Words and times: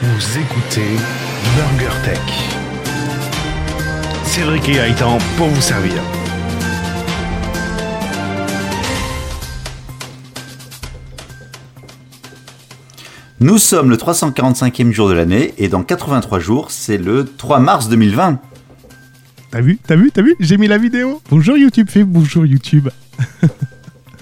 Vous 0.00 0.38
écoutez 0.38 0.96
Burger 1.56 1.92
Tech. 2.04 2.20
Cédric 4.22 4.68
et 4.68 4.74
Gaëtan 4.74 5.18
pour 5.36 5.48
vous 5.48 5.60
servir. 5.60 6.00
Nous 13.40 13.58
sommes 13.58 13.90
le 13.90 13.96
345e 13.96 14.92
jour 14.92 15.08
de 15.08 15.14
l'année 15.14 15.54
et 15.58 15.68
dans 15.68 15.82
83 15.82 16.38
jours, 16.38 16.70
c'est 16.70 16.98
le 16.98 17.24
3 17.24 17.58
mars 17.58 17.88
2020. 17.88 18.38
T'as 19.50 19.60
vu 19.60 19.78
T'as 19.84 19.96
vu 19.96 20.12
T'as 20.12 20.22
vu? 20.22 20.36
J'ai 20.38 20.58
mis 20.58 20.68
la 20.68 20.78
vidéo. 20.78 21.20
Bonjour 21.28 21.56
YouTube, 21.56 21.88
fais 21.90 22.04
bonjour 22.04 22.46
YouTube. 22.46 22.88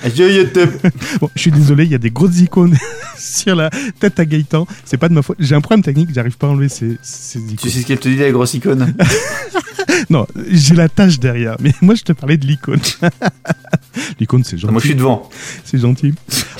Adieu 0.07 0.33
YouTube 0.33 0.71
Bon, 1.21 1.29
je 1.35 1.41
suis 1.41 1.51
désolé, 1.51 1.85
il 1.85 1.91
y 1.91 1.95
a 1.95 1.99
des 1.99 2.11
grosses 2.11 2.39
icônes 2.41 2.77
sur 3.19 3.57
la 3.57 3.71
tête 3.99 4.19
à 4.21 4.25
Gaëtan. 4.25 4.67
C'est 4.85 4.97
pas 4.99 5.09
de 5.09 5.15
ma 5.15 5.23
faute. 5.23 5.37
J'ai 5.41 5.55
un 5.55 5.61
problème 5.61 5.83
technique, 5.83 6.11
j'arrive 6.15 6.37
pas 6.37 6.47
à 6.47 6.51
enlever 6.51 6.69
ces, 6.69 6.97
ces 7.03 7.41
icônes. 7.41 7.57
Tu 7.57 7.71
sais 7.71 7.81
ce 7.81 7.87
qu'elle 7.87 7.99
te 7.99 8.09
dit 8.09 8.17
la 8.17 8.31
grosse 8.31 8.55
icône 8.55 8.95
Non, 10.11 10.27
j'ai 10.51 10.75
la 10.75 10.89
tâche 10.89 11.19
derrière. 11.19 11.57
Mais 11.61 11.73
moi, 11.81 11.95
je 11.95 12.03
te 12.03 12.13
parlais 12.13 12.37
de 12.37 12.47
l'icône. 12.47 12.81
l'icône, 14.21 14.45
c'est 14.45 14.59
gentil. 14.59 14.73
Moi 14.73 14.81
je 14.81 14.87
suis 14.89 14.95
devant. 14.97 15.29
C'est 15.65 15.79
gentil. 15.79 16.15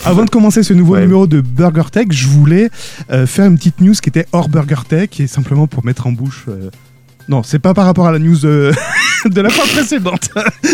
Avant 0.05 0.25
de 0.25 0.31
commencer 0.31 0.63
ce 0.63 0.73
nouveau 0.73 0.95
Ouais. 0.95 1.03
numéro 1.03 1.27
de 1.27 1.41
Burger 1.41 1.91
Tech, 1.93 2.07
je 2.11 2.27
voulais 2.29 2.71
euh, 3.11 3.27
faire 3.27 3.47
une 3.47 3.57
petite 3.59 3.81
news 3.81 3.93
qui 3.95 4.09
était 4.09 4.27
hors 4.33 4.49
Burger 4.49 4.83
Tech 4.89 5.11
et 5.21 5.27
simplement 5.27 5.67
pour 5.67 5.85
mettre 5.85 6.07
en 6.07 6.13
bouche. 6.13 6.45
euh, 6.49 6.71
Non, 7.29 7.43
c'est 7.43 7.59
pas 7.59 7.75
par 7.75 7.85
rapport 7.85 8.07
à 8.07 8.13
la 8.13 8.19
news 8.19 8.45
euh, 8.47 8.73
de 9.27 9.41
la 9.41 9.51
fois 9.51 9.65
précédente. 9.67 10.31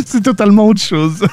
c'est 0.07 0.23
totalement 0.23 0.67
autre 0.69 0.81
chose. 0.83 1.25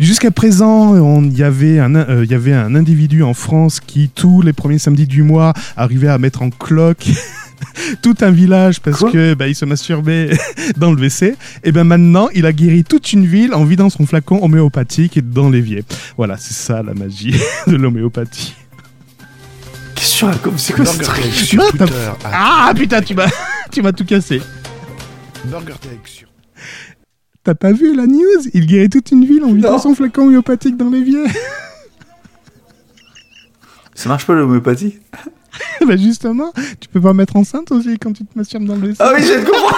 Jusqu'à 0.00 0.30
présent, 0.30 0.94
on- 0.94 1.22
il 1.22 1.36
y 1.36 1.42
avait 1.42 1.78
un, 1.78 1.94
euh, 1.94 2.24
y 2.28 2.34
avait 2.34 2.54
un 2.54 2.74
individu 2.74 3.22
en 3.22 3.34
France 3.34 3.80
qui, 3.80 4.08
tous 4.08 4.40
les 4.40 4.54
premiers 4.54 4.78
samedis 4.78 5.06
du 5.06 5.22
mois, 5.22 5.52
arrivait 5.76 6.08
à 6.08 6.16
mettre 6.16 6.40
en 6.40 6.48
cloque 6.48 7.06
tout 8.02 8.14
un 8.22 8.30
village 8.30 8.80
parce 8.80 8.98
Quoi 9.00 9.12
que 9.12 9.34
bah, 9.34 9.46
il 9.46 9.54
se 9.54 9.66
masturbait 9.66 10.30
dans 10.78 10.90
le 10.90 10.96
WC. 10.96 11.36
Et 11.64 11.72
ben 11.72 11.84
maintenant, 11.84 12.30
il 12.34 12.46
a 12.46 12.52
guéri 12.54 12.82
toute 12.82 13.12
une 13.12 13.26
ville 13.26 13.52
en 13.52 13.64
vidant 13.66 13.90
son 13.90 14.06
flacon 14.06 14.42
homéopathique 14.42 15.20
dans 15.30 15.50
l'évier. 15.50 15.84
Voilà, 16.16 16.36
c'est 16.38 16.54
ça 16.54 16.82
la 16.82 16.94
magie 16.94 17.34
de 17.66 17.76
l'homéopathie. 17.76 18.54
Qu'est-ce 19.94 20.24
que 20.24 20.48
tu 20.48 20.54
C'est 20.56 20.72
quoi 20.72 20.86
ce 20.86 20.98
truc 20.98 21.80
à 21.82 22.16
Ah 22.24 22.72
putain, 22.74 23.02
tu 23.02 23.14
m'as, 23.14 23.28
tu 23.70 23.82
m'as 23.82 23.92
tout 23.92 24.06
cassé. 24.06 24.40
Burger 25.44 25.74
Tech 25.78 25.98
sur 26.06 26.29
T'as 27.42 27.54
pas 27.54 27.72
vu 27.72 27.94
la 27.96 28.06
news? 28.06 28.48
Il 28.52 28.66
guérit 28.66 28.90
toute 28.90 29.10
une 29.12 29.24
ville 29.24 29.42
en 29.44 29.52
vidant 29.52 29.78
son 29.78 29.94
flacon 29.94 30.24
homéopathique 30.24 30.76
dans 30.76 30.90
l'évier. 30.90 31.24
Ça 33.94 34.08
marche 34.08 34.26
pas 34.26 34.34
l'homéopathie? 34.34 34.98
Bah 35.86 35.96
justement, 35.96 36.52
tu 36.78 36.88
peux 36.88 37.00
pas 37.00 37.12
mettre 37.14 37.36
enceinte 37.36 37.72
aussi 37.72 37.98
quand 37.98 38.12
tu 38.12 38.24
te 38.24 38.38
masturbes 38.38 38.66
dans 38.66 38.76
le 38.76 38.88
WC. 38.88 38.96
Ah 39.00 39.12
oui, 39.14 39.22
je 39.24 39.44
comprends 39.44 39.76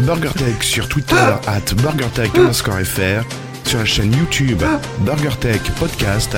Burger 0.00 0.30
Tech 0.36 0.62
sur 0.62 0.88
Twitter 0.88 1.14
at 1.46 1.74
BurgerTech 1.76 2.36
underscore 2.36 2.80
FR, 2.80 3.22
sur 3.66 3.78
la 3.78 3.84
chaîne 3.84 4.12
YouTube 4.12 4.62
Burger 5.00 5.36
Tech 5.40 5.60
Podcast. 5.78 6.36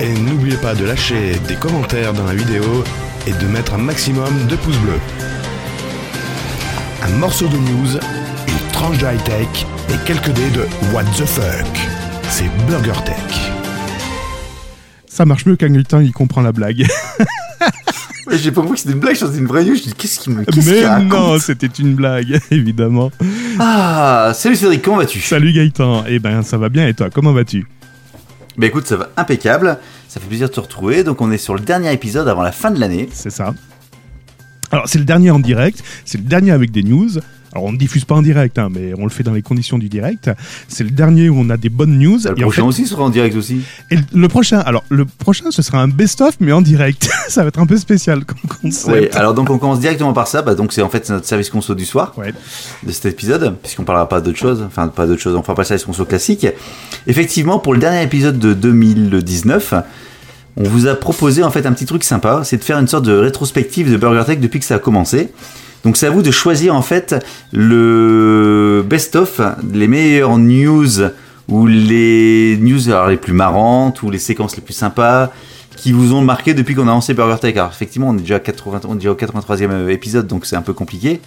Et 0.00 0.12
n'oubliez 0.14 0.56
pas 0.58 0.74
de 0.74 0.84
lâcher 0.84 1.38
des 1.48 1.56
commentaires 1.56 2.12
dans 2.14 2.24
la 2.24 2.34
vidéo 2.34 2.84
et 3.26 3.32
de 3.32 3.46
mettre 3.48 3.74
un 3.74 3.78
maximum 3.78 4.46
de 4.48 4.56
pouces 4.56 4.78
bleus. 4.78 5.00
Un 7.02 7.08
morceau 7.18 7.48
de 7.48 7.56
news, 7.56 7.96
une 7.96 8.72
tranche 8.72 8.98
de 8.98 9.06
high-tech 9.06 9.66
et 9.88 10.04
quelques 10.06 10.30
dés 10.30 10.50
de 10.50 10.66
What 10.92 11.04
the 11.16 11.24
fuck. 11.24 11.66
C'est 12.28 12.48
Burger 12.66 12.98
Tech. 13.04 13.50
Ça 15.06 15.24
marche 15.24 15.46
mieux 15.46 15.56
qu'un 15.56 15.70
Gaëtan, 15.70 16.00
il 16.00 16.12
comprend 16.12 16.42
la 16.42 16.52
blague. 16.52 16.86
J'ai 18.30 18.52
pas 18.52 18.60
compris 18.60 18.74
que 18.74 18.80
c'était 18.80 18.92
une 18.92 19.00
blague, 19.00 19.16
je 19.16 19.38
une 19.38 19.46
vraie 19.46 19.64
news. 19.64 19.74
Je 19.74 19.82
dis 19.82 19.94
qu'est-ce 19.94 20.20
qu'il 20.20 20.34
me 20.34 20.44
qu'il 20.44 20.64
Mais 20.64 21.04
non, 21.04 21.38
c'était 21.38 21.66
une 21.66 21.94
blague, 21.94 22.40
évidemment. 22.50 23.10
Ah, 23.58 24.32
salut 24.34 24.56
Cédric, 24.56 24.82
comment 24.82 24.98
vas-tu? 24.98 25.20
Salut 25.20 25.52
Gaëtan, 25.52 26.04
eh 26.06 26.18
ben 26.18 26.42
ça 26.42 26.58
va 26.58 26.68
bien 26.68 26.86
et 26.86 26.94
toi, 26.94 27.10
comment 27.10 27.32
vas-tu? 27.32 27.66
Bah 28.56 28.66
écoute, 28.66 28.86
ça 28.86 28.96
va 28.96 29.08
impeccable. 29.16 29.78
Ça 30.08 30.20
fait 30.20 30.26
plaisir 30.26 30.48
de 30.48 30.54
te 30.54 30.60
retrouver. 30.60 31.02
Donc 31.02 31.20
on 31.20 31.30
est 31.30 31.38
sur 31.38 31.54
le 31.54 31.60
dernier 31.60 31.92
épisode 31.92 32.28
avant 32.28 32.42
la 32.42 32.52
fin 32.52 32.70
de 32.70 32.78
l'année. 32.78 33.08
C'est 33.12 33.30
ça. 33.30 33.54
Alors 34.70 34.88
c'est 34.88 34.98
le 34.98 35.04
dernier 35.04 35.30
en 35.30 35.38
direct, 35.40 35.82
c'est 36.04 36.18
le 36.18 36.24
dernier 36.24 36.52
avec 36.52 36.70
des 36.70 36.82
news. 36.82 37.10
Alors 37.52 37.64
on 37.64 37.72
ne 37.72 37.76
diffuse 37.78 38.04
pas 38.04 38.14
en 38.14 38.22
direct, 38.22 38.60
hein, 38.60 38.68
mais 38.70 38.92
on 38.96 39.02
le 39.02 39.10
fait 39.10 39.24
dans 39.24 39.32
les 39.32 39.42
conditions 39.42 39.76
du 39.76 39.88
direct. 39.88 40.30
C'est 40.68 40.84
le 40.84 40.90
dernier 40.90 41.28
où 41.28 41.36
on 41.36 41.50
a 41.50 41.56
des 41.56 41.68
bonnes 41.68 41.98
news. 41.98 42.20
Le 42.22 42.28
Et 42.38 42.44
en 42.44 42.46
prochain 42.46 42.62
fait- 42.62 42.68
aussi 42.68 42.86
sera 42.86 43.02
en 43.02 43.10
direct 43.10 43.34
aussi. 43.34 43.62
et 43.90 43.96
le 44.14 44.28
prochain, 44.28 44.60
alors 44.60 44.84
le 44.88 45.04
prochain 45.04 45.50
ce 45.50 45.60
sera 45.60 45.82
un 45.82 45.88
best-of 45.88 46.36
mais 46.38 46.52
en 46.52 46.62
direct. 46.62 47.10
ça 47.28 47.42
va 47.42 47.48
être 47.48 47.58
un 47.58 47.66
peu 47.66 47.76
spécial 47.76 48.24
comme 48.24 48.38
Oui, 48.44 48.70
concept. 48.70 49.16
alors 49.16 49.34
donc 49.34 49.50
on 49.50 49.58
commence 49.58 49.80
directement 49.80 50.12
par 50.12 50.28
ça. 50.28 50.42
Bah, 50.42 50.54
donc 50.54 50.72
c'est 50.72 50.82
en 50.82 50.88
fait 50.90 51.10
notre 51.10 51.26
service 51.26 51.50
conso 51.50 51.74
du 51.74 51.84
soir. 51.84 52.14
Ouais. 52.16 52.32
de 52.86 52.92
cet 52.92 53.06
épisode, 53.06 53.56
puisqu'on 53.60 53.82
parlera 53.82 54.08
pas 54.08 54.20
d'autre 54.20 54.38
chose, 54.38 54.62
enfin 54.64 54.86
pas 54.86 55.08
d'autre 55.08 55.20
chose, 55.20 55.34
on 55.34 55.42
fera 55.42 55.56
pas 55.56 55.64
ça 55.64 55.76
sur 55.76 56.06
classique. 56.06 56.46
Effectivement, 57.08 57.58
pour 57.58 57.72
le 57.74 57.80
dernier 57.80 58.04
épisode 58.04 58.38
de 58.38 58.54
2019, 58.54 59.74
on 60.56 60.64
vous 60.64 60.86
a 60.86 60.94
proposé 60.94 61.42
en 61.42 61.50
fait 61.50 61.66
un 61.66 61.72
petit 61.72 61.86
truc 61.86 62.04
sympa, 62.04 62.42
c'est 62.44 62.56
de 62.56 62.64
faire 62.64 62.78
une 62.78 62.88
sorte 62.88 63.04
de 63.04 63.12
rétrospective 63.12 63.90
de 63.90 63.96
Burger 63.96 64.24
Tech 64.26 64.40
depuis 64.40 64.60
que 64.60 64.66
ça 64.66 64.76
a 64.76 64.78
commencé. 64.78 65.30
Donc 65.84 65.96
c'est 65.96 66.06
à 66.06 66.10
vous 66.10 66.22
de 66.22 66.30
choisir 66.30 66.74
en 66.74 66.82
fait 66.82 67.14
le 67.52 68.84
best-of, 68.86 69.40
les 69.72 69.88
meilleures 69.88 70.36
news 70.36 71.10
ou 71.48 71.66
les 71.66 72.58
news 72.60 72.88
alors, 72.88 73.08
les 73.08 73.16
plus 73.16 73.32
marrantes 73.32 74.02
ou 74.02 74.10
les 74.10 74.18
séquences 74.18 74.56
les 74.56 74.62
plus 74.62 74.74
sympas 74.74 75.32
qui 75.76 75.92
vous 75.92 76.12
ont 76.12 76.20
marqué 76.20 76.52
depuis 76.52 76.74
qu'on 76.74 76.82
a 76.82 76.90
lancé 76.90 77.14
Burger 77.14 77.40
Tech. 77.40 77.56
Alors 77.56 77.70
effectivement, 77.70 78.10
on 78.10 78.18
est 78.18 78.20
déjà, 78.20 78.36
à 78.36 78.40
80, 78.40 78.82
on 78.86 78.98
est 78.98 79.08
au 79.08 79.14
83e 79.14 79.88
épisode, 79.88 80.26
donc 80.26 80.44
c'est 80.44 80.56
un 80.56 80.62
peu 80.62 80.74
compliqué. 80.74 81.20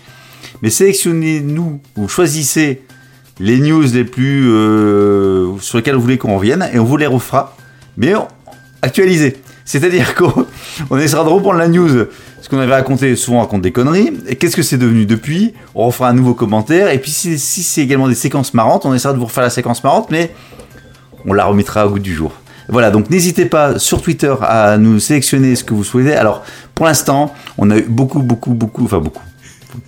Mais 0.62 0.70
sélectionnez-nous 0.70 1.80
ou 1.98 2.08
choisissez 2.08 2.84
les 3.40 3.58
news 3.58 3.82
les 3.94 4.04
plus 4.04 4.52
euh, 4.52 5.58
sur 5.60 5.78
lesquelles 5.78 5.96
vous 5.96 6.02
voulez 6.02 6.20
qu'on 6.20 6.36
revienne 6.36 6.70
et 6.72 6.78
on 6.78 6.84
vous 6.84 6.98
les 6.98 7.08
refera, 7.08 7.56
mais 7.98 8.14
actualisées. 8.84 9.38
C'est-à-dire 9.66 10.14
qu'on 10.18 10.46
on 10.92 10.98
essaiera 11.00 11.24
de 11.24 11.30
reprendre 11.30 11.58
la 11.58 11.68
news, 11.68 12.06
ce 12.42 12.50
qu'on 12.50 12.60
avait 12.60 12.74
raconté, 12.74 13.16
souvent 13.16 13.38
on 13.38 13.42
raconte 13.42 13.62
des 13.62 13.72
conneries, 13.72 14.12
et 14.28 14.36
qu'est-ce 14.36 14.56
que 14.56 14.62
c'est 14.62 14.78
devenu 14.78 15.06
depuis, 15.06 15.54
on 15.74 15.88
refera 15.88 16.10
un 16.10 16.14
nouveau 16.14 16.36
commentaire, 16.36 16.90
et 16.92 17.00
puis 17.00 17.12
si, 17.12 17.40
si 17.40 17.64
c'est 17.64 17.82
également 17.82 18.08
des 18.08 18.16
séquences 18.16 18.54
marrantes, 18.54 18.86
on 18.86 18.94
essaiera 18.94 19.14
de 19.14 19.20
vous 19.20 19.26
refaire 19.26 19.44
la 19.44 19.50
séquence 19.50 19.84
marrante, 19.84 20.12
mais 20.12 20.32
on 21.26 21.34
la 21.34 21.46
remettra 21.46 21.88
au 21.88 21.92
goût 21.92 22.00
du 22.00 22.14
jour. 22.14 22.34
Voilà, 22.70 22.92
donc 22.92 23.10
n'hésitez 23.10 23.46
pas 23.46 23.80
sur 23.80 24.02
Twitter 24.02 24.34
à 24.42 24.78
nous 24.78 25.00
sélectionner 25.00 25.56
ce 25.56 25.64
que 25.64 25.74
vous 25.74 25.84
souhaitez. 25.84 26.16
Alors, 26.16 26.44
pour 26.76 26.86
l'instant, 26.86 27.34
on 27.58 27.70
a 27.72 27.78
eu 27.78 27.84
beaucoup, 27.84 28.20
beaucoup, 28.20 28.54
beaucoup, 28.54 28.86
enfin 28.86 29.00
beaucoup, 29.00 29.22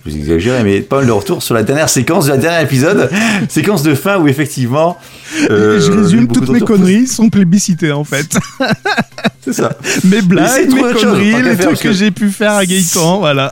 vous 0.04 0.16
exagérez, 0.16 0.62
mais 0.64 0.80
pas 0.80 0.96
mal 0.98 1.06
de 1.06 1.12
retours 1.12 1.42
sur 1.42 1.54
la 1.54 1.62
dernière 1.62 1.88
séquence 1.88 2.26
de 2.26 2.30
la 2.30 2.36
dernière 2.38 2.60
épisode, 2.60 3.10
séquence 3.48 3.82
de 3.82 3.94
fin 3.94 4.18
où 4.18 4.28
effectivement. 4.28 4.96
euh, 5.50 5.80
je 5.80 5.92
résume 5.92 6.28
toutes 6.28 6.48
mes 6.50 6.60
conneries 6.60 7.06
sont 7.06 7.28
plébiscitées 7.30 7.92
en 7.92 8.04
fait. 8.04 8.26
C'est 9.42 9.52
ça. 9.52 9.76
mes 10.04 10.22
blagues, 10.22 10.72
mes 10.72 10.80
chose, 10.80 11.02
conneries, 11.02 11.42
les 11.42 11.56
trucs 11.56 11.78
que 11.78 11.88
que- 11.88 11.92
j'ai 11.92 12.10
pu 12.10 12.30
faire 12.30 12.52
à 12.52 12.64
Gaëtan, 12.66 13.18
voilà. 13.18 13.50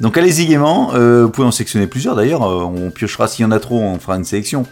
Donc 0.00 0.16
allez-y 0.16 0.46
gaiement, 0.46 0.92
euh, 0.94 1.24
vous 1.24 1.30
pouvez 1.30 1.46
en 1.46 1.50
sélectionner 1.50 1.86
plusieurs 1.86 2.16
d'ailleurs, 2.16 2.42
euh, 2.42 2.64
on 2.64 2.90
piochera 2.90 3.28
s'il 3.28 3.42
y 3.42 3.46
en 3.46 3.50
a 3.50 3.58
trop, 3.60 3.78
on 3.78 3.98
fera 3.98 4.16
une 4.16 4.24
sélection. 4.24 4.64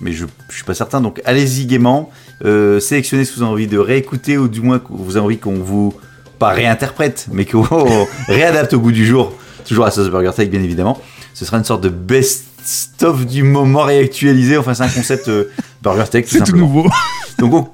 Mais 0.00 0.12
je, 0.12 0.24
je 0.48 0.54
suis 0.56 0.64
pas 0.64 0.74
certain, 0.74 1.00
donc 1.00 1.20
allez-y 1.24 1.66
gaiement, 1.66 2.10
euh, 2.44 2.80
sélectionnez 2.80 3.24
ce 3.24 3.30
que 3.30 3.36
vous 3.36 3.42
avez 3.42 3.52
envie 3.52 3.66
de 3.68 3.78
réécouter 3.78 4.36
ou 4.38 4.48
du 4.48 4.60
moins 4.60 4.80
que 4.80 4.86
vous 4.90 5.16
avez 5.16 5.24
envie 5.24 5.38
qu'on 5.38 5.54
vous, 5.54 5.94
pas 6.42 6.50
réinterprète, 6.50 7.28
mais 7.30 7.44
qu'on 7.44 7.62
réadapte 8.26 8.72
au 8.72 8.80
goût 8.80 8.90
du 8.90 9.06
jour, 9.06 9.32
toujours 9.64 9.86
à 9.86 9.92
Sauce 9.92 10.10
Burger 10.10 10.32
Tech 10.34 10.50
bien 10.50 10.60
évidemment. 10.60 11.00
Ce 11.34 11.44
sera 11.44 11.56
une 11.56 11.64
sorte 11.64 11.84
de 11.84 11.88
best-of 11.88 13.26
du 13.26 13.44
moment 13.44 13.82
réactualisé, 13.82 14.56
enfin 14.56 14.74
c'est 14.74 14.82
un 14.82 14.88
concept 14.88 15.28
euh, 15.28 15.52
Burger 15.82 16.10
Tech 16.10 16.24
C'est 16.26 16.42
tout 16.42 16.56
nouveau. 16.56 16.90
Donc 17.38 17.54
on, 17.54 17.68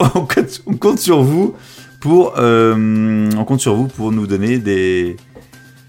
on 0.00 0.26
compte, 0.26 0.62
on 0.66 0.74
compte 0.74 0.98
sur 0.98 1.22
vous 1.22 1.54
pour 2.00 2.34
euh, 2.38 3.30
on 3.36 3.44
compte 3.44 3.60
sur 3.60 3.76
vous 3.76 3.86
pour 3.86 4.10
nous 4.10 4.26
donner 4.26 4.58
des 4.58 5.16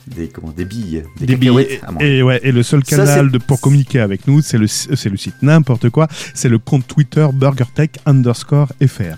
des 0.05 0.27
comment 0.27 0.51
des 0.51 0.65
billes, 0.65 1.01
des, 1.19 1.35
manger. 1.35 1.81
Et 2.01 2.21
ouais, 2.21 2.39
et 2.43 2.51
le 2.51 2.61
seul 2.61 2.83
canal 2.83 3.31
de, 3.31 3.39
pour 3.39 3.59
communiquer 3.59 3.99
avec 3.99 4.27
nous, 4.27 4.41
c'est 4.41 4.59
le, 4.59 4.67
c'est 4.67 5.09
le 5.09 5.17
site 5.17 5.41
n'importe 5.41 5.89
quoi, 5.89 6.07
c'est 6.35 6.49
le 6.49 6.59
compte 6.59 6.85
Twitter 6.85 7.27
BurgerTech 7.33 7.97
underscore 8.05 8.67
FR. 8.85 9.17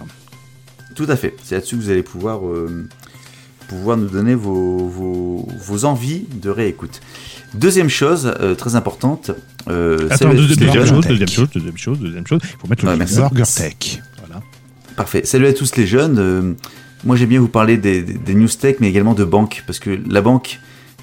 Tout 0.95 1.05
à 1.09 1.15
fait. 1.15 1.35
C'est 1.43 1.55
là-dessus 1.55 1.75
que 1.77 1.81
vous 1.81 1.89
allez 1.89 2.03
pouvoir 2.03 2.45
euh, 2.47 2.87
pouvoir 3.67 3.97
nous 3.97 4.07
donner 4.09 4.35
vos, 4.35 4.87
vos, 4.87 5.47
vos 5.57 5.85
envies 5.85 6.25
de 6.41 6.49
réécoute. 6.49 7.01
Deuxième 7.53 7.89
chose 7.89 8.33
euh, 8.39 8.55
très 8.55 8.75
importante. 8.75 9.31
Euh, 9.69 10.07
Attends, 10.09 10.17
salut 10.17 10.31
à 10.31 10.35
deuxième, 10.35 10.67
deuxième 10.67 10.85
chose, 10.85 11.07
deuxième 11.07 11.27
chose, 11.27 11.49
deuxième 11.53 11.77
chose, 11.77 11.99
deuxième 11.99 12.27
chose, 12.27 12.39
il 12.43 12.59
faut 12.59 12.67
mettre 12.67 12.85
le. 12.85 12.95
BurgerTech. 12.95 14.01
Voilà. 14.25 14.41
Parfait. 14.95 15.21
Salut 15.25 15.47
à 15.47 15.53
tous 15.53 15.75
les 15.75 15.87
jeunes. 15.87 16.17
Euh, 16.19 16.53
moi, 17.03 17.15
j'aime 17.15 17.29
bien 17.29 17.39
vous 17.39 17.47
parler 17.47 17.77
des, 17.77 18.01
des, 18.01 18.13
des 18.13 18.33
news 18.33 18.47
tech, 18.47 18.77
mais 18.79 18.89
également 18.89 19.13
de 19.13 19.23
banque, 19.23 19.63
parce 19.67 19.79
que 19.79 19.99
la 20.09 20.21
banque 20.21 20.59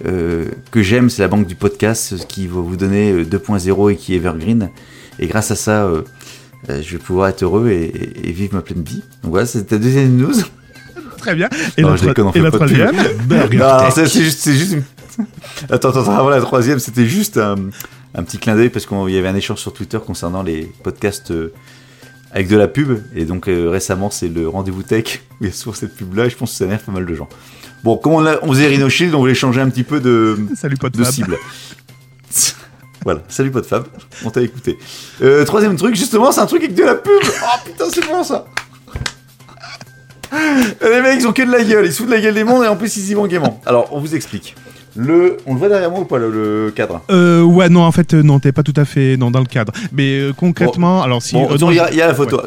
euh, 0.06 0.46
que 0.70 0.82
j'aime, 0.82 1.10
c'est 1.10 1.22
la 1.22 1.28
banque 1.28 1.46
du 1.46 1.54
podcast, 1.54 2.16
ce 2.16 2.26
qui 2.26 2.46
va 2.46 2.60
vous 2.60 2.76
donner 2.76 3.12
euh, 3.12 3.24
2.0 3.24 3.92
et 3.92 3.96
qui 3.96 4.14
est 4.14 4.16
Evergreen. 4.16 4.70
Et 5.18 5.26
grâce 5.26 5.50
à 5.50 5.56
ça, 5.56 5.90
je 6.68 6.92
vais 6.92 6.98
pouvoir 6.98 7.28
être 7.28 7.42
heureux 7.42 7.68
et, 7.70 7.84
et- 7.84 8.28
et 8.28 8.32
vivre 8.32 8.54
ma 8.54 8.62
pleine 8.62 8.82
vie. 8.82 9.02
Donc 9.22 9.30
voilà, 9.32 9.46
c'était 9.46 9.76
la 9.76 9.82
deuxième 9.82 10.16
news. 10.16 10.32
Très 11.18 11.34
bien. 11.34 11.48
Et 11.76 11.82
Non, 11.82 11.90
la, 11.90 11.96
déconne, 11.96 12.26
on 12.26 12.30
et 12.30 12.32
fait 12.34 12.40
la 12.40 12.50
pas 12.50 12.56
troisième 12.58 12.94
Non, 13.52 13.90
c'est 13.94 14.08
juste, 14.22 14.40
c'est 14.40 14.54
juste 14.54 14.72
une... 14.72 14.82
Attends, 15.70 15.90
attends, 15.90 16.16
avant 16.16 16.30
la 16.30 16.40
troisième, 16.40 16.78
c'était 16.78 17.04
juste 17.06 17.36
un, 17.36 17.56
un 18.14 18.22
petit 18.22 18.38
clin 18.38 18.56
d'œil 18.56 18.70
parce 18.70 18.86
qu'il 18.86 19.10
y 19.10 19.18
avait 19.18 19.28
un 19.28 19.34
échange 19.34 19.58
sur 19.58 19.72
Twitter 19.74 19.98
concernant 20.04 20.42
les 20.42 20.62
podcasts 20.82 21.30
euh, 21.30 21.52
avec 22.32 22.48
de 22.48 22.56
la 22.56 22.68
pub. 22.68 22.98
Et 23.14 23.26
donc 23.26 23.48
euh, 23.48 23.68
récemment, 23.68 24.08
c'est 24.10 24.28
le 24.28 24.48
rendez-vous 24.48 24.82
tech 24.82 25.20
où 25.40 25.44
il 25.44 25.46
y 25.48 25.50
a 25.50 25.52
souvent 25.52 25.74
cette 25.74 25.94
pub-là 25.94 26.26
et 26.26 26.30
je 26.30 26.36
pense 26.36 26.52
que 26.52 26.56
ça 26.56 26.64
énerve 26.64 26.82
pas 26.84 26.92
mal 26.92 27.04
de 27.04 27.14
gens. 27.14 27.28
Bon, 27.84 27.98
comme 27.98 28.12
on, 28.12 28.24
a, 28.24 28.36
on 28.42 28.48
faisait 28.52 28.66
Rhino 28.68 28.88
Shield, 28.88 29.14
on 29.14 29.18
voulait 29.18 29.34
changer 29.34 29.60
un 29.60 29.68
petit 29.68 29.84
peu 29.84 30.00
de, 30.00 30.38
Salut, 30.56 30.76
pote 30.76 30.96
de 30.96 31.04
cible. 31.04 31.36
voilà, 33.04 33.20
salut 33.28 33.50
pote 33.50 33.66
Fab, 33.66 33.84
on 34.24 34.30
t'a 34.30 34.42
écouté. 34.42 34.78
Euh, 35.22 35.44
troisième 35.44 35.76
truc, 35.76 35.94
justement, 35.94 36.32
c'est 36.32 36.40
un 36.40 36.46
truc 36.46 36.62
avec 36.62 36.74
de 36.74 36.82
la 36.84 36.94
pub. 36.94 37.12
Oh 37.22 37.58
putain, 37.64 37.84
c'est 37.92 38.06
bon 38.06 38.22
ça. 38.22 38.44
Les 40.82 41.00
mecs, 41.02 41.20
ils 41.20 41.26
ont 41.26 41.32
que 41.32 41.42
de 41.42 41.50
la 41.50 41.64
gueule, 41.64 41.86
ils 41.86 41.92
se 41.92 41.98
foutent 41.98 42.06
de 42.08 42.12
la 42.14 42.20
gueule 42.20 42.34
des 42.34 42.44
mondes 42.44 42.64
et 42.64 42.68
en 42.68 42.76
plus 42.76 42.96
ils 42.96 43.10
y 43.10 43.14
vont 43.14 43.26
gaiement. 43.26 43.60
Alors, 43.66 43.88
on 43.92 44.00
vous 44.00 44.14
explique. 44.14 44.54
Le, 44.96 45.36
on 45.46 45.54
le 45.54 45.58
voit 45.58 45.68
derrière 45.68 45.90
moi 45.90 46.00
ou 46.00 46.04
pas 46.04 46.18
le, 46.18 46.30
le 46.30 46.70
cadre? 46.72 47.00
Euh, 47.10 47.42
ouais, 47.42 47.68
non, 47.68 47.82
en 47.82 47.92
fait, 47.92 48.12
euh, 48.14 48.22
non, 48.22 48.38
t'es 48.40 48.52
pas 48.52 48.62
tout 48.64 48.74
à 48.76 48.84
fait 48.84 49.16
non, 49.16 49.30
dans 49.30 49.38
le 49.40 49.46
cadre. 49.46 49.72
Mais 49.92 50.18
euh, 50.18 50.32
concrètement, 50.32 51.02
alors 51.02 51.22
si. 51.22 51.34
Bon, 51.34 51.48
il 51.70 51.76
y, 51.76 51.80
a- 51.80 51.90
il 51.90 51.96
y 51.96 52.02
a 52.02 52.08
la 52.08 52.14
photo. 52.14 52.40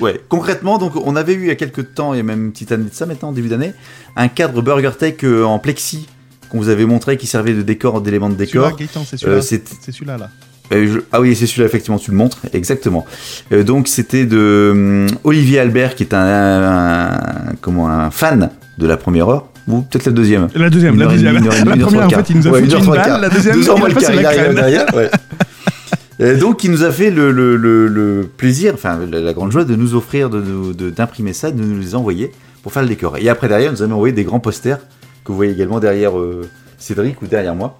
Ouais, 0.00 0.20
concrètement, 0.28 0.78
donc 0.78 0.92
on 0.96 1.14
avait 1.14 1.34
eu 1.34 1.42
il 1.42 1.46
y 1.46 1.50
a 1.50 1.54
quelques 1.54 1.94
temps, 1.94 2.14
il 2.14 2.16
y 2.16 2.20
a 2.20 2.24
même 2.24 2.46
une 2.46 2.52
petite 2.52 2.72
année 2.72 2.88
de 2.90 2.94
ça 2.94 3.06
maintenant, 3.06 3.30
début 3.30 3.48
d'année, 3.48 3.72
un 4.16 4.26
cadre 4.26 4.60
Burger 4.60 4.90
Tech 4.98 5.22
en 5.24 5.60
plexi 5.60 6.08
qu'on 6.54 6.60
vous 6.62 6.68
avait 6.68 6.86
montré 6.86 7.16
qui 7.16 7.26
servait 7.26 7.52
de 7.52 7.62
décor, 7.62 8.00
d'éléments 8.00 8.28
de 8.30 8.34
décor. 8.36 8.76
C'est 8.78 9.26
Euh, 9.26 9.40
celui-là. 9.40 9.42
c'est- 9.42 9.90
celui-là, 9.92 10.16
là. 10.18 10.30
Euh, 10.72 10.86
je- 10.94 11.00
Ah 11.12 11.20
oui, 11.20 11.34
c'est 11.34 11.46
celui-là, 11.46 11.66
effectivement, 11.66 11.98
tu 11.98 12.10
le 12.12 12.16
montres, 12.16 12.38
exactement. 12.52 13.04
Euh, 13.52 13.64
donc, 13.64 13.88
c'était 13.88 14.24
de 14.24 14.70
hum, 14.72 15.06
Olivier 15.24 15.58
Albert, 15.58 15.94
qui 15.96 16.04
est 16.04 16.14
un, 16.14 16.20
un- 16.24 17.52
comment, 17.60 17.88
un 17.88 18.10
fan 18.10 18.50
de 18.78 18.86
la 18.86 18.96
première 18.96 19.28
heure, 19.28 19.46
ou 19.68 19.80
peut-être 19.82 20.06
la 20.06 20.12
deuxième. 20.12 20.48
La 20.54 20.70
deuxième, 20.70 20.96
la 20.98 21.06
heure 21.06 21.10
et 21.12 21.14
deuxième. 21.16 21.36
heure 21.36 21.42
et 21.42 21.46
demie, 21.46 21.68
La 21.70 21.74
une 21.74 21.82
heure 21.82 21.88
première, 21.88 22.06
en 22.06 22.10
fait, 22.10 22.30
il 22.30 22.36
nous 22.38 22.46
a. 22.46 22.50
Ouais, 22.52 22.60
foutu 22.60 22.70
une 22.70 22.76
heure 22.76 22.84
une 22.84 23.02
balle. 23.02 23.20
La 23.20 23.28
deuxième, 23.28 23.54
Deux 23.56 23.68
heures 23.70 23.78
il 23.78 24.26
arrive 24.26 24.54
derrière, 24.54 24.86
ouais. 24.94 25.10
Euh, 26.20 26.38
donc, 26.38 26.62
il 26.62 26.70
nous 26.70 26.84
a 26.84 26.92
fait 26.92 27.10
le, 27.10 27.32
le- 27.32 27.56
le- 27.56 27.88
le 27.88 28.22
plaisir, 28.36 28.72
enfin 28.74 29.00
la, 29.10 29.20
la 29.20 29.32
grande 29.32 29.50
joie 29.50 29.64
de 29.64 29.74
nous 29.74 29.96
offrir, 29.96 30.30
de 30.30 30.40
nous- 30.40 30.72
de- 30.72 30.88
d'imprimer 30.88 31.32
ça, 31.32 31.50
de 31.50 31.60
nous 31.60 31.80
les 31.80 31.96
envoyer 31.96 32.30
pour 32.62 32.72
faire 32.72 32.82
le 32.82 32.88
décor. 32.88 33.16
Et 33.18 33.28
après, 33.28 33.48
derrière, 33.48 33.72
il 33.72 33.74
nous 33.74 33.82
a 33.82 33.92
envoyé 33.92 34.14
des 34.14 34.22
grands 34.22 34.38
posters 34.38 34.78
que 35.24 35.32
vous 35.32 35.36
voyez 35.36 35.52
également 35.52 35.80
derrière 35.80 36.18
euh, 36.18 36.48
Cédric 36.78 37.20
ou 37.22 37.26
derrière 37.26 37.54
moi, 37.54 37.78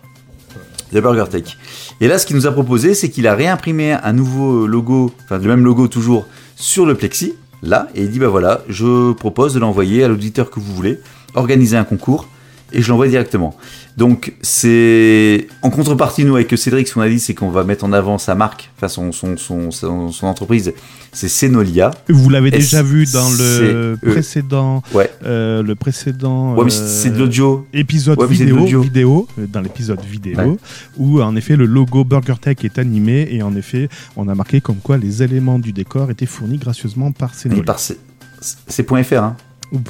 de 0.92 1.00
Burger 1.00 1.24
Tech. 1.30 1.58
Et 2.00 2.08
là, 2.08 2.18
ce 2.18 2.26
qu'il 2.26 2.36
nous 2.36 2.46
a 2.46 2.52
proposé, 2.52 2.94
c'est 2.94 3.10
qu'il 3.10 3.26
a 3.26 3.34
réimprimé 3.34 3.92
un 3.92 4.12
nouveau 4.12 4.66
logo, 4.66 5.12
enfin 5.24 5.38
le 5.38 5.48
même 5.48 5.64
logo 5.64 5.88
toujours, 5.88 6.26
sur 6.56 6.86
le 6.86 6.94
plexi, 6.94 7.34
là, 7.62 7.88
et 7.94 8.02
il 8.02 8.10
dit 8.10 8.18
bah 8.18 8.28
voilà, 8.28 8.62
je 8.68 9.12
propose 9.12 9.54
de 9.54 9.58
l'envoyer 9.58 10.04
à 10.04 10.08
l'auditeur 10.08 10.50
que 10.50 10.60
vous 10.60 10.74
voulez, 10.74 11.00
organiser 11.34 11.76
un 11.76 11.84
concours, 11.84 12.28
et 12.74 12.82
je 12.82 12.88
l'envoie 12.90 13.08
directement. 13.08 13.56
Donc 13.96 14.34
c'est 14.42 15.46
en 15.62 15.70
contrepartie 15.70 16.24
nous 16.24 16.34
avec 16.34 16.56
Cédric 16.58 16.88
ce 16.88 16.94
qu'on 16.94 17.00
a 17.00 17.08
dit 17.08 17.20
c'est 17.20 17.32
qu'on 17.34 17.48
va 17.50 17.62
mettre 17.64 17.84
en 17.84 17.92
avant 17.92 18.18
sa 18.18 18.34
marque, 18.34 18.70
enfin 18.76 18.88
son 18.88 19.12
son 19.12 19.36
son, 19.70 20.26
entreprise, 20.26 20.72
c'est 21.12 21.28
Senolia. 21.28 21.92
Vous 22.08 22.28
l'avez 22.28 22.50
déjà 22.50 22.82
vu 22.82 23.06
dans 23.12 23.28
le 23.30 23.36
C- 23.36 23.62
E. 23.62 23.98
précédent, 24.10 24.82
Ouais. 24.92 25.08
euh, 25.24 25.62
le 25.62 25.74
précédent 25.76 26.54
Ouais 26.56 26.64
mais 26.64 26.72
euh, 26.74 26.88
c'est 26.88 27.10
de 27.10 27.18
l'audio. 27.18 27.66
épisode 27.72 28.18
Ouais, 28.18 28.26
de 28.26 28.32
vidéo, 28.32 28.80
vidéo 28.82 29.28
euh, 29.38 29.46
dans 29.46 29.60
l'épisode 29.60 30.00
vidéo, 30.04 30.38
Ouais. 30.38 30.56
où 30.96 31.22
en 31.22 31.36
effet 31.36 31.54
le 31.56 31.66
logo 31.66 32.02
Burger 32.04 32.34
Tech 32.40 32.56
est 32.64 32.78
animé 32.78 33.28
et 33.30 33.42
en 33.42 33.54
effet 33.54 33.88
on 34.16 34.28
a 34.28 34.34
marqué 34.34 34.60
comme 34.60 34.76
quoi 34.82 34.96
les 34.98 35.22
éléments 35.22 35.60
du 35.60 35.72
décor 35.72 36.10
étaient 36.10 36.26
fournis 36.26 36.58
gracieusement 36.58 37.12
par 37.12 37.30
Et 37.32 37.36
Senolia. 37.36 37.62
par 37.62 37.78
c'est 37.78 37.98
c'est 38.40 38.82
point 38.82 39.02
.fr 39.04 39.14
hein. 39.22 39.36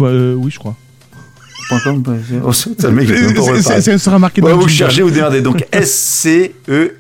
Euh, 0.03 0.35
oui, 0.35 0.51
je 0.51 0.59
crois. 0.59 0.77
C'est 1.69 1.75
pas 1.75 1.81
C'est- 3.81 3.99
sera 3.99 4.19
marqué 4.19 4.41
Ouais, 4.43 4.51
dans 4.51 4.57
le 4.57 4.63
vous 4.63 4.69
cherchez, 4.69 5.03
vous 5.03 5.11
démerdez. 5.11 5.41
Donc 5.43 5.67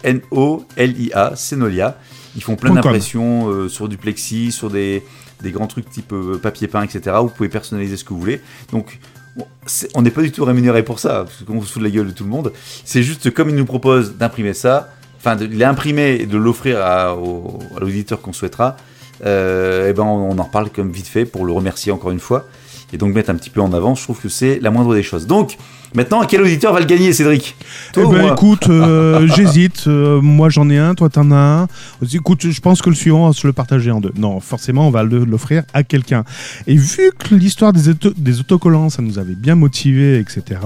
S-C-E-N-O-L-I-A, 0.05 1.33
Senolia. 1.37 1.97
Ils 2.37 2.43
font 2.43 2.57
plein 2.57 2.71
d'impressions 2.83 3.49
euh, 3.51 3.69
sur 3.69 3.89
du 3.89 3.97
plexi, 3.97 4.51
sur 4.53 4.71
des, 4.71 5.03
des 5.43 5.51
grands 5.53 5.67
trucs 5.69 5.89
type 5.89 6.13
euh, 6.13 6.39
papier 6.39 6.67
peint, 6.69 6.83
etc. 6.83 7.17
Vous 7.21 7.29
pouvez 7.29 7.49
personnaliser 7.49 7.97
ce 7.97 8.05
que 8.05 8.11
vous 8.13 8.19
voulez. 8.21 8.41
Donc, 8.73 8.99
bon, 9.37 9.47
on 9.95 10.03
n'est 10.03 10.11
pas 10.11 10.23
du 10.23 10.33
tout 10.33 10.45
rémunéré 10.45 10.83
pour 10.83 10.99
ça, 10.99 11.25
parce 11.25 11.43
qu'on 11.47 11.63
se 11.63 11.71
fout 11.73 11.81
de 11.83 11.87
la 11.87 11.95
gueule 11.95 12.09
de 12.09 12.13
tout 12.13 12.25
le 12.25 12.31
monde. 12.31 12.53
C'est 12.85 13.03
juste 13.03 13.31
comme 13.33 13.51
ils 13.51 13.55
nous 13.57 13.65
proposent 13.67 14.15
d'imprimer 14.17 14.53
ça, 14.55 14.89
enfin 15.19 15.37
de 15.37 15.47
l'imprimer 15.47 16.19
et 16.21 16.27
de 16.27 16.37
l'offrir 16.37 16.79
à, 16.85 17.15
au- 17.15 17.61
à 17.77 17.81
l'auditeur 17.81 18.21
qu'on 18.21 18.33
souhaitera, 18.33 18.77
euh, 19.25 19.89
et 19.89 19.93
ben 19.93 20.03
on, 20.03 20.33
on 20.33 20.39
en 20.39 20.43
reparle 20.43 20.71
comme 20.71 20.91
vite 20.91 21.07
fait 21.07 21.25
pour 21.25 21.45
le 21.47 21.53
remercier 21.53 21.93
encore 21.93 22.11
une 22.11 22.19
fois. 22.21 22.47
Et 22.93 22.97
donc 22.97 23.13
mettre 23.15 23.31
un 23.31 23.35
petit 23.35 23.51
peu 23.51 23.61
en 23.61 23.73
avant, 23.73 23.95
je 23.97 24.03
trouve 24.05 24.21
que 24.21 24.29
c'est 24.29 24.61
la 24.61 24.71
moindre 24.71 24.95
des 24.95 25.03
choses. 25.03 25.27
Donc, 25.27 25.57
maintenant, 25.97 26.23
quel 26.29 26.43
auditeur 26.43 26.73
va 26.73 26.79
le 26.79 26.87
gagner, 26.87 27.13
Cédric? 27.13 27.57
Eh 27.91 27.93
Toi 27.95 28.13
ben, 28.13 28.33
écoute, 28.33 28.69
euh, 28.69 29.27
j'hésite. 29.35 29.85
Euh, 29.89 30.21
moi, 30.21 30.49
j'en 30.49 30.71
ai 30.71 30.79
un, 30.79 30.95
toi, 30.95 31.09
t'en 31.09 31.33
as 31.33 31.35
un. 31.35 31.67
Écoute, 32.13 32.49
je 32.49 32.61
pense 32.61 32.83
que 32.83 32.91
le 32.91 32.95
suivant, 32.95 33.25
on 33.25 33.27
va 33.29 33.33
se 33.33 33.47
le 33.49 33.53
partager 33.53 33.91
en 33.91 34.01
deux. 34.01 34.13
Non, 34.17 34.39
forcément, 34.39 34.87
on 34.87 34.91
va 34.93 35.03
l'offrir 35.03 35.65
à 35.73 35.83
quelqu'un. 35.83 36.23
Et 36.69 36.77
vu 36.77 37.11
que 37.19 37.35
l'histoire 37.35 37.73
des, 37.73 37.89
auto- 37.89 38.13
des 38.17 38.39
autocollants, 38.39 38.91
ça 38.91 39.03
nous 39.03 39.19
avait 39.19 39.35
bien 39.35 39.57
motivé, 39.57 40.19
etc., 40.21 40.61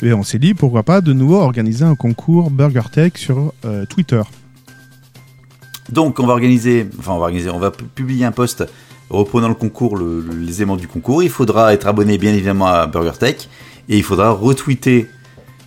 eh 0.00 0.06
bien, 0.06 0.16
on 0.16 0.22
s'est 0.22 0.38
dit, 0.38 0.54
pourquoi 0.54 0.84
pas 0.84 1.02
de 1.02 1.12
nouveau 1.12 1.36
organiser 1.36 1.84
un 1.84 1.96
concours 1.96 2.50
Burger 2.50 2.88
Tech 2.90 3.12
sur 3.16 3.52
euh, 3.66 3.84
Twitter. 3.84 4.22
Donc, 5.90 6.18
on 6.18 6.26
va 6.26 6.32
organiser, 6.32 6.88
enfin, 6.98 7.12
on 7.12 7.18
va 7.18 7.24
organiser, 7.24 7.50
on 7.50 7.58
va 7.58 7.70
pu- 7.70 7.84
publier 7.84 8.24
un 8.24 8.32
post 8.32 8.64
reprenant 9.10 9.48
le 9.48 9.54
concours, 9.54 9.96
le- 9.96 10.20
le- 10.20 10.34
les 10.34 10.56
éléments 10.56 10.76
du 10.76 10.88
concours. 10.88 11.22
Il 11.22 11.30
faudra 11.30 11.72
être 11.74 11.86
abonné, 11.86 12.18
bien 12.18 12.32
évidemment, 12.32 12.66
à 12.66 12.86
Burger 12.86 13.18
Tech 13.18 13.48
et 13.88 13.96
il 13.98 14.02
faudra 14.02 14.30
retweeter 14.30 15.08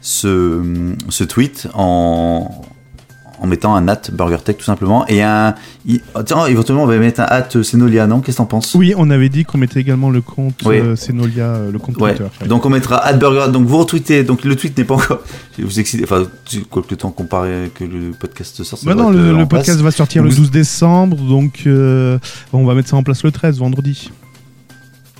ce 0.01 1.23
tweet 1.23 1.67
en, 1.73 2.61
en 3.39 3.47
mettant 3.47 3.75
un 3.75 3.87
at 3.87 4.01
Burger 4.11 4.37
Tech 4.43 4.57
tout 4.57 4.63
simplement 4.63 5.05
et 5.07 5.21
un. 5.21 5.53
il- 5.85 6.01
oh, 6.15 6.23
tiens, 6.23 6.45
éventuellement, 6.47 6.83
on 6.83 6.87
va 6.87 6.97
mettre 6.97 7.21
un 7.21 7.25
at 7.29 7.49
Senolia, 7.63 8.07
non? 8.07 8.19
Qu'est-ce 8.21 8.37
que 8.37 8.41
t'en 8.41 8.45
penses? 8.47 8.73
Oui, 8.75 8.93
on 8.97 9.09
avait 9.09 9.29
dit 9.29 9.45
qu'on 9.45 9.57
mettait 9.57 9.79
également 9.79 10.09
le 10.09 10.21
compte 10.21 10.61
Oui. 10.65 10.79
euh, 10.79 10.95
Senolia, 10.95 11.45
euh, 11.45 11.71
le 11.71 11.77
compte 11.79 11.97
Ouais. 12.01 12.15
Twitter. 12.15 12.47
Donc 12.47 12.65
on 12.65 12.69
mettra 12.69 12.97
at 12.97 13.13
burger. 13.13 13.51
Donc 13.51 13.65
vous 13.67 13.77
retweetez. 13.77 14.23
Donc 14.23 14.43
le 14.43 14.55
tweet 14.55 14.77
n'est 14.77 14.83
pas 14.83 14.95
encore. 14.95 15.19
Vous 15.59 15.79
exciter. 15.79 16.03
Enfin, 16.03 16.23
tu- 16.45 16.61
quoi 16.65 16.81
que 16.81 16.87
le 16.91 16.97
temps 16.97 17.11
comparé 17.11 17.71
que 17.75 17.83
le 17.83 18.11
podcast 18.19 18.63
sorte. 18.63 18.83
Bah 18.85 18.95
non, 18.95 19.09
le, 19.11 19.19
euh, 19.39 19.45
podcast 19.45 19.79
va 19.81 19.91
sortir 19.91 20.23
le 20.23 20.29
Vous- 20.29 20.37
12 20.37 20.51
décembre, 20.51 21.17
donc 21.17 21.63
euh, 21.67 22.17
on 22.53 22.65
va 22.65 22.73
mettre 22.73 22.89
ça 22.89 22.95
en 22.95 23.03
place 23.03 23.23
le 23.23 23.31
13, 23.31 23.59
vendredi. 23.59 24.11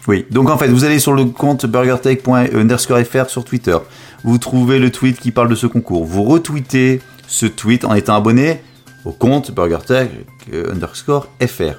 Oui, 0.08 0.26
donc 0.32 0.50
en 0.50 0.58
fait, 0.58 0.70
vous 0.70 0.86
allez 0.86 1.00
sur 1.00 1.12
le 1.14 1.26
compte 1.26 1.66
burgertech.underscore.fr 1.66 3.30
sur 3.30 3.44
Twitter. 3.44 3.78
Vous 4.24 4.38
trouvez 4.38 4.80
le 4.80 4.90
tweet 4.90 5.20
qui 5.20 5.32
parle 5.32 5.50
de 5.50 5.56
ce 5.56 5.68
concours. 5.68 6.06
Vous 6.06 6.24
retweetez 6.24 7.02
ce 7.28 7.46
tweet 7.46 7.86
en 7.86 7.94
étant 7.94 8.16
abonné 8.16 8.62
au 9.06 9.12
compte 9.12 9.52
burgertech 9.52 10.10
euh, 10.54 10.72
underscore 10.74 11.28
fr. 11.46 11.76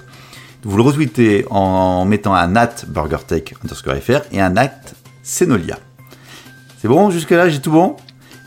Vous 0.64 0.76
le 0.76 0.82
retweetez 0.82 1.44
en 1.50 2.04
mettant 2.04 2.34
un 2.34 2.54
at 2.56 2.84
burgertech 2.86 3.54
underscore 3.64 3.94
fr 3.96 4.20
et 4.32 4.40
un 4.40 4.56
at 4.56 4.72
Senolia. 5.22 5.78
C'est 6.80 6.88
bon, 6.88 7.10
jusque-là, 7.10 7.48
j'ai 7.48 7.60
tout 7.60 7.70
bon? 7.72 7.96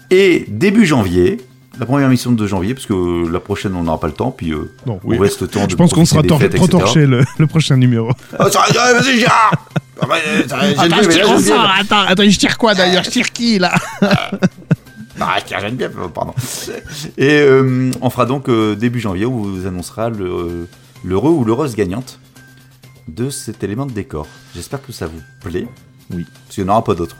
Et 0.09 0.45
début 0.47 0.85
janvier, 0.85 1.39
la 1.79 1.85
première 1.85 2.09
mission 2.09 2.31
de 2.31 2.47
janvier, 2.47 2.73
parce 2.73 2.85
que 2.85 2.93
euh, 2.93 3.29
la 3.31 3.39
prochaine, 3.39 3.75
on 3.75 3.83
n'aura 3.83 3.99
pas 3.99 4.07
le 4.07 4.13
temps, 4.13 4.31
puis 4.31 4.51
euh, 4.51 4.71
Bon, 4.85 4.99
on 5.03 5.17
reste 5.17 5.41
le 5.41 5.47
temps 5.47 5.65
de 5.65 5.71
Je 5.71 5.75
pense 5.75 5.93
qu'on 5.93 6.05
sera 6.05 6.21
tor- 6.23 6.39
fêtes, 6.39 6.55
trop 6.55 6.67
torché 6.67 7.05
le, 7.05 7.23
le 7.37 7.47
prochain 7.47 7.77
numéro. 7.77 8.09
Oh, 8.39 8.49
ça- 8.49 8.61
ouais, 8.69 8.99
vas-y, 8.99 9.19
Gérard 9.19 9.53
attends, 12.09 12.23
je 12.27 12.37
tire 12.39 12.57
quoi 12.57 12.73
d'ailleurs? 12.73 13.03
Je 13.03 13.09
tire 13.11 13.31
qui 13.31 13.59
là? 13.59 13.73
Ah, 15.21 15.37
j'aime 15.47 15.75
bien, 15.75 15.89
pardon. 16.13 16.33
Et 17.17 17.39
euh, 17.41 17.91
on 18.01 18.09
fera 18.09 18.25
donc 18.25 18.49
euh, 18.49 18.75
début 18.75 18.99
janvier 18.99 19.25
où 19.25 19.33
on 19.33 19.43
vous 19.43 19.67
annoncera 19.67 20.09
le- 20.09 20.67
l'heureux 21.03 21.31
ou 21.31 21.43
l'heureuse 21.45 21.75
gagnante 21.75 22.19
de 23.07 23.29
cet 23.29 23.63
élément 23.63 23.85
de 23.85 23.91
décor. 23.91 24.27
J'espère 24.55 24.81
que 24.81 24.91
ça 24.91 25.07
vous 25.07 25.21
plaît. 25.41 25.67
Oui. 26.13 26.25
Parce 26.45 26.55
qu'il 26.55 26.63
n'y 26.63 26.69
en 26.69 26.73
aura 26.73 26.83
pas 26.83 26.95
d'autres. 26.95 27.17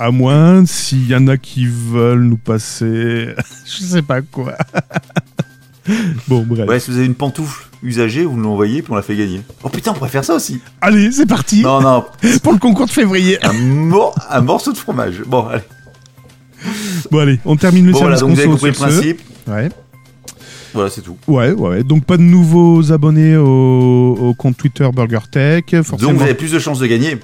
À 0.00 0.10
moins 0.10 0.64
s'il 0.66 1.08
y 1.08 1.14
en 1.14 1.26
a 1.28 1.36
qui 1.36 1.66
veulent 1.66 2.22
nous 2.24 2.36
passer. 2.36 3.34
je 3.66 3.82
sais 3.84 4.02
pas 4.02 4.20
quoi. 4.22 4.54
bon, 6.28 6.44
bref. 6.46 6.68
Ouais, 6.68 6.80
si 6.80 6.90
vous 6.90 6.96
avez 6.98 7.06
une 7.06 7.14
pantoufle 7.14 7.66
usagée, 7.82 8.24
vous 8.24 8.36
nous 8.36 8.42
l'envoyez 8.44 8.82
puis 8.82 8.92
on 8.92 8.96
la 8.96 9.02
fait 9.02 9.16
gagner. 9.16 9.40
Oh 9.62 9.68
putain, 9.68 9.92
on 9.92 9.94
pourrait 9.94 10.10
faire 10.10 10.24
ça 10.24 10.34
aussi. 10.34 10.60
Allez, 10.80 11.10
c'est 11.12 11.26
parti 11.26 11.62
Non, 11.62 11.80
non, 11.80 12.04
pour 12.42 12.52
le 12.52 12.58
concours 12.58 12.86
de 12.86 12.90
février. 12.90 13.44
un, 13.44 13.52
mor- 13.52 14.14
un 14.30 14.40
morceau 14.40 14.72
de 14.72 14.78
fromage. 14.78 15.22
Bon, 15.26 15.46
allez. 15.46 15.62
Bon, 17.10 17.18
allez, 17.18 17.38
on 17.44 17.56
termine 17.56 17.86
le 17.86 17.92
Bon, 17.92 17.98
voilà, 18.00 18.16
service 18.16 18.36
donc 18.36 18.36
vous 18.36 18.40
avez 18.40 18.50
compris 18.50 18.68
le 18.68 18.74
ce. 18.74 18.80
principe. 19.00 19.20
Ouais. 19.46 19.68
Voilà, 20.74 20.90
c'est 20.90 21.00
tout. 21.00 21.16
ouais, 21.28 21.52
ouais. 21.52 21.82
Donc 21.82 22.04
pas 22.04 22.16
de 22.18 22.22
nouveaux 22.22 22.92
abonnés 22.92 23.36
au, 23.36 24.16
au 24.20 24.34
compte 24.34 24.56
Twitter 24.56 24.86
Burger 24.94 25.20
Tech. 25.30 25.64
Forcément. 25.82 26.10
Donc 26.10 26.18
vous 26.18 26.24
avez 26.24 26.34
plus 26.34 26.52
de 26.52 26.58
chances 26.58 26.78
de 26.78 26.86
gagner. 26.86 27.16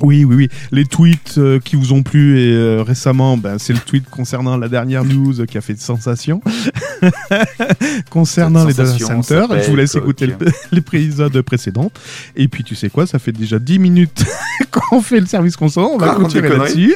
Oui, 0.00 0.24
oui, 0.24 0.34
oui. 0.36 0.48
Les 0.72 0.84
tweets 0.84 1.36
euh, 1.38 1.60
qui 1.60 1.76
vous 1.76 1.92
ont 1.92 2.02
plu 2.02 2.38
et 2.40 2.52
euh, 2.52 2.82
récemment, 2.82 3.36
ben, 3.36 3.58
c'est 3.58 3.72
le 3.72 3.78
tweet 3.78 4.08
concernant 4.10 4.56
la 4.56 4.68
dernière 4.68 5.04
news 5.04 5.46
qui 5.46 5.56
a 5.56 5.60
fait 5.60 5.78
sensation. 5.78 6.40
concernant 8.10 8.64
les 8.64 8.74
data 8.74 8.98
centers, 9.22 9.48
je 9.62 9.70
vous 9.70 9.76
laisse 9.76 9.94
écouter 9.94 10.26
le- 10.26 10.36
l'épisode 10.72 11.40
précédent. 11.42 11.90
Et 12.36 12.48
puis, 12.48 12.64
tu 12.64 12.74
sais 12.74 12.90
quoi, 12.90 13.06
ça 13.06 13.18
fait 13.18 13.32
déjà 13.32 13.58
10 13.58 13.78
minutes 13.78 14.24
qu'on 14.70 15.00
fait 15.00 15.20
le 15.20 15.26
service 15.26 15.56
console. 15.56 15.84
On 15.92 15.98
va 15.98 16.14
continuer 16.14 16.48
là-dessus. 16.48 16.94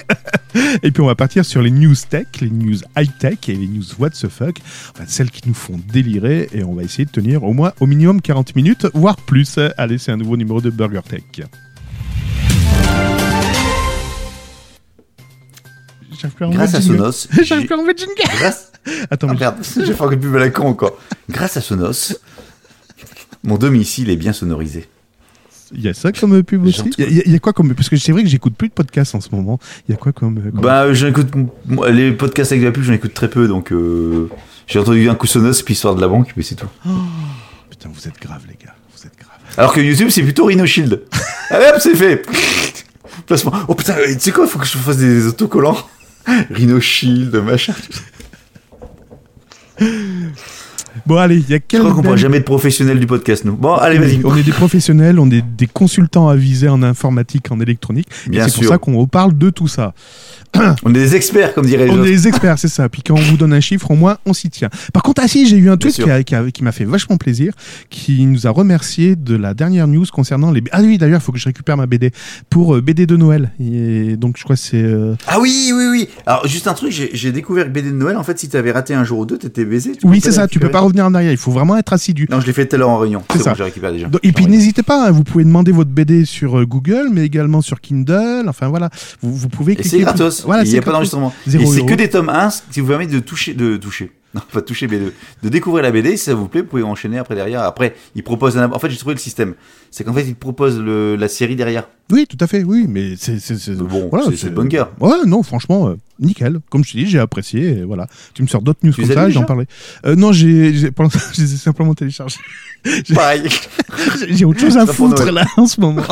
et 0.83 0.91
puis, 0.91 1.01
on 1.03 1.07
va 1.07 1.15
partir 1.15 1.45
sur 1.45 1.63
les 1.63 1.71
news 1.71 1.95
tech, 2.09 2.27
les 2.41 2.51
news 2.51 2.77
high-tech 2.97 3.49
et 3.49 3.55
les 3.55 3.67
news 3.69 3.85
what 3.99 4.11
the 4.11 4.29
fuck. 4.29 4.57
Enfin, 4.95 5.05
celles 5.07 5.31
qui 5.31 5.43
nous 5.47 5.55
font 5.55 5.79
délirer. 5.93 6.49
Et 6.53 6.65
on 6.65 6.75
va 6.75 6.83
essayer 6.83 7.05
de 7.05 7.11
tenir 7.11 7.45
au 7.45 7.53
moins, 7.53 7.73
au 7.81 7.87
minimum 7.87 8.21
40 8.21 8.57
minutes, 8.57 8.87
voire 8.95 9.17
plus. 9.17 9.59
Allez, 9.77 9.99
c'est 9.99 10.13
un 10.13 10.17
nouveau 10.17 10.37
numéro 10.37 10.61
de 10.61 10.71
Burger 10.71 11.01
Tech. 11.09 11.23
Plus 16.21 16.49
Grâce 16.51 16.75
à. 16.75 16.81
Sonos, 16.81 17.29
j'ai- 17.43 17.65
plus 17.65 17.75
enlever 17.75 17.93
le 17.93 17.99
jingle. 17.99 18.15
grâce, 18.39 18.73
Attends, 19.11 19.29
Ah, 19.31 19.35
merde, 19.35 19.57
j'ai 19.77 19.85
fait 19.93 20.01
encore 20.01 20.19
plus 20.19 20.29
mal 20.29 20.43
à 20.43 20.51
con 20.51 20.67
encore. 20.69 20.99
Grâce 21.31 21.57
à 21.57 21.61
Sonos, 21.61 22.15
mon 23.45 23.57
domicile 23.57 24.11
est 24.11 24.17
bien 24.17 24.33
sonorisé. 24.33 24.89
il 25.73 25.83
y 25.83 25.89
a 25.89 25.95
ça 25.95 26.11
comme 26.13 26.43
pub 26.43 26.65
aussi. 26.65 26.83
Il 26.99 27.05
y, 27.05 27.21
a- 27.21 27.23
il 27.27 27.33
y 27.33 27.37
a 27.37 27.39
quoi 27.39 27.53
comme 27.53 27.75
Parce 27.75 27.89
que 27.89 27.97
c'est 27.97 28.13
vrai 28.13 28.23
que 28.23 28.29
j'écoute 28.29 28.55
plus 28.57 28.69
de 28.69 28.73
podcasts 28.75 29.15
en 29.15 29.21
ce 29.21 29.29
moment. 29.33 29.59
Il 29.89 29.93
y 29.93 29.95
a 29.95 29.99
quoi 29.99 30.13
comme, 30.13 30.41
comme- 30.51 30.61
Bah, 30.61 30.93
j'écoute 30.93 31.29
les 31.91 32.13
podcasts 32.13 32.53
avec 32.53 32.63
de 32.63 32.67
la 32.67 32.73
pub, 32.73 32.83
j'en 32.83 32.93
écoute 32.95 33.15
très 33.15 33.29
peu, 33.31 33.47
donc 33.49 33.71
euh, 33.73 34.29
j'ai 34.67 34.79
entendu 34.79 35.09
un 35.09 35.15
coup 35.15 35.27
Sonos 35.27 35.63
puis 35.65 35.75
histoire 35.75 35.95
de 35.95 36.01
la 36.01 36.09
banque, 36.09 36.33
mais 36.37 36.43
c'est 36.43 36.55
tout. 36.57 36.69
Putain, 37.71 37.91
vous 37.93 38.09
êtes 38.09 38.19
grave, 38.21 38.43
les 38.49 38.57
gars. 38.65 38.75
Vous 38.97 39.07
êtes 39.07 39.17
grave. 39.17 39.29
Alors 39.57 39.73
que 39.73 39.81
YouTube, 39.81 40.09
c'est 40.11 40.23
plutôt 40.23 40.47
Rhino 40.47 40.67
Shield. 40.67 41.03
Allez 41.51 41.67
hop, 41.73 41.77
c'est 41.81 41.95
fait. 41.95 42.25
Placement. 43.27 43.53
Oh 43.69 43.75
putain, 43.75 43.95
tu 44.07 44.19
sais 44.21 44.33
quoi, 44.33 44.47
faut 44.47 44.59
que 44.59 44.67
je 44.67 44.77
fasse 44.79 44.97
des 44.97 45.27
autocollants. 45.27 45.77
Rhino 46.51 46.81
Shield, 46.81 47.35
machin. 47.43 47.75
Bon, 51.07 51.17
allez, 51.17 51.37
il 51.37 51.49
y 51.49 51.55
a 51.55 51.57
Je 51.57 51.63
quel 51.67 51.81
crois 51.83 51.93
qu'on 51.95 52.17
jamais 52.17 52.39
être 52.39 52.45
professionnel 52.45 52.99
du 52.99 53.07
podcast, 53.07 53.45
nous. 53.45 53.55
Bon, 53.57 53.75
allez, 53.75 53.99
vas-y. 53.99 54.21
On 54.25 54.37
est 54.37 54.43
des 54.43 54.53
professionnels, 54.53 55.19
on 55.19 55.31
est 55.31 55.45
des 55.57 55.67
consultants 55.67 56.29
avisés 56.29 56.69
en 56.69 56.83
informatique, 56.83 57.51
en 57.51 57.61
électronique. 57.61 58.09
Et 58.27 58.31
Bien 58.31 58.49
c'est 58.49 58.55
pour 58.61 58.65
ça 58.65 58.79
qu'on 58.79 59.07
parle 59.07 59.37
de 59.37 59.51
tout 59.51 59.69
ça. 59.69 59.95
On 60.83 60.91
est 60.91 60.95
des 60.95 61.15
experts, 61.15 61.53
comme 61.53 61.67
dirait 61.67 61.85
les 61.85 61.91
On 61.91 62.03
est 62.03 62.09
des 62.11 62.27
experts, 62.27 62.59
c'est 62.59 62.69
ça. 62.69 62.89
Puis 62.89 63.03
quand 63.03 63.15
on 63.15 63.21
vous 63.21 63.37
donne 63.37 63.53
un 63.53 63.61
chiffre, 63.61 63.91
au 63.91 63.95
moins, 63.95 64.17
on 64.25 64.33
s'y 64.33 64.49
tient. 64.49 64.71
Par 64.95 65.03
contre, 65.03 65.21
ah 65.23 65.29
si, 65.29 65.47
j'ai 65.47 65.59
eu 65.59 65.69
un 65.69 65.77
tweet 65.77 65.95
qui, 65.97 66.11
a- 66.11 66.23
qui 66.23 66.35
a- 66.35 66.51
qui 66.51 66.65
m'a 66.65 66.73
fait 66.73 66.87
vachement 66.87 67.19
plaisir, 67.19 67.53
qui 67.91 68.25
nous 68.25 68.47
a 68.47 68.51
remercié 68.51 69.15
de 69.15 69.37
la 69.37 69.53
dernière 69.53 69.87
news 69.87 70.07
concernant 70.11 70.51
les... 70.51 70.63
Ah 70.73 70.81
oui, 70.81 70.97
d'ailleurs, 70.97 71.21
il 71.21 71.23
faut 71.23 71.33
que 71.33 71.39
je 71.39 71.45
récupère 71.45 71.77
ma 71.77 71.85
BD 71.85 72.13
pour 72.49 72.75
euh, 72.77 72.81
BD 72.81 73.05
de 73.05 73.17
Noël. 73.17 73.51
Et 73.61 74.17
donc, 74.17 74.37
je 74.39 74.45
crois 74.45 74.57
que 74.57 74.63
c'est... 74.63 74.83
euh, 74.83 75.17
Ah 75.27 75.39
oui, 75.39 75.71
oui, 75.75 75.85
oui. 75.91 76.09
Alors, 76.25 76.47
juste 76.49 76.67
un 76.67 76.73
truc, 76.75 76.93
j'ai 77.13 77.31
découvert 77.31 77.67
que 77.67 77.71
BD 77.71 77.91
de 77.91 77.97
Noël, 77.97 78.17
en 78.17 78.23
fait, 78.25 78.39
si 78.39 78.49
t'avais 78.49 78.73
raté 78.73 78.95
un 78.95 79.05
jour 79.05 79.19
ou 79.19 79.27
deux, 79.27 79.37
t'étais 79.37 79.67
baisé. 79.67 79.93
tu 80.01 80.07
Oui, 80.07 80.21
c'est 80.23 80.33
ça, 80.33 80.49
tu 80.49 80.59
peux 80.59 80.71
pas. 80.71 80.81
Revenir 80.89 81.07
en 81.07 81.15
arrière, 81.15 81.33
il 81.33 81.39
faut 81.39 81.51
vraiment 81.51 81.77
être 81.77 81.93
assidu. 81.93 82.27
Non, 82.31 82.41
je 82.41 82.47
l'ai 82.47 82.53
fait 82.53 82.67
tout 82.67 82.77
à 82.77 82.79
l'heure 82.79 82.89
en 82.89 82.99
réunion. 82.99 83.23
C'est 83.33 83.39
ça. 83.39 83.51
bon, 83.51 83.57
j'ai 83.57 83.65
récupéré 83.65 83.93
déjà. 83.93 84.09
Et 84.23 84.33
puis 84.33 84.47
n'hésitez 84.47 84.83
pas, 84.83 85.09
hein, 85.09 85.11
vous 85.11 85.25
pouvez 85.25 85.45
demander 85.45 85.73
votre 85.73 85.91
BD 85.91 86.25
sur 86.25 86.59
euh, 86.59 86.67
Google, 86.67 87.09
mais 87.13 87.25
également 87.25 87.61
sur 87.63 87.81
Kindle. 87.81 88.45
Enfin 88.49 88.69
voilà, 88.69 88.91
vous, 89.23 89.35
vous 89.35 89.49
pouvez 89.49 89.79
Et 89.79 89.83
c'est 89.83 90.01
gratos. 90.01 90.45
Voilà, 90.45 90.65
il 90.65 90.71
n'y 90.71 90.79
a 90.79 90.83
pas 90.83 90.93
d'enregistrement. 90.93 91.33
C'est 91.47 91.87
que 91.87 91.95
des 91.95 92.11
tomes 92.11 92.29
1, 92.29 92.51
si 92.71 92.81
vous 92.81 92.89
permet 92.89 93.07
de 93.07 93.21
toucher, 93.21 93.55
de 93.55 93.77
toucher. 93.77 94.11
Non, 94.35 94.43
pas 94.53 94.61
de 94.61 94.67
toucher, 94.67 94.87
mais 94.89 94.99
de, 94.99 95.15
de 95.43 95.49
découvrir 95.49 95.83
la 95.83 95.91
BD. 95.91 96.19
Si 96.19 96.25
ça 96.25 96.35
vous 96.35 96.49
plaît, 96.49 96.61
vous 96.61 96.67
pouvez 96.67 96.83
enchaîner 96.83 97.17
après 97.17 97.35
derrière. 97.35 97.63
Après, 97.63 97.95
il 98.15 98.23
propose 98.23 98.59
un, 98.59 98.71
en 98.71 98.79
fait, 98.79 98.91
j'ai 98.91 98.99
trouvé 98.99 99.15
le 99.15 99.21
système. 99.21 99.55
C'est 99.91 100.05
qu'en 100.05 100.13
fait, 100.13 100.27
il 100.27 100.35
propose 100.35 100.79
le, 100.79 101.17
la 101.17 101.29
série 101.29 101.57
derrière. 101.57 101.89
Oui, 102.13 102.27
tout 102.27 102.37
à 102.41 102.47
fait, 102.47 102.63
oui, 102.63 102.85
mais 102.87 103.15
c'est. 103.17 103.39
Bon, 103.77 104.09
voilà, 104.11 104.27
c'est- 104.37 104.53
guerre. 104.67 104.91
Ouais, 105.01 105.25
non, 105.27 105.43
franchement, 105.43 105.89
euh, 105.89 105.95
nickel. 106.21 106.59
Comme 106.69 106.85
je 106.85 106.93
te 106.93 106.99
dis, 106.99 107.07
j'ai 107.07 107.19
apprécié. 107.19 107.79
et 107.79 107.85
voilà. 107.85 108.07
Tu 108.35 108.43
me 108.43 108.49
sors 108.49 108.61
d'autres 108.61 108.81
news 108.83 108.93
Tu 108.93 109.01
comme 109.01 109.15
ça, 109.15 109.31
j'en 109.31 109.45
parlais. 109.45 109.67
Euh, 110.05 110.15
non, 110.15 110.31
j'ai, 110.33 110.75
j'ai- 110.75 110.91
pour 110.91 111.05
l'instant, 111.05 111.21
je 111.35 111.41
les 111.41 111.55
ai 111.55 111.57
simplement 111.57 111.95
téléchargés. 111.95 112.37
Pareil. 113.15 113.49
J'ai- 114.29 114.45
autre 114.45 114.61
chose 114.61 114.77
à 114.77 114.85
Ça 114.85 114.93
foutre 114.93 115.25
là 115.33 115.47
en 115.57 115.67
ce 115.67 115.81
moment. 115.81 116.03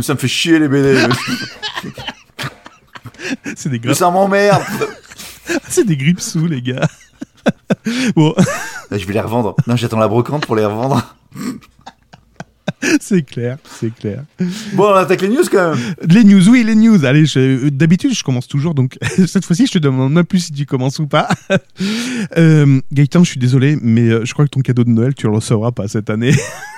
ça 0.00 0.14
me 0.14 0.18
fait 0.18 0.28
chier 0.28 0.60
les 0.60 0.68
BD. 0.68 0.96
C'est 3.56 3.68
des 3.68 3.80
grippes, 3.80 3.96
ça 3.96 4.10
m'emmerde. 4.12 4.62
c'est 5.68 5.84
des 5.84 5.96
grippes 5.96 6.20
sous, 6.20 6.46
les 6.46 6.62
gars. 6.62 6.88
bon, 8.16 8.34
je 8.90 9.04
vais 9.06 9.12
les 9.12 9.20
revendre. 9.20 9.54
Non, 9.66 9.76
j'attends 9.76 9.98
la 9.98 10.08
brocante 10.08 10.46
pour 10.46 10.56
les 10.56 10.64
revendre. 10.64 11.16
c'est 13.00 13.22
clair, 13.22 13.58
c'est 13.78 13.94
clair. 13.94 14.24
Bon, 14.74 14.90
on 14.90 14.94
attaque 14.94 15.22
les 15.22 15.28
news 15.28 15.44
quand 15.50 15.70
même. 15.70 15.94
Les 16.08 16.24
news, 16.24 16.48
oui, 16.48 16.64
les 16.64 16.74
news. 16.74 17.04
Allez, 17.04 17.24
d'habitude, 17.70 18.14
je 18.14 18.22
commence 18.22 18.48
toujours. 18.48 18.74
Donc, 18.74 18.98
cette 19.26 19.44
fois-ci, 19.44 19.66
je 19.66 19.72
te 19.72 19.78
demande 19.78 20.12
même 20.12 20.24
plus 20.24 20.40
si 20.40 20.52
tu 20.52 20.66
commences 20.66 20.98
ou 20.98 21.06
pas. 21.06 21.28
euh, 22.36 22.80
Gaëtan, 22.92 23.24
je 23.24 23.30
suis 23.30 23.40
désolé, 23.40 23.78
mais 23.80 24.08
euh, 24.08 24.24
je 24.24 24.32
crois 24.32 24.44
que 24.44 24.50
ton 24.50 24.60
cadeau 24.60 24.84
de 24.84 24.90
Noël, 24.90 25.14
tu 25.14 25.26
le 25.26 25.32
recevras 25.34 25.72
pas 25.72 25.88
cette 25.88 26.10
année. 26.10 26.34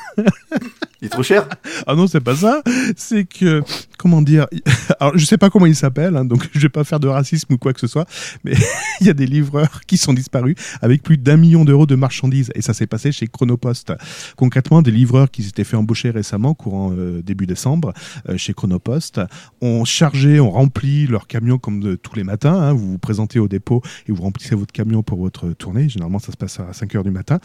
Il 1.01 1.07
est 1.07 1.11
trop 1.11 1.23
cher. 1.23 1.49
ah 1.87 1.95
non, 1.95 2.07
c'est 2.07 2.21
pas 2.21 2.35
ça. 2.35 2.63
C'est 2.97 3.25
que, 3.25 3.63
comment 3.99 4.21
dire 4.21 4.47
Alors, 5.01 5.17
je 5.17 5.25
sais 5.25 5.39
pas 5.39 5.49
comment 5.49 5.67
il 5.67 5.77
s'appelle, 5.77 6.17
hein, 6.17 6.25
donc 6.25 6.49
je 6.53 6.59
vais 6.59 6.69
pas 6.69 6.83
faire 6.85 6.99
de 6.99 7.07
racisme 7.07 7.53
ou 7.55 7.59
quoi 7.59 7.73
que 7.73 7.81
ce 7.81 7.87
soit, 7.87 8.07
mais 8.45 8.53
il 9.01 9.07
y 9.07 9.11
a 9.11 9.13
des 9.13 9.27
livreurs 9.27 9.83
qui 9.87 9.97
sont 9.97 10.13
disparus 10.13 10.57
avec 10.83 11.03
plus 11.03 11.17
d'un 11.19 11.37
million 11.37 11.65
d'euros 11.65 11.87
de 11.87 11.95
marchandises. 11.95 12.51
Et 12.55 12.63
ça 12.63 12.75
s'est 12.75 12.87
passé 12.89 13.13
chez 13.13 13.29
Chronopost. 13.29 13.93
Concrètement, 14.37 14.83
des 14.83 14.91
livreurs 14.91 15.31
qui 15.31 15.43
s'étaient 15.45 15.65
fait 15.65 15.77
embaucher 15.77 16.11
récemment, 16.11 16.55
courant 16.55 16.93
euh, 16.97 17.23
début 17.23 17.47
décembre, 17.47 17.93
euh, 18.29 18.37
chez 18.37 18.55
Chronopost, 18.55 19.21
ont 19.61 19.85
chargé, 19.85 20.41
ont 20.41 20.51
rempli 20.51 21.07
leur 21.07 21.27
camion 21.29 21.59
comme 21.59 21.97
tous 21.99 22.17
les 22.17 22.25
matins. 22.25 22.55
hein. 22.55 22.73
vous 22.73 22.93
vous 22.93 22.99
présentez 22.99 23.39
au 23.39 23.47
dépôt 23.47 23.83
et 24.09 24.13
vous 24.13 24.23
remplissez 24.23 24.57
votre 24.57 24.73
camion 24.73 25.03
pour 25.05 25.19
votre 25.21 25.51
tournée. 25.53 25.89
Généralement, 25.89 26.19
ça 26.19 26.33
se 26.33 26.37
passe 26.37 26.59
à 26.59 26.73
5 26.73 26.95
heures 26.97 27.05
du 27.05 27.11
matin. 27.13 27.39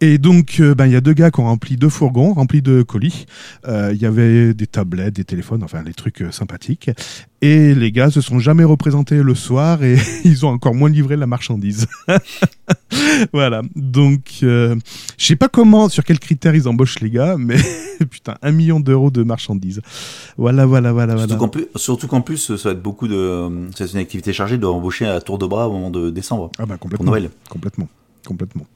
Et 0.00 0.18
donc, 0.18 0.56
euh, 0.58 0.74
ben, 0.74 0.86
il 0.86 0.92
y 0.92 0.96
a 0.96 1.00
deux 1.00 1.12
gars 1.12 1.30
qui 1.30 1.38
ont 1.40 1.44
rempli 1.44 1.76
deux 1.76 1.88
fourgons 1.88 2.15
remplis 2.24 2.62
de 2.62 2.82
colis. 2.82 3.26
Euh, 3.66 3.92
Il 3.94 4.00
y 4.00 4.06
avait 4.06 4.54
des 4.54 4.66
tablettes, 4.66 5.14
des 5.16 5.24
téléphones, 5.24 5.62
enfin, 5.62 5.82
des 5.82 5.94
trucs 5.94 6.22
euh, 6.22 6.30
sympathiques. 6.30 6.90
Et 7.42 7.74
les 7.74 7.92
gars 7.92 8.10
se 8.10 8.20
sont 8.20 8.38
jamais 8.38 8.64
représentés 8.64 9.22
le 9.22 9.34
soir 9.34 9.84
et 9.84 9.96
ils 10.24 10.46
ont 10.46 10.48
encore 10.48 10.74
moins 10.74 10.88
livré 10.88 11.16
la 11.16 11.26
marchandise. 11.26 11.86
voilà. 13.32 13.62
Donc, 13.74 14.38
euh, 14.42 14.76
je 15.18 15.26
sais 15.26 15.36
pas 15.36 15.48
comment, 15.48 15.88
sur 15.88 16.04
quels 16.04 16.18
critères 16.18 16.54
ils 16.54 16.66
embauchent 16.68 17.00
les 17.00 17.10
gars, 17.10 17.36
mais 17.38 17.56
putain, 18.10 18.36
un 18.42 18.52
million 18.52 18.80
d'euros 18.80 19.10
de 19.10 19.22
marchandises. 19.22 19.82
Voilà, 20.36 20.66
voilà, 20.66 20.92
voilà, 20.92 21.14
voilà. 21.14 21.28
Surtout 21.28 21.38
qu'en 21.38 21.48
plus, 21.48 21.66
surtout 21.76 22.06
qu'en 22.08 22.20
plus, 22.22 22.56
ça 22.56 22.70
va 22.70 22.72
être 22.72 22.82
beaucoup 22.82 23.08
de. 23.08 23.68
Être 23.78 23.92
une 23.92 24.00
activité 24.00 24.32
chargée 24.32 24.58
de 24.58 24.66
embaucher 24.66 25.06
à 25.06 25.20
tour 25.20 25.38
de 25.38 25.46
bras 25.46 25.68
au 25.68 25.72
moment 25.72 25.90
de 25.90 26.10
décembre. 26.10 26.50
Ah 26.58 26.66
bah 26.66 26.74
Pour 26.74 26.80
complètement. 26.80 27.10
Noël. 27.10 27.30
Complètement. 27.48 27.88
Complètement. 28.26 28.66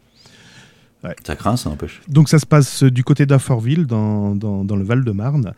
Ça 1.26 1.36
craint, 1.36 1.56
ça 1.56 1.70
n'empêche. 1.70 2.00
Donc 2.08 2.28
ça 2.28 2.38
se 2.38 2.46
passe 2.46 2.82
du 2.82 3.04
côté 3.04 3.24
d'Affortville, 3.26 3.86
dans, 3.86 4.34
dans, 4.34 4.64
dans 4.64 4.76
le 4.76 4.84
Val-de-Marne. 4.84 5.54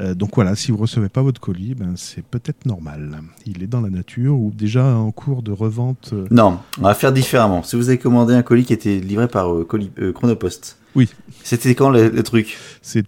Euh, 0.00 0.14
donc 0.14 0.30
voilà, 0.34 0.54
si 0.56 0.70
vous 0.70 0.78
recevez 0.78 1.10
pas 1.10 1.20
votre 1.20 1.40
colis, 1.40 1.74
ben 1.74 1.92
c'est 1.96 2.24
peut-être 2.24 2.64
normal. 2.64 3.20
Il 3.44 3.62
est 3.62 3.66
dans 3.66 3.82
la 3.82 3.90
nature 3.90 4.38
ou 4.38 4.50
déjà 4.54 4.84
en 4.96 5.10
cours 5.10 5.42
de 5.42 5.52
revente. 5.52 6.10
euh, 6.14 6.26
Non, 6.30 6.60
on 6.78 6.82
va 6.84 6.94
faire 6.94 7.12
différemment. 7.12 7.62
Si 7.62 7.76
vous 7.76 7.88
avez 7.90 7.98
commandé 7.98 8.32
un 8.32 8.42
colis 8.42 8.64
qui 8.64 8.72
était 8.72 8.98
livré 9.00 9.28
par 9.28 9.52
euh, 9.52 9.64
colis, 9.64 9.90
euh, 9.98 10.12
Chronopost. 10.12 10.78
Oui. 10.96 11.08
C'était 11.44 11.74
quand 11.74 11.90
le, 11.90 12.08
le 12.08 12.22
truc? 12.22 12.58
C'était 12.82 13.06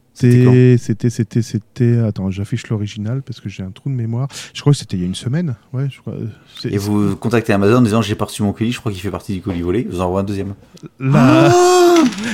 C'était, 0.78 1.10
c'était, 1.10 1.42
c'était. 1.42 1.98
Attends, 1.98 2.30
j'affiche 2.30 2.68
l'original 2.68 3.22
parce 3.22 3.40
que 3.40 3.48
j'ai 3.48 3.62
un 3.62 3.70
trou 3.72 3.88
de 3.90 3.94
mémoire. 3.94 4.28
Je 4.54 4.60
crois 4.60 4.72
que 4.72 4.78
c'était 4.78 4.96
il 4.96 5.00
y 5.00 5.02
a 5.02 5.06
une 5.06 5.14
semaine. 5.16 5.56
Ouais, 5.72 5.88
je 5.90 5.98
crois. 6.00 6.12
euh, 6.14 6.28
Et 6.64 6.78
vous 6.78 7.16
contactez 7.16 7.52
Amazon 7.52 7.76
en 7.78 7.82
disant 7.82 8.00
j'ai 8.02 8.14
pas 8.14 8.26
reçu 8.26 8.42
mon 8.42 8.52
colis, 8.52 8.72
je 8.72 8.78
crois 8.80 8.92
qu'il 8.92 9.00
fait 9.00 9.10
partie 9.10 9.34
du 9.34 9.40
colis 9.42 9.62
volé. 9.62 9.82
Vous 9.90 10.00
en 10.00 10.04
envoie 10.04 10.20
un 10.20 10.24
deuxième. 10.24 10.54
La, 11.00 11.52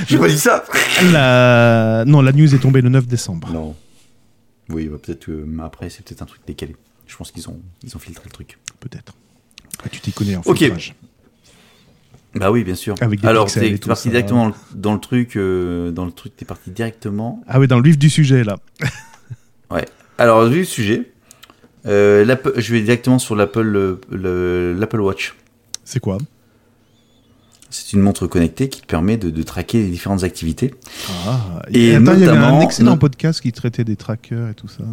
J'ai 0.07 0.17
pas 0.19 0.27
dit 0.29 0.37
ça 0.39 0.63
la, 1.11 2.03
non, 2.05 2.21
la 2.21 2.31
news 2.31 2.53
est 2.53 2.59
tombée 2.59 2.81
le 2.81 2.89
9 2.89 3.07
décembre. 3.07 3.49
Non. 3.51 3.75
Oui, 4.69 4.87
bah, 4.87 4.97
peut-être 5.01 5.25
que 5.25 5.45
après 5.63 5.89
c'est 5.89 6.05
peut-être 6.05 6.21
un 6.21 6.25
truc 6.25 6.41
décalé. 6.45 6.75
Je 7.07 7.15
pense 7.17 7.31
qu'ils 7.31 7.49
ont, 7.49 7.59
ils 7.83 7.95
ont 7.95 7.99
filtré 7.99 8.25
le 8.25 8.31
truc. 8.31 8.59
Peut-être. 8.79 9.13
Ah, 9.83 9.89
tu 9.89 9.99
t'y 9.99 10.11
connais 10.11 10.35
en 10.35 10.41
Ok. 10.45 10.57
filtrage. 10.59 10.93
Bah 12.35 12.51
oui, 12.51 12.63
bien 12.63 12.75
sûr. 12.75 12.95
Avec 13.01 13.21
des 13.21 13.27
Alors 13.27 13.47
et 13.57 13.77
t'es 13.77 13.87
parti 13.87 14.03
ça. 14.03 14.09
directement 14.09 14.43
dans 14.43 14.47
le, 14.49 14.53
dans 14.75 14.93
le 14.93 14.99
truc, 14.99 15.35
euh, 15.35 15.91
dans 15.91 16.05
le 16.05 16.11
truc, 16.11 16.35
t'es 16.37 16.45
parti 16.45 16.69
directement. 16.71 17.41
Ah 17.47 17.59
oui, 17.59 17.67
dans 17.67 17.77
le 17.77 17.83
vif 17.83 17.97
du 17.97 18.09
sujet 18.09 18.43
là. 18.43 18.57
Alors 20.17 20.45
vu 20.47 20.59
le 20.59 20.65
sujet, 20.65 21.11
euh, 21.85 22.35
je 22.57 22.73
vais 22.73 22.81
directement 22.81 23.19
sur 23.19 23.35
l'Apple, 23.35 23.61
le- 24.11 24.73
l'Apple 24.77 24.99
Watch. 24.99 25.33
C'est 25.85 25.99
quoi? 26.01 26.17
C'est 27.69 27.93
une 27.93 28.01
montre 28.01 28.27
connectée 28.27 28.67
qui 28.67 28.81
te 28.81 28.87
permet 28.87 29.15
de, 29.17 29.29
de 29.29 29.43
traquer 29.43 29.81
les 29.83 29.89
différentes 29.89 30.23
activités. 30.23 30.73
Ah, 31.27 31.61
Et 31.71 31.95
attends, 31.95 32.13
il 32.13 32.19
y 32.19 32.23
avait 32.23 32.31
un 32.31 32.35
notamment- 32.35 32.61
excellent 32.61 32.91
no- 32.91 32.97
podcast 32.97 33.41
qui 33.41 33.51
traitait 33.53 33.83
des 33.83 33.95
trackers 33.95 34.49
et 34.49 34.53
tout 34.55 34.67
ça. 34.67 34.83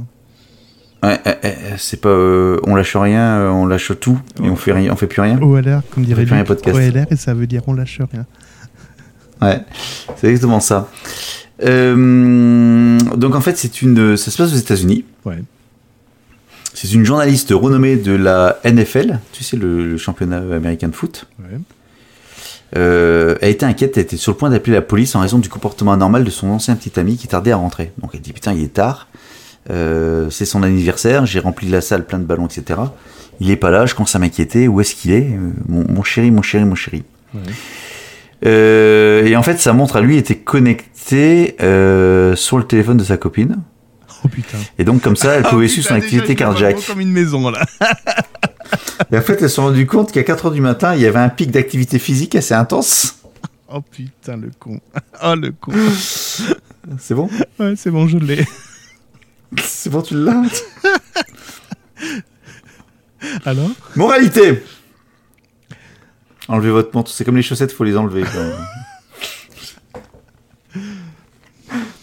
Ouais, 1.03 1.21
ouais, 1.27 1.39
ouais, 1.45 1.57
c'est 1.77 2.01
pas, 2.01 2.09
euh, 2.09 2.59
on 2.65 2.75
lâche 2.75 2.97
rien, 2.97 3.39
euh, 3.39 3.51
on 3.51 3.67
lâche 3.67 3.93
tout 4.01 4.19
et 4.43 4.49
on 4.49 4.57
fait 4.57 4.73
rien, 4.73 4.93
on 4.93 4.97
fait 4.97 5.07
plus 5.07 5.21
rien. 5.21 5.39
OLR, 5.41 5.83
comme 5.91 6.05
dirait 6.05 6.25
Luc. 6.25 6.45
podcast. 6.47 6.77
OLR, 6.77 7.07
et 7.11 7.17
ça 7.17 7.35
veut 7.35 7.47
dire 7.47 7.63
on 7.67 7.75
lâche 7.75 8.01
rien. 8.13 8.27
Ouais, 9.43 9.61
c'est 10.17 10.29
exactement 10.29 10.61
ça. 10.61 10.89
Euh, 11.65 12.99
donc 13.17 13.35
en 13.35 13.41
fait, 13.41 13.57
c'est 13.57 13.83
une, 13.83 14.17
ça 14.17 14.31
se 14.31 14.37
passe 14.37 14.53
aux 14.53 14.57
États-Unis. 14.57 15.05
Ouais. 15.25 15.43
C'est 16.75 16.93
une 16.93 17.05
journaliste 17.05 17.51
renommée 17.53 17.97
de 17.97 18.13
la 18.13 18.59
NFL, 18.65 19.19
tu 19.33 19.45
sais, 19.45 19.57
le, 19.57 19.87
le 19.89 19.99
championnat 19.99 20.39
américain 20.39 20.89
de 20.89 20.95
foot. 20.95 21.27
Ouais. 21.39 21.59
Euh, 22.77 23.37
elle 23.41 23.51
était 23.51 23.65
inquiète, 23.65 23.97
elle 23.97 24.03
était 24.03 24.17
sur 24.17 24.33
le 24.33 24.37
point 24.37 24.51
d'appeler 24.51 24.75
la 24.75 24.83
police 24.83 25.15
en 25.15 25.21
raison 25.21 25.39
du 25.39 25.49
comportement 25.49 25.93
anormal 25.93 26.25
de 26.25 26.31
son 26.31 26.49
ancien 26.49 26.75
petit 26.75 26.99
ami 26.99 27.17
qui 27.17 27.29
tardait 27.29 27.53
à 27.53 27.57
rentrer. 27.57 27.93
Donc 28.03 28.11
elle 28.15 28.21
dit 28.21 28.33
putain, 28.33 28.53
il 28.53 28.65
est 28.65 28.73
tard, 28.75 29.09
Euh, 29.71 30.31
c'est 30.31 30.45
son 30.45 30.63
anniversaire, 30.63 31.27
j'ai 31.27 31.41
rempli 31.41 31.69
la 31.69 31.81
salle 31.81 32.07
plein 32.07 32.19
de 32.19 32.25
ballons, 32.25 32.47
etc. 32.47 32.81
Il 33.41 33.51
est 33.51 33.57
pas 33.57 33.71
là, 33.71 33.85
je 33.87 33.95
commence 33.95 34.15
à 34.15 34.19
m'inquiéter, 34.19 34.69
où 34.69 34.81
est-ce 34.81 34.95
qu'il 34.95 35.13
est, 35.13 35.31
Euh, 35.33 35.51
mon, 35.69 35.85
mon 35.89 36.03
chéri, 36.03 36.31
mon 36.31 36.43
chéri, 36.43 36.65
mon 36.65 36.75
chéri. 36.75 37.05
Ouais. 37.35 37.41
Euh, 38.45 39.25
et 39.25 39.35
en 39.37 39.43
fait, 39.43 39.59
sa 39.59 39.73
montre 39.73 39.97
à 39.97 40.01
lui 40.01 40.17
était 40.17 40.37
connectée 40.37 41.57
euh, 41.63 42.37
sur 42.37 42.59
le 42.59 42.65
téléphone 42.65 42.97
de 42.99 43.05
sa 43.05 43.17
copine. 43.17 43.57
Oh 44.25 44.29
putain. 44.29 44.59
Et 44.79 44.85
donc 44.85 45.03
comme 45.03 45.17
ça, 45.17 45.35
elle 45.35 45.43
Ah, 45.47 45.51
pouvait 45.51 45.67
putain, 45.67 45.73
suivre 45.75 45.89
son 45.89 45.95
activité 45.95 46.35
cardiaque. 46.35 46.77
Comme 46.87 47.01
une 47.01 47.13
maison 47.13 47.51
là. 47.51 47.65
Et 49.13 49.17
en 49.17 49.21
fait, 49.21 49.41
elle 49.41 49.51
s'est 49.51 49.61
rendue 49.61 49.87
compte 49.87 50.11
qu'à 50.11 50.23
4h 50.23 50.53
du 50.53 50.61
matin, 50.61 50.95
il 50.95 51.01
y 51.01 51.07
avait 51.07 51.19
un 51.19 51.29
pic 51.29 51.51
d'activité 51.51 51.99
physique 51.99 52.35
assez 52.35 52.55
intense. 52.55 53.21
Oh 53.73 53.81
putain 53.81 54.37
le 54.37 54.51
con. 54.59 54.81
Oh 55.25 55.35
le 55.35 55.53
con. 55.53 55.73
C'est 56.99 57.15
bon? 57.15 57.29
Ouais, 57.59 57.75
c'est 57.77 57.91
bon, 57.91 58.07
je 58.07 58.19
l'ai. 58.19 58.45
C'est 59.63 59.91
bon, 59.91 60.03
tu 60.03 60.15
l'as 60.15 60.43
Alors 63.45 63.71
Moralité 63.95 64.63
Enlevez 66.49 66.71
votre 66.71 66.95
montre. 66.95 67.11
C'est 67.11 67.25
comme 67.25 67.37
les 67.37 67.43
chaussettes, 67.43 67.73
faut 67.73 67.85
les 67.85 67.97
enlever. 67.97 68.23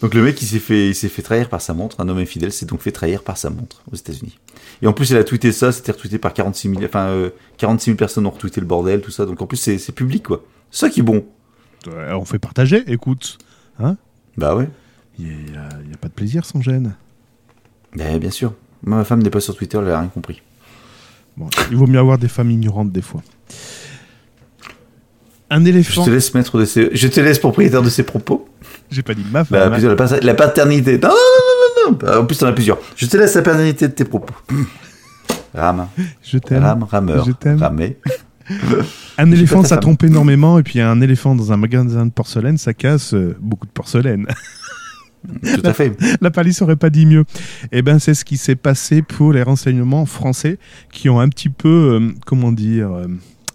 donc 0.02 0.14
le 0.14 0.22
mec, 0.22 0.42
il 0.42 0.46
s'est 0.46 0.60
fait, 0.60 0.90
il 0.90 0.96
s'est 0.96 1.08
fait 1.08 1.22
trahir 1.22 1.48
par 1.48 1.62
sa 1.62 1.74
montre. 1.74 2.02
Un 2.02 2.10
homme 2.10 2.18
infidèle 2.18 2.52
s'est 2.52 2.66
donc 2.66 2.82
fait 2.82 2.92
trahir 2.92 3.24
par 3.24 3.38
sa 3.38 3.50
montre 3.50 3.82
aux 3.90 3.96
États-Unis. 3.96 4.38
Et 4.82 4.88
en 4.88 4.94
plus, 4.94 5.12
il 5.12 5.18
a 5.18 5.24
tweeté 5.24 5.54
ça. 5.54 5.72
C'était 5.72 5.94
retweeté 5.94 6.18
par 6.18 6.34
46 6.34 6.70
000, 6.72 6.84
enfin, 6.84 7.08
euh, 7.08 7.30
46 7.58 7.92
000 7.92 7.98
personnes 7.98 8.26
ont 8.26 8.32
retweeté 8.32 8.60
le 8.60 8.68
bordel, 8.68 9.00
tout 9.02 9.12
ça. 9.12 9.26
Donc 9.26 9.42
en 9.42 9.48
plus, 9.48 9.58
c'est, 9.58 9.78
c'est 9.78 9.94
public, 9.94 10.24
quoi. 10.24 10.44
C'est 10.72 10.88
ça 10.88 10.90
qui 10.90 11.00
est 11.00 11.04
bon. 11.04 11.26
Ouais, 11.88 12.12
On 12.12 12.26
fait 12.26 12.40
partager, 12.40 12.84
écoute. 12.88 13.38
Bah 14.36 14.56
ouais. 14.56 14.70
Il 15.20 15.26
n'y 15.26 15.56
a, 15.56 15.70
il 15.86 15.90
y 15.90 15.94
a 15.94 15.98
pas 15.98 16.10
de 16.10 16.14
plaisir 16.14 16.44
sans 16.44 16.62
gêne. 16.62 16.96
Bah, 17.96 18.18
bien 18.20 18.30
sûr. 18.32 18.54
Moi, 18.86 18.98
ma 18.98 19.04
femme 19.06 19.22
n'est 19.24 19.30
pas 19.30 19.40
sur 19.40 19.56
Twitter, 19.56 19.78
elle 19.82 19.90
a 19.92 20.00
rien 20.00 20.10
compris. 20.10 20.42
Bon, 21.38 21.50
il 21.72 21.78
vaut 21.78 21.88
mieux 21.88 22.00
avoir 22.00 22.18
des 22.18 22.28
femmes 22.28 22.52
ignorantes 22.52 22.92
des 22.92 23.02
fois. 23.02 23.22
Un 25.50 25.64
Je 25.64 25.70
éléphant. 25.70 26.04
te 26.06 26.10
laisse 26.10 26.34
maître 26.34 26.58
de 26.60 26.66
ces, 26.66 26.90
je 26.94 27.08
te 27.08 27.20
laisse 27.20 27.40
propriétaire 27.40 27.82
de 27.82 27.90
ces 27.90 28.04
propos. 28.04 28.48
J'ai 28.92 29.04
pas 29.04 29.14
dit 29.14 29.24
ma 29.32 29.44
Bah, 29.44 29.46
femme. 29.46 29.74
hein. 29.74 29.78
plutôt 29.96 30.26
la, 30.26 30.34
paternité. 30.34 30.98
Non, 30.98 31.10
non, 31.10 31.16
non, 31.16 31.92
non, 31.92 31.92
non. 31.92 31.98
Bah, 32.02 32.20
En 32.22 32.26
plus, 32.26 32.38
t'en 32.38 32.48
as 32.48 32.54
plusieurs. 32.54 32.78
Je 32.96 33.06
te 33.06 33.18
laisse 33.18 33.34
la 33.36 33.42
paternité 33.42 33.88
de 33.88 33.94
tes 33.94 34.06
propos. 34.06 34.34
Rame, 35.54 35.88
Je 36.24 36.40
t'aime. 36.40 36.64
rame, 36.64 36.84
rameur, 36.84 37.26
Je 37.26 37.32
t'aime. 37.32 37.60
ramé. 37.60 37.98
Un 39.18 39.32
éléphant, 39.32 39.64
ça 39.64 39.78
trompe 39.78 40.04
énormément. 40.04 40.58
Et 40.60 40.64
puis 40.64 40.82
un 40.82 41.00
éléphant 41.02 41.34
dans 41.36 41.52
un 41.54 41.58
magasin 41.58 42.06
de 42.08 42.12
porcelaine, 42.12 42.58
ça 42.58 42.74
casse 42.74 43.14
euh, 43.14 43.38
beaucoup 43.40 43.66
de 43.68 43.72
porcelaine. 43.72 44.26
Tout 45.42 45.62
à 45.64 45.74
fait. 45.74 45.96
La 46.22 46.32
palisse 46.32 46.62
aurait 46.62 46.76
pas 46.76 46.90
dit 46.90 47.06
mieux. 47.06 47.24
Eh 47.72 47.82
ben, 47.82 48.00
c'est 48.00 48.14
ce 48.14 48.26
qui 48.26 48.38
s'est 48.38 48.56
passé 48.56 49.02
pour 49.02 49.34
les 49.34 49.44
renseignements 49.44 50.06
français 50.06 50.58
qui 50.92 51.10
ont 51.10 51.20
un 51.20 51.30
petit 51.30 51.50
peu, 51.50 52.00
euh, 52.02 52.12
comment 52.26 52.52
dire, 52.52 52.92
euh, 52.92 53.08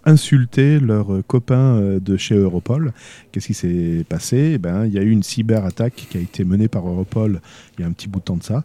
insulté 0.04 0.80
leurs 0.80 1.20
copains 1.26 1.76
euh, 1.76 2.00
de 2.00 2.16
chez 2.16 2.34
Europol. 2.34 2.92
Qu'est-ce 3.30 3.48
qui 3.48 3.54
s'est 3.54 4.04
passé? 4.08 4.52
Eh 4.54 4.58
ben, 4.58 4.86
il 4.86 4.92
y 4.92 4.98
a 4.98 5.02
eu 5.02 5.10
une 5.10 5.22
cyberattaque 5.22 6.06
qui 6.10 6.16
a 6.16 6.20
été 6.20 6.44
menée 6.44 6.68
par 6.68 6.88
Europol 6.88 7.40
il 7.76 7.82
y 7.82 7.84
a 7.84 7.88
un 7.88 7.92
petit 7.92 8.08
bout 8.08 8.20
de 8.20 8.24
temps 8.24 8.36
de 8.36 8.44
ça. 8.44 8.64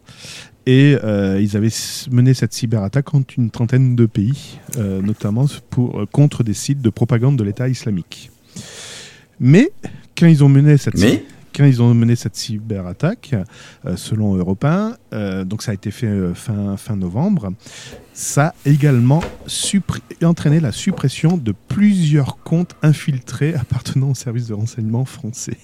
Et 0.66 0.96
euh, 1.04 1.38
ils 1.42 1.58
avaient 1.58 1.72
mené 2.10 2.32
cette 2.32 2.54
cyberattaque 2.54 3.04
contre 3.04 3.34
une 3.36 3.50
trentaine 3.50 3.96
de 3.96 4.06
pays, 4.06 4.58
notamment 4.78 5.44
pour, 5.68 6.06
contre 6.10 6.42
des 6.42 6.54
sites 6.54 6.80
de 6.80 6.88
propagande 6.88 7.36
de 7.36 7.44
l'État 7.44 7.68
islamique. 7.68 8.30
Mais 9.38 9.72
quand 10.16 10.26
ils 10.26 10.42
ont 10.42 10.48
mené 10.48 10.78
cette 10.78 10.96
Mais 10.96 11.22
quand 11.54 11.64
ils 11.64 11.82
ont 11.82 11.94
mené 11.94 12.16
cette 12.16 12.36
cyberattaque, 12.36 13.34
euh, 13.86 13.96
selon 13.96 14.34
Européen, 14.34 14.96
donc 15.44 15.62
ça 15.62 15.70
a 15.70 15.74
été 15.74 15.90
fait 15.90 16.06
euh, 16.06 16.34
fin, 16.34 16.76
fin 16.76 16.96
novembre, 16.96 17.52
ça 18.12 18.46
a 18.46 18.54
également 18.66 19.22
entraîné 20.22 20.60
la 20.60 20.72
suppression 20.72 21.36
de 21.36 21.54
plusieurs 21.68 22.38
comptes 22.42 22.74
infiltrés 22.82 23.54
appartenant 23.54 24.10
au 24.10 24.14
service 24.14 24.48
de 24.48 24.54
renseignement 24.54 25.04
français. 25.04 25.58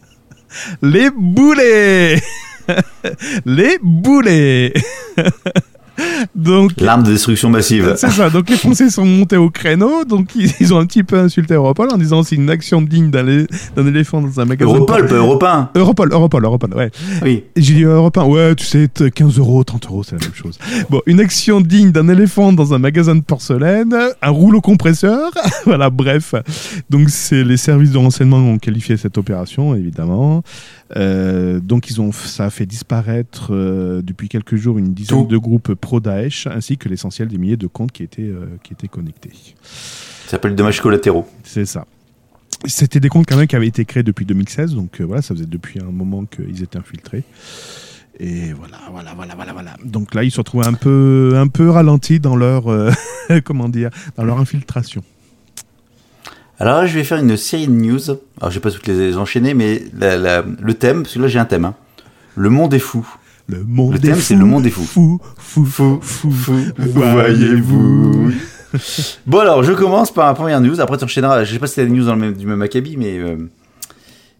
Les 0.82 1.10
boulets! 1.10 2.20
Les 3.44 3.78
boulets 3.82 4.72
Donc, 6.34 6.72
l'arme 6.80 7.02
de 7.02 7.10
destruction 7.12 7.50
massive. 7.50 7.94
c'est 7.96 8.10
ça. 8.10 8.30
Donc 8.30 8.48
les 8.48 8.56
Français 8.56 8.90
sont 8.90 9.04
montés 9.04 9.36
au 9.36 9.50
créneau. 9.50 10.04
Donc 10.04 10.30
ils, 10.34 10.72
ont 10.72 10.78
un 10.78 10.86
petit 10.86 11.02
peu 11.02 11.18
insulté 11.18 11.54
Europol 11.54 11.88
en 11.92 11.98
disant 11.98 12.22
c'est 12.22 12.36
une 12.36 12.50
action 12.50 12.80
digne 12.82 13.10
d'un 13.10 13.24
élé- 13.26 13.46
d'un 13.76 13.86
éléphant 13.86 14.20
dans 14.22 14.40
un 14.40 14.44
magasin. 14.44 14.70
Europol, 14.72 15.06
pas 15.06 15.14
européen. 15.14 15.70
Europol, 15.74 16.12
Europol, 16.12 16.44
Europol, 16.44 16.74
ouais. 16.74 16.90
Oui. 17.22 17.44
J'ai 17.56 17.74
dit 17.74 17.82
Europe 17.82 18.16
1, 18.16 18.24
ouais, 18.24 18.54
tu 18.54 18.64
sais, 18.64 18.88
t- 18.88 19.10
15 19.10 19.38
euros, 19.38 19.62
30 19.64 19.86
euros, 19.86 20.02
c'est 20.02 20.16
la 20.18 20.22
même 20.22 20.34
chose. 20.34 20.58
Bon, 20.90 21.00
une 21.06 21.20
action 21.20 21.60
digne 21.60 21.90
d'un 21.92 22.08
éléphant 22.08 22.52
dans 22.52 22.74
un 22.74 22.78
magasin 22.78 23.14
de 23.14 23.20
porcelaine, 23.22 23.94
un 24.22 24.30
rouleau 24.30 24.60
compresseur, 24.60 25.30
voilà, 25.66 25.90
bref. 25.90 26.34
Donc, 26.90 27.10
c'est 27.10 27.44
les 27.44 27.56
services 27.56 27.90
de 27.92 27.98
renseignement 27.98 28.42
qui 28.42 28.48
ont 28.50 28.58
qualifié 28.58 28.96
cette 28.96 29.18
opération, 29.18 29.74
évidemment. 29.74 30.42
Euh, 30.96 31.60
donc, 31.60 31.88
ils 31.90 32.00
ont, 32.00 32.12
ça 32.12 32.44
a 32.46 32.50
fait 32.50 32.66
disparaître 32.66 33.48
euh, 33.50 34.02
depuis 34.02 34.28
quelques 34.28 34.56
jours 34.56 34.78
une 34.78 34.92
dizaine 34.92 35.22
Tout. 35.22 35.26
de 35.26 35.36
groupes 35.38 35.74
pro-Daesh, 35.82 36.46
ainsi 36.46 36.78
que 36.78 36.88
l'essentiel 36.88 37.28
des 37.28 37.36
milliers 37.36 37.58
de 37.58 37.66
comptes 37.66 37.92
qui 37.92 38.02
étaient, 38.02 38.22
euh, 38.22 38.46
qui 38.62 38.72
étaient 38.72 38.88
connectés. 38.88 39.30
Ça 39.62 40.30
s'appelle 40.32 40.54
dommages 40.54 40.80
collatéraux. 40.80 41.28
C'est 41.44 41.66
ça. 41.66 41.84
C'était 42.64 43.00
des 43.00 43.08
comptes 43.10 43.26
quand 43.28 43.36
même 43.36 43.46
qui 43.48 43.56
avaient 43.56 43.66
été 43.66 43.84
créés 43.84 44.02
depuis 44.04 44.24
2016, 44.24 44.74
donc 44.74 45.00
euh, 45.00 45.04
voilà, 45.04 45.20
ça 45.20 45.34
faisait 45.34 45.46
depuis 45.46 45.80
un 45.80 45.90
moment 45.90 46.24
qu'ils 46.24 46.62
étaient 46.62 46.78
infiltrés. 46.78 47.24
Et 48.20 48.52
voilà, 48.52 48.76
voilà, 48.92 49.14
voilà, 49.14 49.34
voilà, 49.34 49.52
voilà. 49.52 49.76
Donc 49.84 50.14
là, 50.14 50.22
ils 50.22 50.30
se 50.30 50.36
retrouvaient 50.38 50.66
un 50.66 50.74
peu, 50.74 51.32
un 51.36 51.48
peu 51.48 51.68
ralentis 51.70 52.20
dans 52.20 52.36
leur, 52.36 52.70
euh, 52.70 52.90
comment 53.44 53.68
dire, 53.68 53.90
dans 54.16 54.24
leur 54.24 54.38
infiltration. 54.38 55.02
Alors 56.58 56.82
là, 56.82 56.86
je 56.86 56.94
vais 56.94 57.02
faire 57.04 57.18
une 57.18 57.36
série 57.36 57.66
de 57.66 57.72
news. 57.72 58.10
Alors, 58.40 58.50
je 58.50 58.54
vais 58.56 58.60
pas 58.60 58.70
toutes 58.70 58.86
les 58.86 59.16
enchaîner, 59.16 59.54
mais 59.54 59.82
la- 59.98 60.16
la- 60.16 60.42
le 60.60 60.74
thème, 60.74 61.02
parce 61.02 61.14
que 61.14 61.18
là, 61.18 61.26
j'ai 61.28 61.38
un 61.40 61.44
thème. 61.44 61.64
hein. 61.64 61.74
Le 62.36 62.48
monde 62.50 62.72
est 62.74 62.78
fou. 62.78 63.06
Le 63.48 63.64
monde 63.64 63.92
Le 63.92 63.98
est 63.98 64.00
thème, 64.02 64.14
fou, 64.14 64.20
c'est 64.20 64.34
le 64.36 64.44
monde 64.44 64.66
est 64.66 64.70
fou. 64.70 64.82
Fou, 64.84 65.20
fou, 65.66 65.98
fou, 66.00 66.30
fou. 66.30 66.52
voyez-vous. 66.78 68.32
Bon, 69.26 69.40
alors, 69.40 69.62
je 69.62 69.72
commence 69.74 70.10
par 70.10 70.26
la 70.26 70.32
première 70.32 70.60
news. 70.62 70.80
Après, 70.80 70.96
tu 70.96 71.04
enchaîneras. 71.04 71.44
Je 71.44 71.52
sais 71.52 71.58
pas 71.58 71.66
si 71.66 71.74
c'est 71.74 71.84
des 71.84 71.92
news 71.92 72.06
dans 72.06 72.14
le 72.14 72.20
même, 72.20 72.32
du 72.32 72.46
même 72.46 72.62
acabit, 72.62 72.96
mais, 72.96 73.18
euh, 73.18 73.36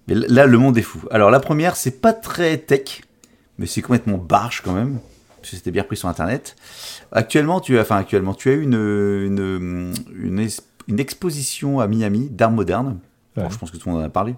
mais 0.09 0.15
là, 0.15 0.47
le 0.47 0.57
monde 0.57 0.79
est 0.79 0.83
fou. 0.83 1.01
Alors, 1.11 1.31
la 1.31 1.39
première, 1.39 1.77
c'est 1.77 2.01
pas 2.01 2.15
très 2.15 2.57
tech, 2.57 3.03
mais 3.59 3.67
c'est 3.67 3.83
complètement 3.83 4.17
barge 4.17 4.63
quand 4.65 4.73
même. 4.73 5.01
Parce 5.41 5.51
que 5.51 5.57
c'était 5.57 5.71
bien 5.71 5.83
pris 5.85 5.99
sur 5.99 6.09
Internet. 6.09 6.57
Actuellement, 7.11 7.61
tu 7.61 7.77
as, 7.79 7.83
enfin, 7.83 7.97
actuellement, 7.99 8.33
tu 8.33 8.49
as 8.49 8.53
eu 8.53 8.63
une, 8.63 8.73
une, 8.73 9.93
une, 10.19 10.39
es- 10.39 10.63
une 10.89 10.99
exposition 10.99 11.81
à 11.81 11.87
Miami 11.87 12.31
d'art 12.31 12.53
moderne. 12.53 13.01
Ouais. 13.37 13.43
Alors, 13.43 13.53
je 13.53 13.59
pense 13.59 13.71
que 13.71 13.77
tout 13.77 13.89
le 13.91 13.95
monde 13.95 14.03
en 14.03 14.07
a 14.07 14.09
parlé. 14.09 14.35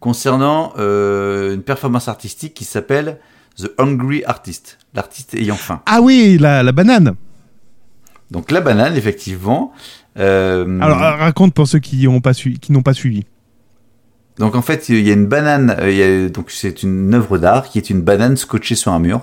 Concernant 0.00 0.72
euh, 0.78 1.54
une 1.54 1.62
performance 1.62 2.06
artistique 2.08 2.54
qui 2.54 2.64
s'appelle 2.64 3.18
The 3.56 3.70
Hungry 3.78 4.22
Artist, 4.24 4.78
l'artiste 4.94 5.34
ayant 5.34 5.56
faim. 5.56 5.82
Ah 5.86 6.00
oui, 6.00 6.38
la, 6.40 6.62
la 6.62 6.70
banane. 6.72 7.16
Donc 8.30 8.50
la 8.52 8.60
banane, 8.60 8.94
effectivement. 8.96 9.72
euh, 10.18 10.80
Alors 10.80 11.02
euh, 11.02 11.16
raconte 11.16 11.52
pour 11.54 11.66
ceux 11.66 11.80
qui 11.80 12.04
n'ont 12.06 12.20
pas, 12.20 12.32
qui 12.34 12.72
suivi. 12.94 13.24
donc 14.38 14.54
en 14.54 14.62
fait, 14.62 14.88
il 14.88 15.04
y 15.04 15.10
a 15.10 15.14
une 15.14 15.26
banane. 15.26 15.76
il 15.82 15.94
y 15.94 16.02
a- 16.02 16.28
donc 16.28 16.50
c'est 16.52 16.82
une 16.84 17.12
œuvre 17.14 17.38
d'art 17.38 17.68
qui 17.68 17.78
est 17.78 17.90
une 17.90 18.00
banane 18.02 18.36
scotchée 18.36 18.76
sur 18.76 18.92
un 18.92 19.00
mur. 19.00 19.22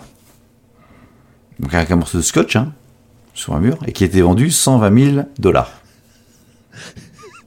Donc 1.59 1.73
avec 1.73 1.89
un 1.91 1.95
morceau 1.95 2.17
de 2.17 2.23
scotch 2.23 2.57
hein, 2.57 2.73
sur 3.33 3.55
un 3.55 3.61
mur 3.61 3.77
et 3.87 3.93
qui 3.93 4.03
a 4.03 4.07
été 4.07 4.21
vendu 4.21 4.51
120 4.51 5.13
000 5.13 5.25
dollars. 5.39 5.71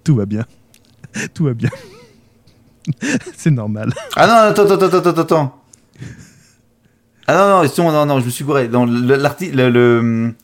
Tout 0.04 0.16
va 0.16 0.24
bien. 0.24 0.46
Tout 1.34 1.44
va 1.44 1.52
bien. 1.52 1.68
C'est 3.36 3.50
normal. 3.50 3.92
Ah 4.16 4.26
non, 4.26 4.34
attends, 4.50 4.64
attends, 4.70 4.86
attends, 4.86 5.08
attends, 5.10 5.20
attends. 5.22 5.54
Ah 7.26 7.34
non, 7.36 7.62
non, 7.62 7.68
non, 7.78 7.92
non, 7.92 8.06
non, 8.06 8.20
je 8.20 8.24
me 8.26 8.30
suis 8.30 8.44
gouré. 8.44 8.68
Dans 8.68 8.84
le- 8.86 9.16
l'article, 9.16 9.56
le, 9.56 9.68
le- 9.70 10.34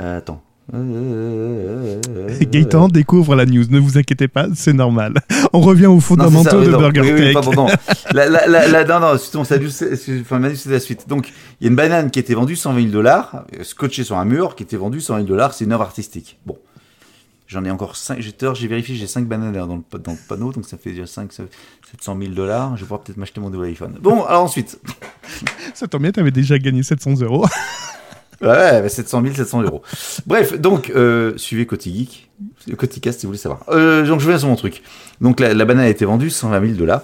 euh, 0.00 0.18
attends. 0.18 0.42
Gaëtan 2.50 2.88
découvre 2.88 3.34
la 3.36 3.46
news, 3.46 3.64
ne 3.70 3.78
vous 3.78 3.98
inquiétez 3.98 4.26
pas, 4.28 4.46
c'est 4.54 4.72
normal. 4.72 5.14
On 5.52 5.60
revient 5.60 5.86
aux 5.86 5.94
Non, 5.94 6.00
fondamentaux 6.00 6.50
ça, 6.50 6.58
oui, 6.58 6.66
de 6.66 6.70
non, 6.72 6.78
Burger 6.78 7.00
oui, 7.02 7.12
oui, 7.12 7.18
Tech. 7.20 7.34
pardon, 7.34 7.52
non. 7.54 7.66
La, 8.12 8.28
la, 8.28 8.46
la, 8.46 8.66
la- 8.68 8.84
non, 8.84 8.98
non, 9.00 9.12
justement, 9.12 9.44
ça 9.44 9.56
enfin, 9.56 10.40
c'est 10.54 10.70
la 10.70 10.80
suite. 10.80 11.08
Donc, 11.08 11.32
il 11.60 11.64
y 11.64 11.66
a 11.66 11.70
une 11.70 11.76
banane 11.76 12.10
qui 12.10 12.18
était 12.18 12.34
vendue 12.34 12.56
120 12.56 12.80
000 12.80 12.92
dollars, 12.92 13.44
scotchée 13.62 14.04
sur 14.04 14.16
un 14.16 14.24
mur, 14.24 14.54
qui 14.56 14.62
était 14.64 14.76
vendue 14.76 15.00
120 15.00 15.18
000 15.20 15.28
dollars, 15.28 15.54
c'est 15.54 15.64
une 15.64 15.72
œuvre 15.72 15.82
artistique. 15.82 16.38
Bon. 16.46 16.56
J'en 17.48 17.64
ai 17.64 17.70
encore 17.70 17.96
5, 17.96 18.20
j'ai 18.20 18.66
vérifié, 18.66 18.96
j'ai 18.96 19.06
5 19.06 19.26
bananes 19.26 19.52
dans 19.52 19.76
le, 19.76 19.98
dans 20.00 20.12
le 20.12 20.18
panneau, 20.28 20.52
donc 20.52 20.66
ça 20.66 20.76
fait 20.76 20.90
déjà 20.90 21.06
5, 21.06 21.30
700 21.32 22.18
000 22.20 22.32
dollars. 22.32 22.70
Je 22.76 22.80
vais 22.80 22.86
pouvoir 22.86 23.02
peut-être 23.02 23.18
m'acheter 23.18 23.40
mon 23.40 23.50
nouvel 23.50 23.70
iPhone. 23.70 23.96
Bon, 24.00 24.24
alors 24.24 24.42
ensuite. 24.42 24.80
Ça 25.74 25.86
tombe 25.86 26.02
bien, 26.02 26.10
t'avais 26.10 26.32
déjà 26.32 26.58
gagné 26.58 26.82
700 26.82 27.20
euros. 27.22 27.46
Ouais, 28.42 28.82
bah, 28.82 28.88
700 28.90 29.22
000, 29.22 29.34
700 29.34 29.62
euros. 29.62 29.80
Bref, 30.26 30.60
donc, 30.60 30.90
euh, 30.94 31.32
suivez 31.38 31.64
Coty 31.64 31.96
Geek, 31.96 32.28
le 32.68 32.76
Coticast 32.76 33.20
si 33.20 33.24
vous 33.24 33.30
voulez 33.30 33.38
savoir. 33.38 33.64
Euh, 33.70 34.06
donc, 34.06 34.20
je 34.20 34.28
viens 34.28 34.38
sur 34.38 34.48
mon 34.48 34.56
truc. 34.56 34.82
Donc, 35.22 35.40
la, 35.40 35.54
la 35.54 35.64
banane 35.64 35.86
a 35.86 35.88
été 35.88 36.04
vendue 36.04 36.28
120 36.28 36.60
000 36.60 36.72
dollars. 36.74 37.00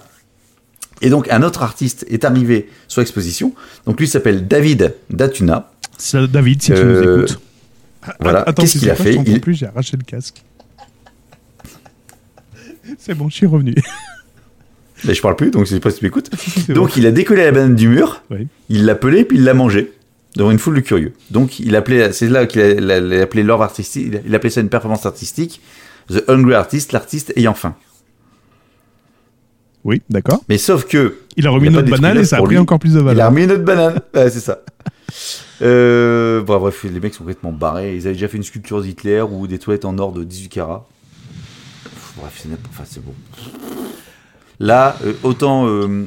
Et 1.01 1.09
donc, 1.09 1.31
un 1.31 1.43
autre 1.43 1.63
artiste 1.63 2.05
est 2.11 2.27
arrivé 2.27 2.69
sur 2.87 3.01
l'exposition. 3.01 3.55
Donc, 3.87 3.99
lui 3.99 4.07
s'appelle 4.09 4.47
David 4.47 4.95
Datuna. 5.09 5.71
David, 6.13 6.63
si 6.63 6.73
tu 6.73 6.77
Euh, 6.77 7.03
nous 7.17 7.23
écoutes. 7.23 7.41
Voilà. 8.21 8.45
Qu'est-ce 8.57 8.79
qu'il 8.79 8.91
a 8.91 8.95
fait 8.95 9.15
Il- 9.15 9.41
plus, 9.41 9.55
j'ai 9.55 9.67
arraché 9.67 9.97
le 9.97 10.05
casque. 10.05 10.43
C'est 12.99 13.15
bon, 13.15 13.29
je 13.29 13.35
suis 13.35 13.47
revenu. 13.47 13.75
Mais 15.05 15.15
je 15.15 15.23
parle 15.23 15.35
plus, 15.37 15.51
donc 15.51 15.65
je 15.67 15.71
sais 15.71 15.81
pas 15.81 15.91
si 15.91 15.99
tu 15.99 16.05
m'écoutes. 16.05 16.31
Donc, 16.69 16.97
il 16.97 17.07
a 17.07 17.11
décollé 17.11 17.43
la 17.45 17.51
banane 17.51 17.75
du 17.75 17.89
mur. 17.89 18.23
Oui. 18.31 18.47
Il 18.69 18.85
l'a 18.85 18.95
pelée, 18.95 19.25
puis 19.25 19.37
il 19.37 19.43
l'a 19.45 19.55
mangée. 19.55 19.93
Devant 20.37 20.53
une 20.53 20.61
foule 20.61 20.77
de 20.77 20.81
curieux. 20.81 21.13
Donc, 21.33 21.59
il 21.59 21.75
appelait, 21.75 22.13
c'est 22.13 22.29
là 22.29 22.47
qu'il 22.47 22.61
a, 22.91 23.23
appelé 23.23 23.43
l'œuvre 23.43 23.63
artistique, 23.63 24.13
il 24.25 24.35
appelait 24.35 24.49
ça 24.51 24.61
une 24.61 24.69
performance 24.69 25.05
artistique. 25.05 25.61
The 26.09 26.23
Hungry 26.29 26.55
Artist, 26.55 26.93
l'artiste 26.93 27.33
ayant 27.37 27.55
faim. 27.55 27.75
Oui, 29.85 30.03
d'accord. 30.09 30.43
Mais 30.49 30.59
sauf 30.59 30.85
que, 30.87 31.19
Il 31.37 31.47
a 31.47 31.51
remis 31.51 31.67
une 31.67 31.77
autre 31.77 31.91
banane 31.91 32.19
et 32.19 32.25
ça 32.25 32.37
a 32.37 32.43
pris 32.43 32.51
lui. 32.55 32.59
encore 32.59 32.79
plus 32.79 32.95
de 32.95 32.99
il 32.99 33.03
a 33.03 33.05
valeur. 33.05 33.29
remis 33.31 33.43
une 33.45 33.51
autre 33.53 33.65
banane. 33.65 34.01
Ouais, 34.15 34.31
c'est 34.31 34.41
ça. 34.41 34.61
Euh, 35.63 36.43
bon, 36.43 36.59
bref, 36.59 36.85
les 36.85 37.01
mecs 37.01 37.15
sont 37.15 37.25
complètement 37.25 37.53
barrés. 37.53 37.97
Ils 37.97 38.07
avaient 38.07 38.15
déjà 38.15 38.29
fait 38.29 38.37
une 38.37 38.43
sculpture 38.43 38.83
d'Hitler 38.83 39.23
ou 39.23 39.47
des 39.47 39.59
toilettes 39.59 39.85
en 39.85 39.99
or 39.99 40.13
de 40.13 40.25
18 40.25 40.49
carats. 40.49 40.89
Bref, 42.17 42.41
c'est 42.43 42.49
enfin, 42.69 43.01
bon. 43.01 43.15
Là, 44.61 44.97
euh, 45.05 45.15
autant 45.23 45.67
euh, 45.67 46.07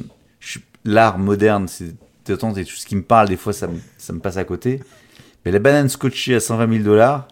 l'art 0.84 1.18
moderne, 1.18 1.68
c'est 1.68 1.94
des 2.26 2.64
choses 2.64 2.84
qui 2.84 2.96
me 2.96 3.02
parlent, 3.02 3.28
des 3.28 3.36
fois 3.36 3.52
ça 3.52 3.68
me, 3.68 3.78
ça 3.98 4.12
me 4.12 4.18
passe 4.18 4.36
à 4.36 4.44
côté. 4.44 4.80
Mais 5.44 5.52
la 5.52 5.58
banane 5.58 5.88
scotchée 5.88 6.34
à 6.34 6.40
120 6.40 6.72
000 6.72 6.84
dollars. 6.84 7.28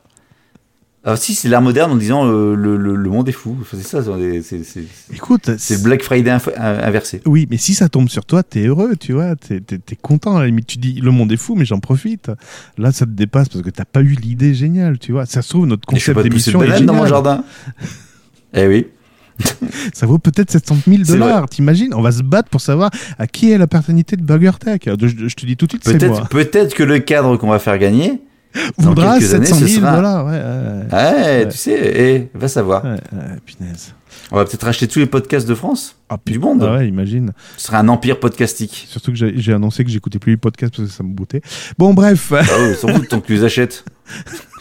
Ah 1.07 1.17
si, 1.17 1.35
c'est 1.35 1.49
l'art 1.51 1.61
moderne 1.61 1.93
en 1.93 1.97
disant 1.97 2.27
euh, 2.27 2.55
le, 2.55 2.79
le- 2.79 2.97
le 2.97 3.11
monde 3.11 3.29
est 3.29 3.33
fou. 3.33 3.55
Enfin, 3.61 3.77
c'est 3.79 3.87
ça, 3.87 4.03
c'est- 4.03 4.85
Écoute, 5.13 5.51
c'est 5.59 5.83
Black 5.83 6.03
Friday 6.03 6.31
inf- 6.31 6.59
inversé. 6.59 7.21
Oui, 7.27 7.47
mais 7.51 7.59
si 7.59 7.75
ça 7.75 7.91
tombe 7.91 8.09
sur 8.09 8.25
toi, 8.25 8.43
t'es 8.43 8.67
heureux, 8.67 8.97
tu 8.97 9.13
vois, 9.13 9.37
t'es 9.37 9.61
content 10.01 10.37
à 10.37 10.41
la 10.41 10.47
limite. 10.47 10.67
Tu 10.67 10.79
dis, 10.79 10.95
le 11.03 11.11
monde 11.11 11.31
est 11.31 11.37
fou, 11.37 11.57
mais 11.57 11.67
j'en 11.67 11.79
profite. 11.79 12.31
Là, 12.79 12.91
ça 12.91 13.05
te 13.05 13.11
dépasse 13.11 13.51
parce 13.51 13.63
que 13.63 13.69
t'as 13.71 13.85
pas 13.85 14.01
eu 14.01 14.15
l'idée 14.15 14.55
géniale, 14.55 14.99
tu 14.99 15.13
vois. 15.13 15.27
Ça 15.27 15.43
se 15.43 15.51
trouve, 15.51 15.67
notre 15.67 15.85
concept 15.87 16.19
d'émission 16.21 16.63
est 16.63 16.69
banane 16.69 16.87
dans 16.87 16.95
mon 16.95 17.01
génial. 17.05 17.11
jardin. 17.25 17.45
Eh 18.57 18.69
oui. 18.69 18.87
Ça 19.93 20.07
vaut 20.07 20.19
peut-être 20.19 20.51
700 20.53 20.77
000 20.87 20.99
C'est 21.05 21.13
dollars, 21.15 21.49
t'imagines? 21.49 21.93
On 21.93 22.01
va 22.03 22.13
se 22.13 22.23
battre 22.23 22.49
pour 22.51 22.61
savoir 22.61 22.91
à 23.19 23.27
qui 23.27 23.51
est 23.51 23.59
la 23.59 23.67
paternité 23.67 24.15
de 24.17 24.23
Burger 24.23 24.53
Tech. 24.61 24.79
Je, 24.87 25.09
je- 25.09 25.27
je 25.29 25.35
te 25.35 25.45
dis 25.45 25.57
tout 25.57 25.67
de 25.67 25.73
suite. 25.73 25.85
Peut-être 25.85 26.29
peut 26.29 26.45
que 26.73 26.83
le 26.85 27.01
cadre 27.01 27.37
qu'on 27.37 27.49
va 27.51 27.59
faire 27.59 27.77
gagner. 27.79 28.21
Voudra 28.79 29.19
quelques 29.19 29.35
années, 29.35 29.47
700 29.47 29.61
ce 29.61 29.67
000 29.67 29.81
sera- 29.81 29.97
dollars, 29.97 30.27
ouais. 30.27 30.33
ouais, 30.33 30.39
Ouais, 30.93 31.23
Ouais. 31.45 31.49
tu 31.49 31.57
sais, 31.59 31.73
eh, 31.97 32.29
va 32.39 32.49
savoir. 32.49 32.83
punaise. 33.45 33.95
On 34.31 34.37
va 34.37 34.45
peut-être 34.45 34.67
acheter 34.67 34.87
tous 34.89 35.01
les 35.01 35.07
podcasts 35.07 35.47
de 35.49 35.55
France. 35.55 35.97
Ah, 36.09 36.17
Du 36.25 36.39
monde. 36.39 36.63
ah 36.63 36.77
ouais, 36.77 36.89
imagine. 36.89 37.33
Ce 37.57 37.67
sera 37.67 37.79
un 37.81 37.89
empire 37.89 38.21
podcastique. 38.21 38.87
Surtout 38.89 39.13
que 39.13 39.19
j'ai 39.19 39.53
annoncé 39.53 39.85
que 39.85 39.91
j'écoutais 39.91 40.19
plus 40.19 40.33
les 40.33 40.37
podcasts 40.37 40.75
parce 40.77 40.89
que 40.89 40.95
ça 40.95 41.03
me 41.03 41.11
boutait. 41.13 41.43
Bon, 41.79 41.93
bref. 41.95 42.33
Ah 42.33 42.43
ouais, 42.61 42.75
sans 42.75 42.93
doute, 42.93 43.09
tant 43.09 43.21
que 43.21 43.27
tu 43.27 43.35
les 43.35 43.45
achètes. 43.45 43.85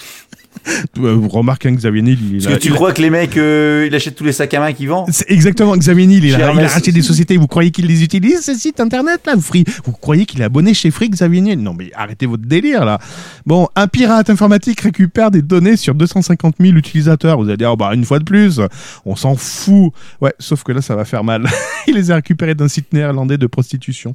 Euh, 0.99 1.19
remarque, 1.27 1.65
hein, 1.65 1.71
Xavier 1.73 2.01
Niel, 2.01 2.17
il 2.21 2.37
Parce 2.37 2.53
a- 2.53 2.57
que 2.57 2.61
tu 2.61 2.67
il 2.67 2.71
a- 2.71 2.75
crois 2.75 2.93
que 2.93 3.01
les 3.01 3.09
mecs, 3.09 3.35
euh, 3.35 3.87
ils 3.89 3.95
achètent 3.95 4.15
tous 4.15 4.23
les 4.23 4.31
sacs 4.31 4.53
à 4.53 4.59
main 4.59 4.71
qu'ils 4.73 4.87
vendent 4.89 5.09
C'est 5.11 5.29
exactement 5.29 5.75
Xavier 5.75 6.05
Niel, 6.05 6.23
il 6.23 6.35
a, 6.35 6.53
il 6.53 6.59
a 6.59 6.67
racheté 6.67 6.91
des 6.91 7.01
sociétés. 7.01 7.35
Vous 7.37 7.47
croyez 7.47 7.71
qu'il 7.71 7.85
les 7.87 8.03
utilise, 8.03 8.41
ces 8.41 8.55
sites 8.55 8.79
internet 8.79 9.21
là 9.25 9.33
Free 9.41 9.65
Vous 9.85 9.91
croyez 9.91 10.25
qu'il 10.25 10.39
est 10.41 10.43
abonné 10.45 10.73
chez 10.73 10.91
Free 10.91 11.09
Xavier 11.09 11.41
Niel? 11.41 11.59
Non 11.59 11.73
mais 11.77 11.91
arrêtez 11.95 12.25
votre 12.27 12.43
délire 12.45 12.85
là. 12.85 12.99
Bon, 13.45 13.67
un 13.75 13.87
pirate 13.87 14.29
informatique 14.29 14.79
récupère 14.81 15.31
des 15.31 15.41
données 15.41 15.75
sur 15.77 15.95
250 15.95 16.55
000 16.59 16.77
utilisateurs. 16.77 17.37
Vous 17.41 17.47
allez 17.47 17.57
dire, 17.57 17.71
oh, 17.73 17.75
bah 17.75 17.91
une 17.93 18.05
fois 18.05 18.19
de 18.19 18.23
plus, 18.23 18.61
on 19.05 19.15
s'en 19.15 19.35
fout. 19.35 19.91
Ouais, 20.21 20.33
sauf 20.39 20.63
que 20.63 20.71
là 20.71 20.81
ça 20.81 20.95
va 20.95 21.03
faire 21.05 21.23
mal. 21.23 21.45
il 21.87 21.95
les 21.95 22.11
a 22.11 22.15
récupérés 22.15 22.55
d'un 22.55 22.67
site 22.67 22.93
néerlandais 22.93 23.37
de 23.37 23.47
prostitution. 23.47 24.13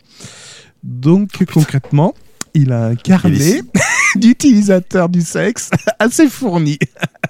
Donc 0.85 1.45
concrètement, 1.53 2.15
il 2.55 2.73
a 2.73 2.87
un 2.87 2.95
carnet 2.95 3.35
Félicie. 3.37 3.63
d'utilisateurs 4.17 5.09
du 5.09 5.23
sexe 5.23 5.71
assez 5.99 6.29
fourni. 6.29 6.79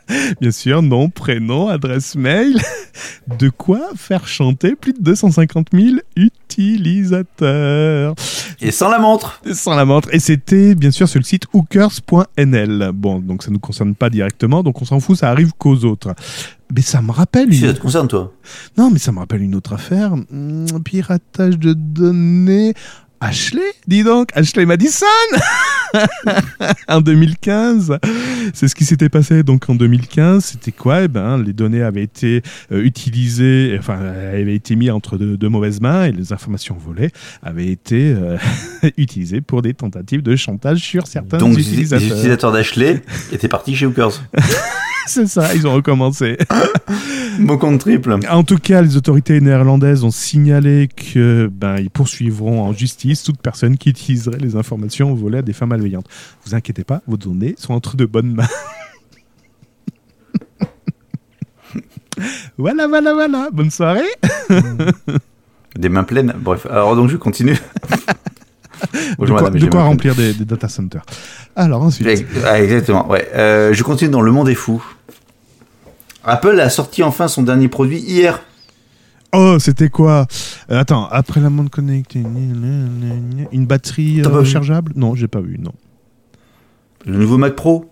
Bien 0.41 0.51
sûr, 0.51 0.83
nom, 0.83 1.11
prénom, 1.11 1.69
adresse 1.69 2.15
mail. 2.15 2.59
De 3.39 3.51
quoi 3.51 3.91
faire 3.95 4.27
chanter 4.27 4.75
plus 4.75 4.95
de 4.95 5.03
250 5.03 5.69
000 5.73 5.97
utilisateurs. 6.17 8.15
Et 8.61 8.71
sans 8.71 8.89
la 8.89 8.99
montre. 8.99 9.43
Sans 9.53 9.75
la 9.75 9.85
montre. 9.85 10.09
Et 10.13 10.19
c'était 10.19 10.75
bien 10.75 10.91
sûr 10.91 11.09
sur 11.09 11.21
le 11.21 11.25
site 11.25 11.45
hookers.nl. 11.53 12.91
Bon, 12.95 13.19
donc 13.21 13.43
ça 13.43 13.51
ne 13.51 13.55
nous 13.55 13.61
concerne 13.61 13.95
pas 13.95 14.09
directement, 14.11 14.63
donc 14.63 14.81
on 14.81 14.87
s'en 14.87 14.99
fout, 14.99 15.19
ça 15.19 15.31
arrive 15.31 15.53
qu'aux 15.59 15.85
autres. 15.85 16.15
Mais 16.75 16.83
ça 16.83 17.01
me 17.01 17.13
rappelle 17.13 17.53
Si 17.53 17.61
une... 17.61 17.69
ça 17.69 17.75
te 17.75 17.81
concerne, 17.81 18.09
toi. 18.09 18.33
Non, 18.77 18.91
mais 18.91 18.99
ça 18.99 19.13
me 19.13 19.19
rappelle 19.19 19.43
une 19.43 19.55
autre 19.55 19.75
affaire. 19.75 20.15
Hmm, 20.31 20.67
piratage 20.85 21.59
de 21.59 21.73
données. 21.73 22.75
Ashley, 23.21 23.61
dis 23.87 24.05
donc, 24.05 24.29
Ashley 24.35 24.65
Madison 24.65 25.07
En 26.89 27.01
2015, 27.01 27.99
c'est 28.55 28.69
ce 28.69 28.75
qui 28.75 28.85
s'était 28.85 29.09
passé 29.09 29.43
donc 29.43 29.69
en 29.69 29.75
2015. 29.75 30.45
C'était 30.45 30.73
quoi? 30.73 31.03
Eh 31.03 31.09
ben, 31.09 31.39
les 31.43 31.53
données 31.53 31.83
avaient 31.83 32.03
été 32.03 32.43
euh, 32.73 32.83
utilisées, 32.83 33.77
enfin, 33.79 33.99
avaient 33.99 34.55
été 34.55 34.77
mises 34.77 34.91
entre 34.91 35.17
de, 35.19 35.37
de 35.37 35.49
mauvaises 35.49 35.81
mains 35.81 36.05
et 36.07 36.13
les 36.13 36.33
informations 36.33 36.77
volées 36.77 37.11
avaient 37.43 37.69
été 37.69 38.15
euh, 38.17 38.37
utilisées 38.97 39.41
pour 39.41 39.63
des 39.63 39.75
tentatives 39.75 40.23
de 40.23 40.37
chantage 40.37 40.79
sur 40.79 41.07
certains 41.07 41.39
Donc, 41.39 41.59
utilisateurs. 41.59 42.07
les 42.07 42.13
utilisateurs 42.15 42.53
d'Ashley 42.53 43.03
étaient 43.33 43.49
partis 43.49 43.75
chez 43.75 43.87
Hookers. 43.87 44.23
C'est 45.11 45.27
ça, 45.27 45.55
ils 45.55 45.67
ont 45.67 45.73
recommencé. 45.73 46.37
Mon 47.39 47.57
compte 47.57 47.81
triple. 47.81 48.15
En 48.29 48.45
tout 48.45 48.59
cas, 48.59 48.83
les 48.83 48.99
autorités 48.99 49.41
néerlandaises 49.41 50.05
ont 50.05 50.11
signalé 50.11 50.87
que 50.89 51.51
ben 51.51 51.77
ils 51.79 51.89
poursuivront 51.89 52.63
en 52.63 52.75
justice 52.75 53.23
toute 53.23 53.41
personne 53.41 53.79
qui 53.79 53.89
utiliserait 53.89 54.37
les 54.39 54.55
informations 54.55 55.15
volées 55.15 55.39
à 55.39 55.43
des 55.43 55.55
fins 55.55 55.65
malveillantes. 55.65 56.07
Vous 56.45 56.55
inquiétez 56.55 56.85
pas, 56.85 57.01
vos 57.07 57.17
données 57.17 57.55
sont 57.57 57.73
entre 57.73 57.97
de 57.97 58.05
bonnes 58.05 58.35
mains. 58.35 58.49
voilà, 62.59 62.87
voilà, 62.87 63.15
voilà. 63.15 63.49
Bonne 63.51 63.71
soirée. 63.71 64.05
Des 65.75 65.89
mains 65.89 66.05
pleines. 66.05 66.35
Bref, 66.39 66.67
alors 66.67 66.97
donc 66.97 67.09
je 67.09 67.17
continue. 67.17 67.55
De 67.55 69.17
Bonjour, 69.19 69.37
quoi, 69.37 69.51
madame, 69.51 69.61
de 69.61 69.71
quoi 69.71 69.85
remplir 69.85 70.15
des, 70.15 70.35
des 70.35 70.45
data 70.45 70.69
centers. 70.69 71.05
Alors 71.57 71.83
ensuite. 71.83 72.07
pleines. 72.07 72.27
Ah, 72.45 72.63
exactement, 72.63 73.09
ouais. 73.09 73.27
Euh, 73.35 73.73
je 73.73 73.83
continue 73.83 74.11
dans 74.11 74.21
Le 74.21 74.31
Monde 74.31 74.49
est 74.51 74.55
fou. 74.55 74.85
Apple 76.29 76.61
a 76.61 76.71
sorti 76.71 77.03
enfin 77.03 77.29
son 77.29 77.43
dernier 77.43 77.69
produit 77.69 77.99
hier. 77.99 78.43
Oh, 79.35 79.57
c'était 79.59 79.89
quoi? 79.91 80.27
Euh, 80.71 80.81
Attends, 80.81 81.07
après 81.09 81.41
la 81.41 81.51
montre 81.51 81.71
connectée, 81.71 82.21
une 82.21 83.67
batterie 83.67 84.21
T'as 84.23 84.31
euh, 84.31 84.39
rechargeable 84.39 84.93
Non, 84.97 85.15
j'ai 85.15 85.29
pas 85.29 85.41
vu. 85.41 85.59
Non, 85.59 85.73
Le 87.05 87.19
nouveau 87.19 87.37
Mac 87.37 87.55
Pro? 87.55 87.91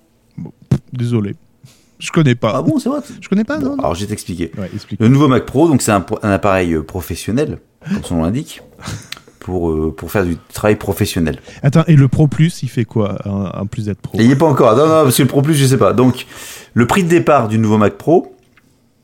désolé. 0.93 1.35
Je 1.99 2.11
connais 2.11 2.35
pas. 2.35 2.53
Ah 2.55 2.63
bon, 2.63 2.79
c'est 2.79 2.89
vrai? 2.89 3.01
Je 3.21 3.29
connais 3.29 3.45
pas. 3.45 3.59
Bon, 3.59 3.71
non, 3.71 3.77
non. 3.77 3.83
Alors 3.83 3.95
je 3.95 4.01
vais 4.03 4.07
t'expliquer. 4.07 4.51
Ouais. 4.59 4.71
Le 4.99 5.09
nouveau 5.09 5.29
Mac 5.29 5.47
Pro, 5.47 5.69
donc 5.69 5.83
c'est 5.83 5.93
un, 5.93 6.05
appareil 6.23 6.75
euh, 6.75 6.83
professionnel, 6.83 7.59
comme 7.89 8.05
son 8.05 8.17
nom 8.17 8.23
l'indique, 8.25 8.63
pour, 9.41 9.71
euh, 9.71 9.95
pour 9.97 10.11
faire 10.11 10.25
du 10.25 10.37
travail 10.53 10.77
professionnel. 10.77 11.41
Attends, 11.63 11.85
et 11.87 11.97
le 11.97 12.09
Pro 12.09 12.29
Plus, 12.29 12.63
il 12.63 12.69
fait 12.69 12.85
quoi 12.85 13.19
en, 13.25 13.67
plus 13.67 13.87
d'être 13.87 14.01
Pro? 14.01 14.19
Il 14.19 14.27
n'y 14.27 14.33
est 14.33 14.37
pas 14.37 14.47
encore. 14.47 14.77
Non, 14.77 14.87
non, 14.87 15.05
parce 15.05 15.17
que 15.17 15.23
le 15.23 15.29
Pro 15.29 15.43
Plus, 15.43 15.55
je 15.55 15.67
sais 15.67 15.79
pas. 15.79 15.93
Donc, 15.93 16.27
le 16.77 16.87
prix 16.87 17.03
de 17.05 17.09
départ 17.09 17.49
du 17.49 17.59
nouveau 17.59 17.79
Mac 17.79 17.95
Pro 17.95 18.37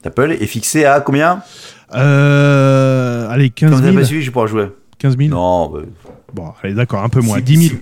d'Apple 0.05 0.33
est 0.39 0.47
fixé 0.47 0.85
à 0.85 1.01
combien? 1.01 1.41
Euh, 1.95 3.27
allez, 3.31 3.49
15 3.51 3.71
Quand 3.71 3.77
vous 3.77 3.83
000. 3.83 3.93
n'avez 3.95 4.03
pas 4.03 4.07
suivi, 4.07 4.23
je 4.23 4.31
pourrais 4.31 4.47
jouer. 4.49 4.69
15 4.99 5.17
000 5.17 5.31
Non, 5.31 5.71
bah, 5.71 5.81
Bon, 6.35 6.53
allez, 6.63 6.75
d'accord, 6.75 7.03
un 7.03 7.09
peu 7.09 7.21
moins. 7.21 7.39
six- 7.39 7.43
10 7.45 7.69
000. 7.69 7.81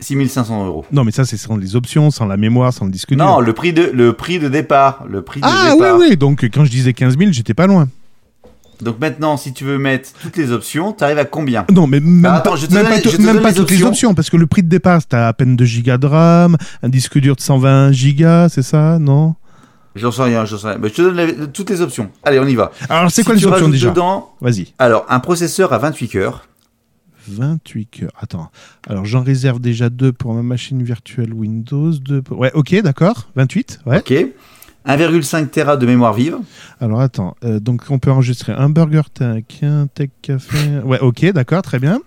6500 0.00 0.66
euros. 0.66 0.84
Non, 0.92 1.04
mais 1.04 1.10
ça, 1.10 1.24
c'est 1.26 1.36
sans 1.36 1.56
les 1.56 1.76
options, 1.76 2.10
sans 2.10 2.26
la 2.26 2.36
mémoire, 2.38 2.72
sans 2.72 2.84
le 2.86 2.90
disque 2.90 3.10
dur. 3.14 3.18
Non, 3.18 3.40
le 3.40 3.52
prix 3.52 3.72
de 3.72 3.90
le 3.92 4.12
prix 4.14 4.38
de 4.38 4.48
départ, 4.48 5.04
le 5.08 5.22
prix 5.22 5.40
de 5.40 5.46
ah, 5.46 5.70
oui, 5.72 5.76
départ. 5.78 5.98
oui. 5.98 6.16
Donc, 6.16 6.44
quand 6.52 6.64
je 6.64 6.70
disais 6.70 6.92
15 6.92 7.18
000, 7.18 7.32
j'étais 7.32 7.54
pas 7.54 7.66
loin. 7.66 7.88
Donc 8.82 9.00
maintenant, 9.00 9.36
si 9.36 9.52
tu 9.52 9.64
veux 9.64 9.78
mettre 9.78 10.10
toutes 10.22 10.36
les 10.36 10.52
options, 10.52 10.92
tu 10.92 11.02
arrives 11.04 11.18
à 11.18 11.24
combien 11.24 11.64
Non, 11.72 11.86
mais 11.86 12.00
même 12.00 12.24
Ah, 12.26 12.36
attends, 12.36 12.50
pas, 12.50 12.56
je 12.56 12.66
te 12.66 12.74
même 12.74 12.82
donne 12.82 12.90
pas, 12.90 12.96
les- 12.96 13.02
tout- 13.02 13.10
je 13.10 13.16
te 13.16 13.22
même 13.22 13.34
donne 13.34 13.42
pas 13.42 13.48
les 13.50 13.54
toutes 13.56 13.70
les 13.70 13.82
options. 13.82 14.14
parce 14.14 14.30
que 14.30 14.36
le 14.36 14.46
prix 14.46 14.62
de 14.62 14.68
départ, 14.68 15.00
c'était 15.00 15.16
à 15.16 15.32
peine 15.32 15.56
2 15.56 15.64
gigas 15.64 15.98
de 15.98 16.06
RAM, 16.06 16.56
un 16.82 16.88
disque 16.88 17.18
dur 17.18 17.36
de 17.36 17.40
120 17.40 17.92
gigas, 17.92 18.48
c'est 18.50 18.62
ça, 18.62 18.98
non 18.98 19.34
J'en 19.94 20.12
sais 20.12 20.22
rien, 20.24 20.44
j'en 20.44 20.58
sais 20.58 20.68
rien. 20.68 20.78
Mais 20.78 20.88
je 20.90 20.94
te 20.94 21.02
donne 21.02 21.16
les- 21.16 21.34
toutes 21.52 21.70
les 21.70 21.80
options. 21.80 22.10
Allez, 22.22 22.38
on 22.38 22.46
y 22.46 22.54
va. 22.54 22.70
Alors, 22.90 23.10
c'est 23.10 23.22
Si 23.22 23.26
quoi 23.26 23.34
les 23.34 23.46
options 23.46 23.68
déjà 23.70 23.94
Vas-y. 24.42 24.74
Alors, 24.78 25.06
un 25.08 25.20
processeur 25.20 25.72
à 25.72 25.78
28 25.78 26.08
cœurs. 26.08 26.46
28 27.28 27.86
cœurs. 27.86 28.12
Attends. 28.20 28.50
Alors, 28.88 29.04
j'en 29.04 29.22
réserve 29.22 29.58
déjà 29.60 29.88
deux 29.88 30.12
pour 30.12 30.34
ma 30.34 30.42
machine 30.42 30.82
virtuelle 30.82 31.32
Windows. 31.32 31.92
Deux 31.92 32.22
pour- 32.22 32.38
Ouais, 32.38 32.52
ok, 32.54 32.80
d'accord. 32.82 33.28
28, 33.36 33.80
ouais. 33.86 33.98
Ok. 33.98 34.14
1,5 34.86 35.48
Tera 35.48 35.76
de 35.76 35.86
mémoire 35.86 36.14
vive. 36.14 36.36
Alors, 36.80 37.00
attends. 37.00 37.36
euh, 37.44 37.58
donc, 37.60 37.82
on 37.90 37.98
peut 37.98 38.10
enregistrer 38.10 38.52
un 38.52 38.68
Burger 38.68 39.02
Tech, 39.12 39.44
un 39.62 39.86
Tech 39.88 40.10
Café. 40.22 40.78
Ouais, 40.84 41.00
ok, 41.00 41.24
d'accord, 41.32 41.62
très 41.62 41.78
bien. 41.78 42.00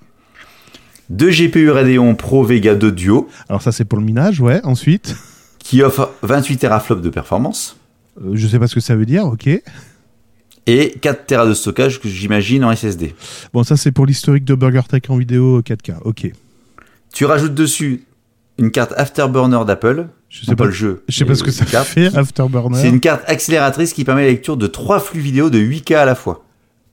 deux 1.10 1.30
GPU 1.32 1.70
Radeon 1.72 2.16
Pro 2.16 2.44
Vega 2.44 2.76
2 2.76 2.92
Duo, 2.92 3.28
Alors 3.50 3.62
ça 3.62 3.72
c'est 3.72 3.86
pour 3.86 4.00
le 4.00 4.06
minage, 4.06 4.40
ouais. 4.42 4.62
Ensuite, 4.64 5.16
qui 5.60 5.82
offre 5.82 6.12
28 6.22 6.58
teraflops 6.58 7.02
de 7.02 7.10
performance 7.10 7.76
euh, 8.22 8.32
je 8.34 8.48
sais 8.48 8.60
pas 8.60 8.68
ce 8.68 8.76
que 8.76 8.82
ça 8.82 8.96
veut 8.96 9.06
dire, 9.06 9.26
ok. 9.26 9.48
et 10.68 10.92
4 11.02 11.26
Tera 11.26 11.46
de 11.48 11.54
stockage 11.54 12.00
que 12.00 12.08
j'imagine 12.10 12.64
en 12.66 12.76
SSD. 12.76 13.16
Bon, 13.54 13.64
ça 13.64 13.76
c'est 13.78 13.92
pour 13.92 14.06
l'historique 14.06 14.46
de 14.46 14.56
BurgerTech 14.56 15.10
en 15.10 15.18
vidéo 15.18 15.62
4K, 15.62 15.96
ok. 16.04 16.32
Tu 17.14 17.26
rajoutes 17.26 17.56
dessus 17.56 18.04
une 18.58 18.72
carte 18.72 18.94
Afterburner 18.98 19.64
d'Apple. 19.66 20.08
Je 20.30 20.42
Non, 20.46 20.52
sais 20.52 20.56
pas, 20.56 20.66
le 20.66 20.72
jeu. 20.72 21.04
je 21.10 21.18
sais 21.18 21.26
pas 21.26 21.34
ce 21.36 21.44
que 21.44 21.52
ça 21.52 21.66
carte. 21.66 21.88
fait, 21.88 22.16
Afterburner. 22.16 22.78
C'est 22.80 22.90
une 22.90 23.00
carte 23.00 23.24
accélératrice 23.28 23.94
qui 23.94 24.04
permet 24.06 24.22
la 24.24 24.28
lecture 24.30 24.58
de 24.58 24.68
trois 24.68 25.00
flux 25.00 25.20
vidéo 25.22 25.50
de 25.50 25.58
8K 25.60 25.96
à 25.96 26.06
la 26.06 26.14
fois. 26.16 26.44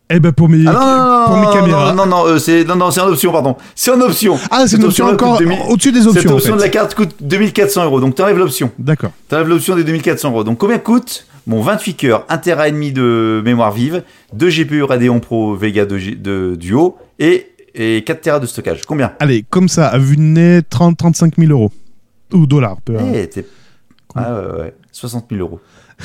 Eh 0.09 0.20
ben 0.20 0.31
pour 0.33 0.49
mes, 0.49 0.64
Ah 0.68 1.27
non, 1.29 1.35
pour 1.35 1.37
mes 1.53 1.53
caméras. 1.61 1.92
Non, 1.92 2.07
non, 2.07 2.25
non, 2.25 2.27
euh, 2.29 2.38
c'est 2.38 2.64
non, 2.64 2.77
non, 2.77 2.90
c'est 2.92 3.01
en 3.01 3.09
option, 3.09 3.33
pardon. 3.33 3.57
C'est 3.75 3.90
en 3.90 4.01
option. 4.01 4.38
Ah, 4.53 4.66
c'est 4.68 4.77
une 4.77 4.85
option 4.85 5.07
encore 5.07 5.33
coûte 5.38 5.40
2000 5.46 5.59
au-dessus 5.68 5.90
des 5.92 6.07
options. 6.07 6.22
Cette 6.22 6.31
en 6.31 6.35
option 6.37 6.53
fait. 6.53 6.59
de 6.59 6.62
la 6.62 6.68
carte 6.68 6.94
coûte 6.94 7.16
2400 7.20 7.85
euros. 7.85 8.01
Donc 8.01 8.14
t'enlèves 8.14 8.38
l'option. 8.38 8.70
D'accord. 8.79 9.11
T'enlèves 9.29 9.49
l'option 9.49 9.75
des 9.75 9.83
2400 9.85 10.31
euros. 10.31 10.44
Donc 10.44 10.59
combien 10.59 10.79
coûte 10.79 11.27
mon 11.49 11.61
28 11.61 11.94
cœurs, 11.94 12.25
1 12.29 12.38
Tera 12.38 12.68
et 12.68 12.72
demi 12.72 12.92
de 12.92 13.42
mémoire 13.44 13.72
vive, 13.72 14.03
2 14.33 14.49
GPU 14.49 14.83
Radeon 14.85 15.18
Pro 15.20 15.55
Vega 15.57 15.85
2 15.87 15.99
G- 15.99 16.14
de 16.14 16.55
Duo 16.59 16.96
et, 17.18 17.49
et 17.75 18.03
4 18.05 18.20
Tera 18.20 18.38
de 18.40 18.46
stockage. 18.46 18.83
Combien? 18.87 19.12
Allez, 19.18 19.44
comme 19.51 19.68
ça, 19.68 19.88
à 19.88 19.99
vue 19.99 20.16
de 20.16 20.22
nez, 20.22 20.61
30-35 20.61 21.33
000 21.38 21.51
euros. 21.51 21.72
Ou 22.33 22.47
dollars, 22.47 22.81
peu 22.83 22.97
importe. 22.99 23.37
Eh, 23.39 23.45
Ah 24.15 24.35
ouais, 24.41 24.61
ouais, 24.61 24.75
60 24.93 25.27
000 25.31 25.41
euros. 25.43 25.61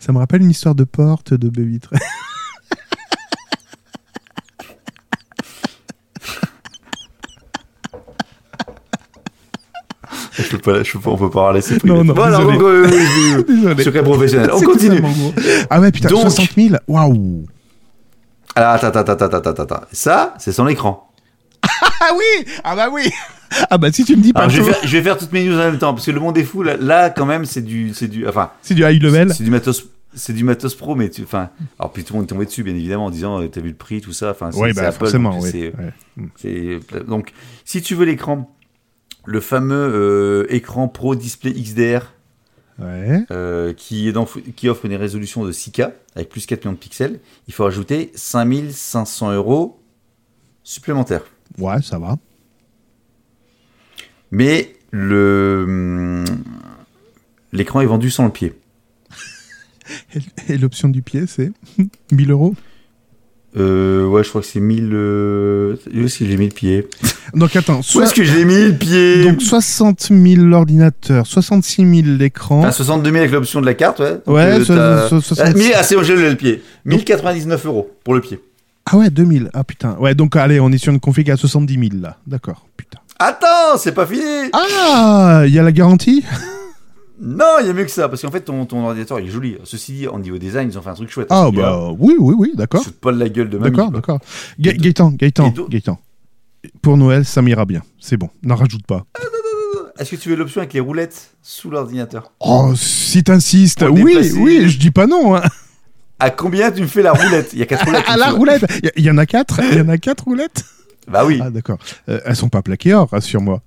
Ça 0.00 0.12
me 0.12 0.18
rappelle 0.18 0.42
une 0.42 0.50
histoire 0.50 0.74
de 0.74 0.84
porte 0.84 1.34
de 1.34 1.48
baby 1.48 1.80
Train. 1.80 1.96
Je 10.36 10.48
peux 10.50 10.58
pas, 10.58 10.82
je 10.82 10.92
peux 10.92 10.98
pas, 11.00 11.10
on 11.10 11.16
peut 11.16 11.30
pas. 11.30 11.52
Non, 11.84 12.04
non, 12.04 12.12
désolé. 12.14 12.52
donc, 12.58 12.62
euh. 12.62 13.42
Désolé. 13.48 13.84
Secret 13.84 14.02
professionnel. 14.02 14.50
On 14.52 14.60
continue. 14.60 15.02
Ah 15.70 15.80
ouais, 15.80 15.92
putain, 15.92 16.08
Donc- 16.08 16.22
60 16.22 16.48
000 16.56 16.74
Waouh 16.88 17.46
attends, 18.56 18.86
attends, 18.88 19.00
attends, 19.00 19.24
attends, 19.26 19.38
attends, 19.50 19.62
attends. 19.62 19.80
Ça, 19.92 20.34
c'est 20.38 20.52
son 20.52 20.66
écran. 20.68 21.10
Ah 22.00 22.10
oui 22.16 22.46
Ah 22.62 22.76
bah 22.76 22.88
oui 22.92 23.10
Ah 23.70 23.78
bah 23.78 23.90
si 23.92 24.04
tu 24.04 24.16
me 24.16 24.22
dis 24.22 24.32
pas 24.32 24.48
je 24.48 24.60
vais, 24.60 24.72
faire, 24.72 24.80
je 24.86 24.96
vais 24.96 25.02
faire 25.02 25.16
toutes 25.18 25.32
mes 25.32 25.44
news 25.44 25.54
en 25.54 25.58
même 25.70 25.78
temps, 25.78 25.94
parce 25.94 26.06
que 26.06 26.10
le 26.10 26.20
monde 26.20 26.36
est 26.38 26.44
fou. 26.44 26.62
Là, 26.62 26.76
là, 26.76 27.10
quand 27.10 27.26
même, 27.26 27.44
c'est 27.44 27.62
du, 27.62 27.92
c'est 27.94 28.08
du, 28.08 28.26
enfin, 28.28 28.50
c'est 28.62 28.74
du 28.74 28.82
high 28.84 29.02
level. 29.02 29.32
c'est 29.34 29.44
du 29.44 29.50
matos, 29.50 29.86
c'est 30.14 30.32
du 30.32 30.44
matos 30.44 30.74
pro, 30.74 30.94
mais 30.94 31.08
tu, 31.10 31.22
enfin, 31.22 31.50
alors 31.78 31.92
puis 31.92 32.04
tout 32.04 32.12
le 32.14 32.18
monde 32.20 32.26
est 32.26 32.32
tombé 32.32 32.44
dessus, 32.46 32.62
bien 32.62 32.74
évidemment, 32.74 33.06
en 33.06 33.10
disant, 33.10 33.40
euh, 33.42 33.48
t'as 33.48 33.60
vu 33.60 33.68
le 33.70 33.74
prix, 33.74 34.00
tout 34.00 34.12
ça. 34.12 34.30
Enfin, 34.30 34.50
c'est 34.52 34.72
bah 34.74 34.88
Apple, 34.88 34.98
forcément, 34.98 35.38
donc 35.38 35.42
Ouais. 36.44 36.80
donc, 37.06 37.32
si 37.64 37.82
tu 37.82 37.94
veux 37.94 38.04
l'écran, 38.04 38.50
le 39.26 39.40
fameux 39.40 39.74
euh, 39.92 40.46
écran 40.54 40.88
Pro 40.88 41.14
Display 41.14 41.52
XDR, 41.52 42.12
Ouais. 42.80 43.24
euh, 43.30 43.72
qui, 43.72 44.08
est 44.08 44.12
dans, 44.12 44.26
qui 44.56 44.68
offre 44.68 44.84
une 44.86 44.96
résolution 44.96 45.44
de 45.44 45.52
6K 45.52 45.92
avec 46.16 46.28
plus 46.28 46.44
4 46.44 46.64
millions 46.64 46.72
de 46.72 46.78
pixels, 46.78 47.20
il 47.46 47.54
faut 47.54 47.62
rajouter 47.64 48.10
5500 48.16 49.32
euros 49.32 49.80
supplémentaires. 50.64 51.22
Ouais, 51.58 51.80
ça 51.82 51.98
va. 51.98 52.16
Mais 54.34 54.74
le 54.90 55.64
hum, 55.66 56.24
l'écran 57.52 57.80
est 57.80 57.86
vendu 57.86 58.10
sans 58.10 58.24
le 58.24 58.30
pied. 58.30 58.52
Et, 60.48 60.58
l'option 60.58 60.88
du 60.88 61.02
pied, 61.02 61.24
c'est 61.28 61.52
1000 62.12 62.30
euros? 62.32 62.54
Euh, 63.56 64.04
ouais, 64.06 64.24
je 64.24 64.28
crois 64.30 64.40
que 64.40 64.46
c'est 64.48 64.58
1000. 64.58 64.90
Euh... 64.92 65.76
Où 65.86 66.02
que 66.02 66.08
j'ai 66.08 66.36
mis 66.36 66.46
le 66.48 66.52
pied 66.52 66.88
Donc 67.34 67.54
attends, 67.54 67.78
Où 67.78 67.82
soit, 67.84 68.04
est-ce 68.06 68.14
que 68.14 68.24
j'ai 68.24 68.44
mis 68.44 68.64
le 68.64 68.76
pied 68.76 69.22
donc 69.22 69.40
60 69.40 70.08
000 70.10 70.42
l'ordinateur, 70.42 71.24
66 71.24 72.02
000 72.02 72.16
l'écran. 72.18 72.62
Ah, 72.64 72.72
62 72.72 73.10
000 73.10 73.16
avec 73.20 73.30
l'option 73.30 73.60
de 73.60 73.66
la 73.66 73.74
carte, 73.74 74.00
ouais. 74.00 74.14
Donc, 74.26 74.34
Ouais, 74.34 74.58
euh, 74.58 75.08
so- 75.08 75.20
so- 75.20 75.36
Ah, 75.38 75.52
66. 75.52 75.54
1000 75.54 75.72
ah, 75.76 75.82
c'est 75.84 75.94
bon, 75.94 76.02
j'ai 76.02 76.16
le 76.16 76.34
pied. 76.34 76.60
1099 76.86 77.66
euros 77.66 77.88
pour 78.02 78.14
le 78.14 78.20
pied. 78.20 78.40
Ah 78.86 78.96
ouais, 78.96 79.10
2000. 79.10 79.50
Ah 79.54 79.62
putain. 79.62 79.96
Ouais, 80.00 80.16
donc 80.16 80.34
allez, 80.34 80.58
on 80.58 80.72
est 80.72 80.78
sur 80.78 80.92
une 80.92 80.98
config 81.00 81.30
à 81.30 81.36
70 81.36 81.74
000 81.74 82.02
là. 82.02 82.18
D'accord, 82.26 82.66
putain. 82.76 82.98
Attends, 83.18 83.78
c'est 83.78 83.92
pas 83.92 84.06
fini 84.06 84.50
Ah, 84.52 85.42
il 85.46 85.52
y 85.54 85.58
a 85.58 85.62
la 85.62 85.72
garantie? 85.72 86.24
Non, 87.20 87.44
il 87.60 87.66
y 87.66 87.70
a 87.70 87.72
mieux 87.72 87.84
que 87.84 87.90
ça, 87.90 88.08
parce 88.08 88.20
qu'en 88.22 88.30
fait, 88.30 88.40
ton, 88.40 88.66
ton 88.66 88.84
ordinateur 88.84 89.20
il 89.20 89.28
est 89.28 89.30
joli. 89.30 89.56
Ceci 89.64 89.92
dit, 89.92 90.06
au 90.08 90.18
niveau 90.18 90.36
design, 90.36 90.68
ils 90.70 90.76
ont 90.78 90.82
fait 90.82 90.90
un 90.90 90.94
truc 90.94 91.10
chouette. 91.10 91.28
Ah 91.30 91.48
bah 91.54 91.90
oui, 91.98 92.16
oui, 92.18 92.34
oui, 92.36 92.52
d'accord. 92.54 92.82
se 92.82 92.90
pas 92.90 93.12
de 93.12 93.18
la 93.18 93.28
gueule 93.28 93.48
de 93.48 93.56
mamie. 93.56 93.70
D'accord, 93.74 93.90
d'accord. 93.92 94.18
Ga- 94.58 94.72
Gaëtan, 94.72 95.10
Gaëtan, 95.12 95.52
Gaëtan. 95.70 95.98
Pour 96.82 96.96
Noël, 96.96 97.24
ça 97.24 97.40
m'ira 97.40 97.64
bien. 97.66 97.82
C'est 98.00 98.16
bon, 98.16 98.30
n'en 98.42 98.56
rajoute 98.56 98.84
pas. 98.86 99.04
Est-ce 99.98 100.10
que 100.10 100.16
tu 100.16 100.28
veux 100.30 100.34
l'option 100.36 100.60
avec 100.60 100.72
les 100.72 100.80
roulettes 100.80 101.34
sous 101.40 101.70
l'ordinateur? 101.70 102.32
Oh, 102.40 102.72
si 102.76 103.22
t'insistes. 103.22 103.84
Oui, 103.88 104.14
déplacer- 104.16 104.38
oui, 104.38 104.68
je 104.68 104.78
dis 104.78 104.90
pas 104.90 105.06
non. 105.06 105.36
hein. 105.36 105.42
À 106.18 106.30
combien 106.30 106.72
tu 106.72 106.82
me 106.82 106.86
fais 106.88 107.02
la 107.02 107.12
roulette? 107.12 107.50
Il 107.52 107.60
y 107.60 107.62
a 107.62 107.66
quatre 107.66 107.84
roulettes. 107.86 108.04
Ah, 108.08 108.14
il 108.16 108.18
la 108.18 108.30
roulette 108.30 108.64
Il 108.82 108.86
y- 108.88 108.92
il 108.96 109.04
y, 109.04 109.10
en 109.10 109.18
a 109.18 109.26
quatre 109.26 109.60
Il 109.70 109.78
y 109.78 109.80
en 109.80 109.88
a 109.88 109.98
quatre 109.98 110.24
roulettes 110.24 110.64
Bah 111.08 111.24
oui. 111.26 111.40
Ah, 111.42 111.50
d'accord. 111.50 111.78
Euh, 112.08 112.20
elles 112.24 112.36
sont 112.36 112.48
pas 112.48 112.62
plaquées 112.62 112.94
or, 112.94 113.08
rassure-moi. 113.10 113.60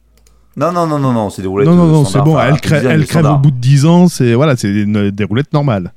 Non, 0.55 0.71
non, 0.71 0.87
non, 0.87 0.97
non, 0.97 1.13
non, 1.13 1.29
c'est 1.29 1.41
des 1.43 1.47
roulettes. 1.47 1.67
Non, 1.67 1.75
non, 1.75 1.87
euh, 1.87 1.91
non, 1.91 2.05
c'est 2.05 2.19
bon. 2.19 2.35
enfin, 2.35 2.47
Elles, 2.47 2.59
crèvent- 2.61 2.81
design 2.81 2.99
elles 3.01 3.05
crèvent 3.07 3.25
au 3.27 3.37
bout 3.37 3.51
de 3.51 3.57
10 3.57 3.85
ans. 3.85 4.07
C'est 4.07 4.33
voilà, 4.33 4.55
c'est 4.57 4.73
des, 4.85 5.11
des 5.11 5.23
roulettes 5.23 5.53
normales. 5.53 5.93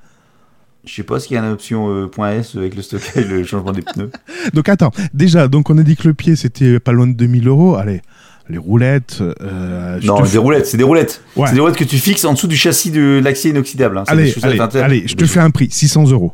Je 0.84 0.94
sais 0.94 1.02
pas 1.02 1.18
s'il 1.20 1.34
y 1.34 1.38
a 1.38 1.42
une 1.44 1.52
option 1.52 1.88
euh, 1.90 2.10
.s 2.38 2.56
avec 2.56 2.74
le 2.74 2.82
stockage, 2.82 3.26
le 3.26 3.44
changement 3.44 3.72
des 3.72 3.82
pneus. 3.82 4.10
Donc 4.54 4.68
attends, 4.68 4.90
déjà, 5.14 5.46
donc 5.48 5.70
on 5.70 5.78
a 5.78 5.82
dit 5.82 5.96
que 5.96 6.08
le 6.08 6.14
pied 6.14 6.36
c'était 6.36 6.78
pas 6.80 6.92
loin 6.92 7.06
de 7.06 7.12
2000 7.14 7.48
euros. 7.48 7.76
Allez, 7.76 8.02
les 8.50 8.58
roulettes. 8.58 9.18
euh, 9.42 9.98
Non, 10.02 10.20
des 10.22 10.38
roulettes, 10.38 10.66
c'est 10.66 10.76
des 10.78 10.84
roulettes. 10.84 11.22
Ouais. 11.36 11.46
C'est 11.48 11.54
des 11.54 11.60
roulettes 11.60 11.76
que 11.76 11.84
tu 11.84 11.96
fixes 11.98 12.24
en 12.26 12.32
dessous 12.34 12.46
du 12.46 12.56
châssis 12.56 12.90
de 12.90 13.20
l'acier 13.22 13.50
inoxydable. 13.52 13.96
hein. 13.98 14.04
Allez, 14.08 14.34
allez, 14.42 14.60
allez, 14.80 15.04
je 15.08 15.14
te 15.16 15.24
fais 15.26 15.40
un 15.40 15.50
prix 15.50 15.70
600 15.70 16.10
euros. 16.10 16.32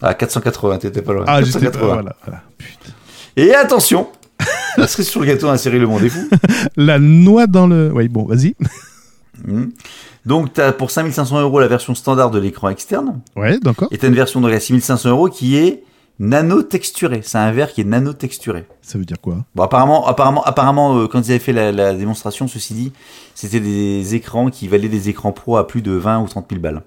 Ah, 0.00 0.14
480, 0.14 0.78
t'étais 0.78 1.02
pas 1.02 1.12
loin. 1.12 1.24
Ah, 1.26 1.42
j'étais 1.42 1.60
480. 1.60 1.86
voilà, 1.94 2.16
voilà. 2.24 2.42
Putain. 2.58 2.92
Et 3.36 3.54
attention, 3.54 4.08
la 4.76 4.86
cerise 4.86 5.08
sur 5.08 5.20
le 5.20 5.26
gâteau 5.26 5.46
d'un 5.46 5.56
série 5.56 5.78
Le 5.78 5.86
Monde 5.86 6.02
est 6.04 6.08
fou. 6.08 6.28
La 6.76 6.98
noix 6.98 7.46
dans 7.46 7.66
le. 7.66 7.90
Oui, 7.92 8.08
bon, 8.08 8.24
vas-y. 8.24 8.54
Mhm. 9.46 9.72
Donc, 10.24 10.52
tu 10.52 10.60
as 10.60 10.72
pour 10.72 10.90
5500 10.90 11.40
euros 11.40 11.58
la 11.58 11.66
version 11.66 11.94
standard 11.94 12.30
de 12.30 12.38
l'écran 12.38 12.68
externe. 12.68 13.20
Ouais, 13.34 13.58
d'accord. 13.58 13.88
Et 13.90 13.98
tu 13.98 14.06
as 14.06 14.08
une 14.08 14.14
version 14.14 14.44
à 14.44 14.60
6500 14.60 15.08
euros 15.10 15.28
qui 15.28 15.56
est 15.56 15.82
nano-texturée. 16.20 17.20
C'est 17.24 17.38
un 17.38 17.50
verre 17.50 17.72
qui 17.72 17.80
est 17.80 17.84
nano-texturé. 17.84 18.64
Ça 18.82 18.98
veut 18.98 19.04
dire 19.04 19.20
quoi? 19.20 19.38
Bon, 19.56 19.64
apparemment, 19.64 20.06
apparemment, 20.06 20.44
apparemment 20.44 20.98
euh, 20.98 21.06
quand 21.08 21.26
ils 21.26 21.30
avaient 21.32 21.40
fait 21.40 21.52
la, 21.52 21.72
la 21.72 21.94
démonstration, 21.94 22.46
ceci 22.46 22.74
dit, 22.74 22.92
c'était 23.34 23.58
des 23.58 24.14
écrans 24.14 24.50
qui 24.50 24.68
valaient 24.68 24.88
des 24.88 25.08
écrans 25.08 25.32
pro 25.32 25.56
à 25.56 25.66
plus 25.66 25.82
de 25.82 25.92
20 25.92 26.20
ou 26.20 26.28
30 26.28 26.46
000 26.50 26.60
balles. 26.60 26.82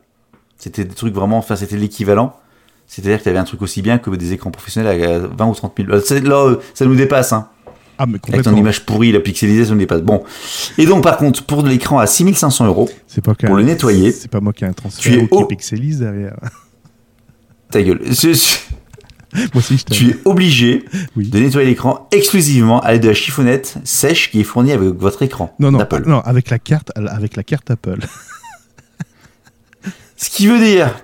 C'était 0.58 0.86
des 0.86 0.96
trucs 0.96 1.14
vraiment, 1.14 1.40
enfin, 1.40 1.58
c'était 1.58 1.76
l'équivalent. 1.76 2.38
C'est-à-dire 2.88 3.18
que 3.20 3.24
tu 3.24 3.30
avais 3.30 3.40
un 3.40 3.44
truc 3.44 3.62
aussi 3.62 3.82
bien 3.82 3.98
que 3.98 4.10
des 4.12 4.34
écrans 4.34 4.52
professionnels 4.52 5.04
à 5.04 5.20
20 5.20 5.46
ou 5.48 5.54
30 5.56 5.74
000 5.78 5.90
balles. 5.90 6.02
C'est- 6.06 6.22
Là, 6.22 6.46
euh, 6.46 6.56
ça 6.74 6.86
nous 6.86 6.96
dépasse, 6.96 7.34
hein. 7.34 7.50
Ah, 7.98 8.06
mais 8.06 8.20
Avec 8.28 8.44
ton 8.44 8.56
image 8.56 8.86
pourrie, 8.86 9.12
la 9.14 9.22
pixelisée, 9.22 9.66
ça 9.66 9.72
nous 9.72 9.80
dépasse. 9.80 10.02
Bon. 10.02 10.24
Et 10.78 10.86
donc, 10.86 11.02
par 11.04 11.16
contre, 11.18 11.44
pour 11.46 11.64
l'écran 11.64 11.98
à 12.00 12.08
6500 12.08 12.66
euros, 12.68 12.90
Pour 13.24 13.56
le 13.56 13.64
nettoyer. 13.64 14.12
C'est 14.12 14.30
pas 14.30 14.42
moi 14.42 14.52
qui 14.54 14.66
ai 14.66 14.68
un 14.68 14.74
transfert 14.74 15.14
Tu 15.14 15.20
es 15.20 15.28
qui 15.28 15.46
pixelise 15.46 16.00
derrière. 16.00 16.36
ta 17.72 17.82
gueule. 17.82 18.02
Moi 18.04 19.48
aussi, 19.56 19.78
je 19.78 19.84
tu 19.94 20.10
es 20.12 20.18
obligé 20.26 20.86
Oui. 21.16 21.30
de 21.30 21.40
nettoyer 21.40 21.68
l'écran 21.68 22.08
exclusivement 22.12 22.80
à 22.82 22.92
l'aide 22.94 23.04
de 23.04 23.08
la 23.10 23.14
chiffonnette 23.14 23.76
sèche 23.84 24.30
qui 24.32 24.40
est 24.42 24.44
fournie 24.46 24.72
avec 24.74 24.90
votre 24.96 25.22
écran 25.24 25.54
Non, 25.60 25.72
non, 25.72 25.80
non, 26.06 26.20
avec 26.22 26.50
la 26.50 26.60
carte, 26.60 26.92
avec 26.96 27.36
la 27.36 27.44
carte 27.44 27.70
Apple. 27.72 28.00
Ce 30.18 30.30
qui 30.30 30.48
veut 30.48 30.60
dire 30.60 30.96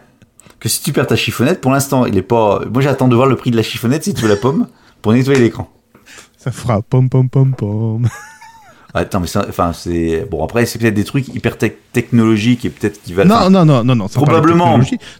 que 0.61 0.69
si 0.69 0.81
tu 0.81 0.93
perds 0.93 1.07
ta 1.07 1.17
chiffonnette, 1.17 1.59
pour 1.59 1.71
l'instant, 1.71 2.05
il 2.05 2.17
est 2.17 2.21
pas. 2.21 2.61
Moi, 2.71 2.81
j'attends 2.81 3.09
de 3.09 3.15
voir 3.15 3.27
le 3.27 3.35
prix 3.35 3.51
de 3.51 3.57
la 3.57 3.63
chiffonnette 3.63 4.05
si 4.05 4.13
tu 4.13 4.21
veux 4.21 4.29
la 4.29 4.37
pomme 4.37 4.67
pour 5.01 5.11
nettoyer 5.11 5.39
l'écran. 5.41 5.69
Ça 6.37 6.51
fera 6.51 6.81
pom 6.81 7.09
pom 7.09 7.29
pom 7.29 7.53
pom. 7.53 8.07
Attends, 8.93 9.21
mais 9.21 9.27
ça, 9.27 9.45
enfin, 9.47 9.71
c'est 9.71 10.27
bon. 10.29 10.43
Après, 10.43 10.65
c'est 10.65 10.77
peut-être 10.77 10.93
des 10.95 11.05
trucs 11.05 11.29
hyper 11.29 11.55
tec- 11.57 11.77
technologiques 11.93 12.65
et 12.65 12.69
peut-être 12.69 13.01
qui 13.01 13.13
valent. 13.13 13.33
Non, 13.43 13.49
non, 13.49 13.63
non, 13.63 13.83
non, 13.85 13.95
non. 13.95 14.07
Probablement. 14.09 14.77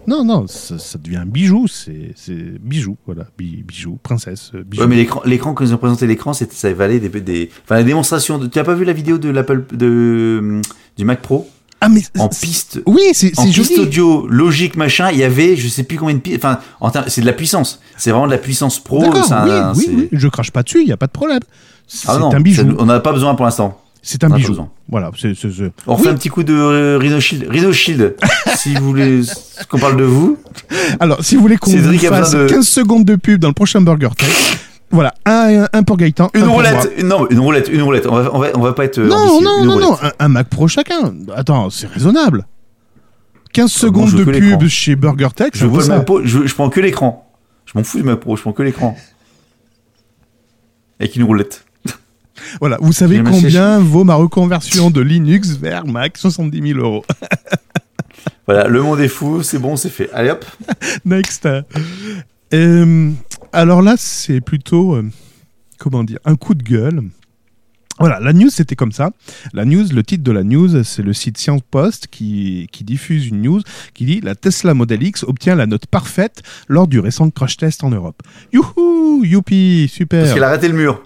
Non, 0.07 0.25
non, 0.25 0.45
ça, 0.47 0.77
ça 0.77 0.97
devient 0.97 1.17
un 1.17 1.25
bijou. 1.25 1.67
C'est, 1.67 2.13
bijou, 2.59 2.97
voilà, 3.05 3.27
bi- 3.37 3.63
bijou, 3.65 3.97
princesse, 4.03 4.51
euh, 4.55 4.63
bijou. 4.65 4.81
Ouais, 4.83 4.89
mais 4.89 4.97
l'écran, 4.97 5.21
l'écran 5.23 5.53
quand 5.53 5.63
ils 5.63 5.73
ont 5.73 5.77
présenté 5.77 6.05
l'écran, 6.05 6.33
c'était 6.33 6.53
ça 6.55 6.73
valait 6.73 6.99
des, 6.99 7.07
des, 7.21 7.49
enfin, 7.63 7.75
la 7.75 7.83
démonstration. 7.83 8.39
De, 8.39 8.47
tu 8.47 8.59
as 8.59 8.65
pas 8.65 8.73
vu 8.73 8.83
la 8.83 8.93
vidéo 8.93 9.17
de 9.17 9.29
l'Apple 9.29 9.63
de 9.71 10.59
du 10.97 11.05
Mac 11.05 11.21
Pro? 11.21 11.49
Ah, 11.81 11.89
mais 11.89 12.01
en 12.19 12.29
piste 12.29 12.79
Oui, 12.85 13.01
c'est, 13.13 13.37
en 13.39 13.45
piste 13.45 13.77
audio 13.79 14.27
logique 14.27 14.75
machin 14.77 15.09
il 15.11 15.17
y 15.17 15.23
avait 15.23 15.55
je 15.55 15.67
sais 15.67 15.83
plus 15.83 15.97
combien 15.97 16.13
de 16.15 16.19
pistes 16.19 16.37
enfin 16.37 16.59
en 16.79 16.89
termes- 16.91 17.05
c'est 17.07 17.21
de 17.21 17.25
la 17.25 17.33
puissance 17.33 17.79
c'est 17.97 18.11
vraiment 18.11 18.27
de 18.27 18.31
la 18.31 18.37
puissance 18.37 18.79
pro 18.79 19.01
D'accord, 19.01 19.25
c'est 19.25 19.33
un- 19.33 19.73
oui, 19.75 19.85
oui, 19.89 19.95
oui, 19.97 20.09
je 20.11 20.27
crache 20.27 20.51
pas 20.51 20.63
dessus, 20.63 20.81
il 20.83 20.87
y 20.87 20.91
a 20.91 20.97
pas 20.97 21.07
de 21.07 21.11
problème. 21.11 21.39
C'est 21.87 22.07
Ah 22.09 22.19
un 22.21 22.39
bijou. 22.39 22.61
ça- 22.61 22.67
on 22.79 22.85
n'en 22.85 22.93
a 22.93 22.99
pas 22.99 23.11
besoin 23.13 23.35
pour 23.35 23.45
l'instant 23.45 23.77
C'est 24.03 24.23
un 24.23 24.29
bijou. 24.29 24.55
Voilà, 24.89 25.11
c'est- 25.19 25.33
on 25.43 25.47
Oui. 25.47 25.69
refait 25.87 26.09
un 26.09 26.15
petit 26.15 26.29
coup 26.29 26.43
de 26.43 26.53
euh, 26.53 26.97
Rhino 26.97 27.19
Shield 27.19 27.47
Rhino 27.49 27.71
Shield 27.73 28.15
si 28.57 28.73
vous 28.75 28.85
voulez 28.87 29.21
qu'on 29.69 29.77
parle 29.79 29.97
de 29.97 30.03
vous 30.03 30.37
Alors, 30.99 31.23
si 31.23 31.35
vous 31.35 31.41
voulez 31.41 31.57
qu'on 31.57 31.71
fasse 31.71 32.31
de- 32.31 32.47
15 32.47 32.67
secondes 32.67 33.05
de 33.05 33.15
pub 33.15 33.39
dans 33.41 33.47
le 33.49 33.53
prochain 33.53 33.81
Burger 33.81 34.09
Tech, 34.17 34.29
Voilà, 34.91 35.13
un, 35.25 35.67
un 35.71 35.83
pour 35.83 35.97
Gaëtan. 35.97 36.29
Une 36.33 36.41
un 36.41 36.45
pour 36.45 36.55
moi. 36.59 36.63
roulette, 36.69 36.91
une- 36.97 37.07
non, 37.07 37.27
une 37.29 37.39
roulette, 37.39 37.69
une 37.69 37.81
roulette. 37.81 38.05
On 38.07 38.15
va, 38.15 38.29
on 38.33 38.39
va, 38.39 38.47
on 38.55 38.59
va 38.61 38.73
pas 38.73 38.85
être. 38.85 38.97
euh, 38.99 39.07
Non, 39.07 39.15
ambitieux. 39.15 39.45
non, 39.45 39.59
Une 39.61 39.65
non, 39.69 39.79
non, 39.79 39.97
un, 40.01 40.11
un 40.19 40.27
Mac 40.27 40.47
Pro 40.49 40.67
chacun. 40.67 41.13
Attends, 41.35 41.69
c'est 41.69 41.87
raisonnable. 41.87 42.45
15 43.53 43.71
Ah, 43.75 43.79
secondes 43.79 44.13
de 44.13 44.23
pub 44.23 44.67
chez 44.67 44.95
Burger 44.95 45.27
Tech, 45.35 45.49
Je 45.53 45.65
le 45.65 45.81
ça. 45.81 45.99
Pro, 46.01 46.21
je, 46.23 46.45
je 46.45 46.53
prends 46.55 46.69
que 46.69 46.79
l'écran. 46.79 47.29
Je 47.65 47.73
m'en 47.77 47.83
fous 47.83 47.97
du 47.97 48.03
Mac 48.03 48.19
Pro, 48.19 48.35
je 48.35 48.41
prends 48.41 48.53
que 48.53 48.63
l'écran. 48.63 48.95
Avec 50.99 51.15
une 51.15 51.23
roulette. 51.23 51.65
Voilà, 52.59 52.77
vous 52.81 52.91
savez 52.91 53.21
combien 53.23 53.79
vaut 53.79 54.03
ma 54.03 54.15
reconversion 54.15 54.89
de 54.89 54.99
Linux 55.01 55.51
vers 55.51 55.85
Mac? 55.85 56.17
70 56.17 56.73
000 56.73 56.79
euros. 56.79 57.05
Voilà, 58.47 58.67
le 58.67 58.81
monde 58.81 58.99
est 58.99 59.07
fou, 59.07 59.43
c'est 59.43 59.59
bon, 59.59 59.75
c'est 59.75 59.89
fait. 59.89 60.09
Allez 60.11 60.31
hop. 60.31 60.43
Next. 61.05 61.47
Euh, 62.53 63.11
alors 63.53 63.81
là, 63.81 63.95
c'est 63.97 64.41
plutôt, 64.41 64.95
euh, 64.95 65.09
comment 65.77 66.03
dire, 66.03 66.19
un 66.25 66.35
coup 66.35 66.55
de 66.55 66.63
gueule. 66.63 67.03
Voilà, 67.99 68.19
la 68.19 68.33
news 68.33 68.49
c'était 68.49 68.75
comme 68.75 68.91
ça. 68.91 69.11
La 69.53 69.63
news, 69.63 69.85
le 69.93 70.01
titre 70.01 70.23
de 70.23 70.31
la 70.31 70.43
news, 70.43 70.83
c'est 70.83 71.03
le 71.03 71.13
site 71.13 71.37
Science 71.37 71.61
Post 71.69 72.07
qui, 72.07 72.67
diffuse 72.81 73.27
une 73.27 73.43
news 73.43 73.61
qui 73.93 74.05
dit 74.05 74.21
la 74.21 74.33
Tesla 74.33 74.73
Model 74.73 75.03
X 75.03 75.23
obtient 75.23 75.55
la 75.55 75.67
note 75.67 75.85
parfaite 75.85 76.41
lors 76.67 76.87
du 76.87 76.99
récent 76.99 77.29
crash 77.29 77.57
test 77.57 77.83
en 77.83 77.91
Europe. 77.91 78.23
Youhou, 78.53 79.23
youpi, 79.23 79.87
super. 79.87 80.23
Parce 80.23 80.33
qu'elle 80.33 80.43
a 80.43 80.49
raté 80.49 80.67
le 80.67 80.73
mur. 80.73 81.03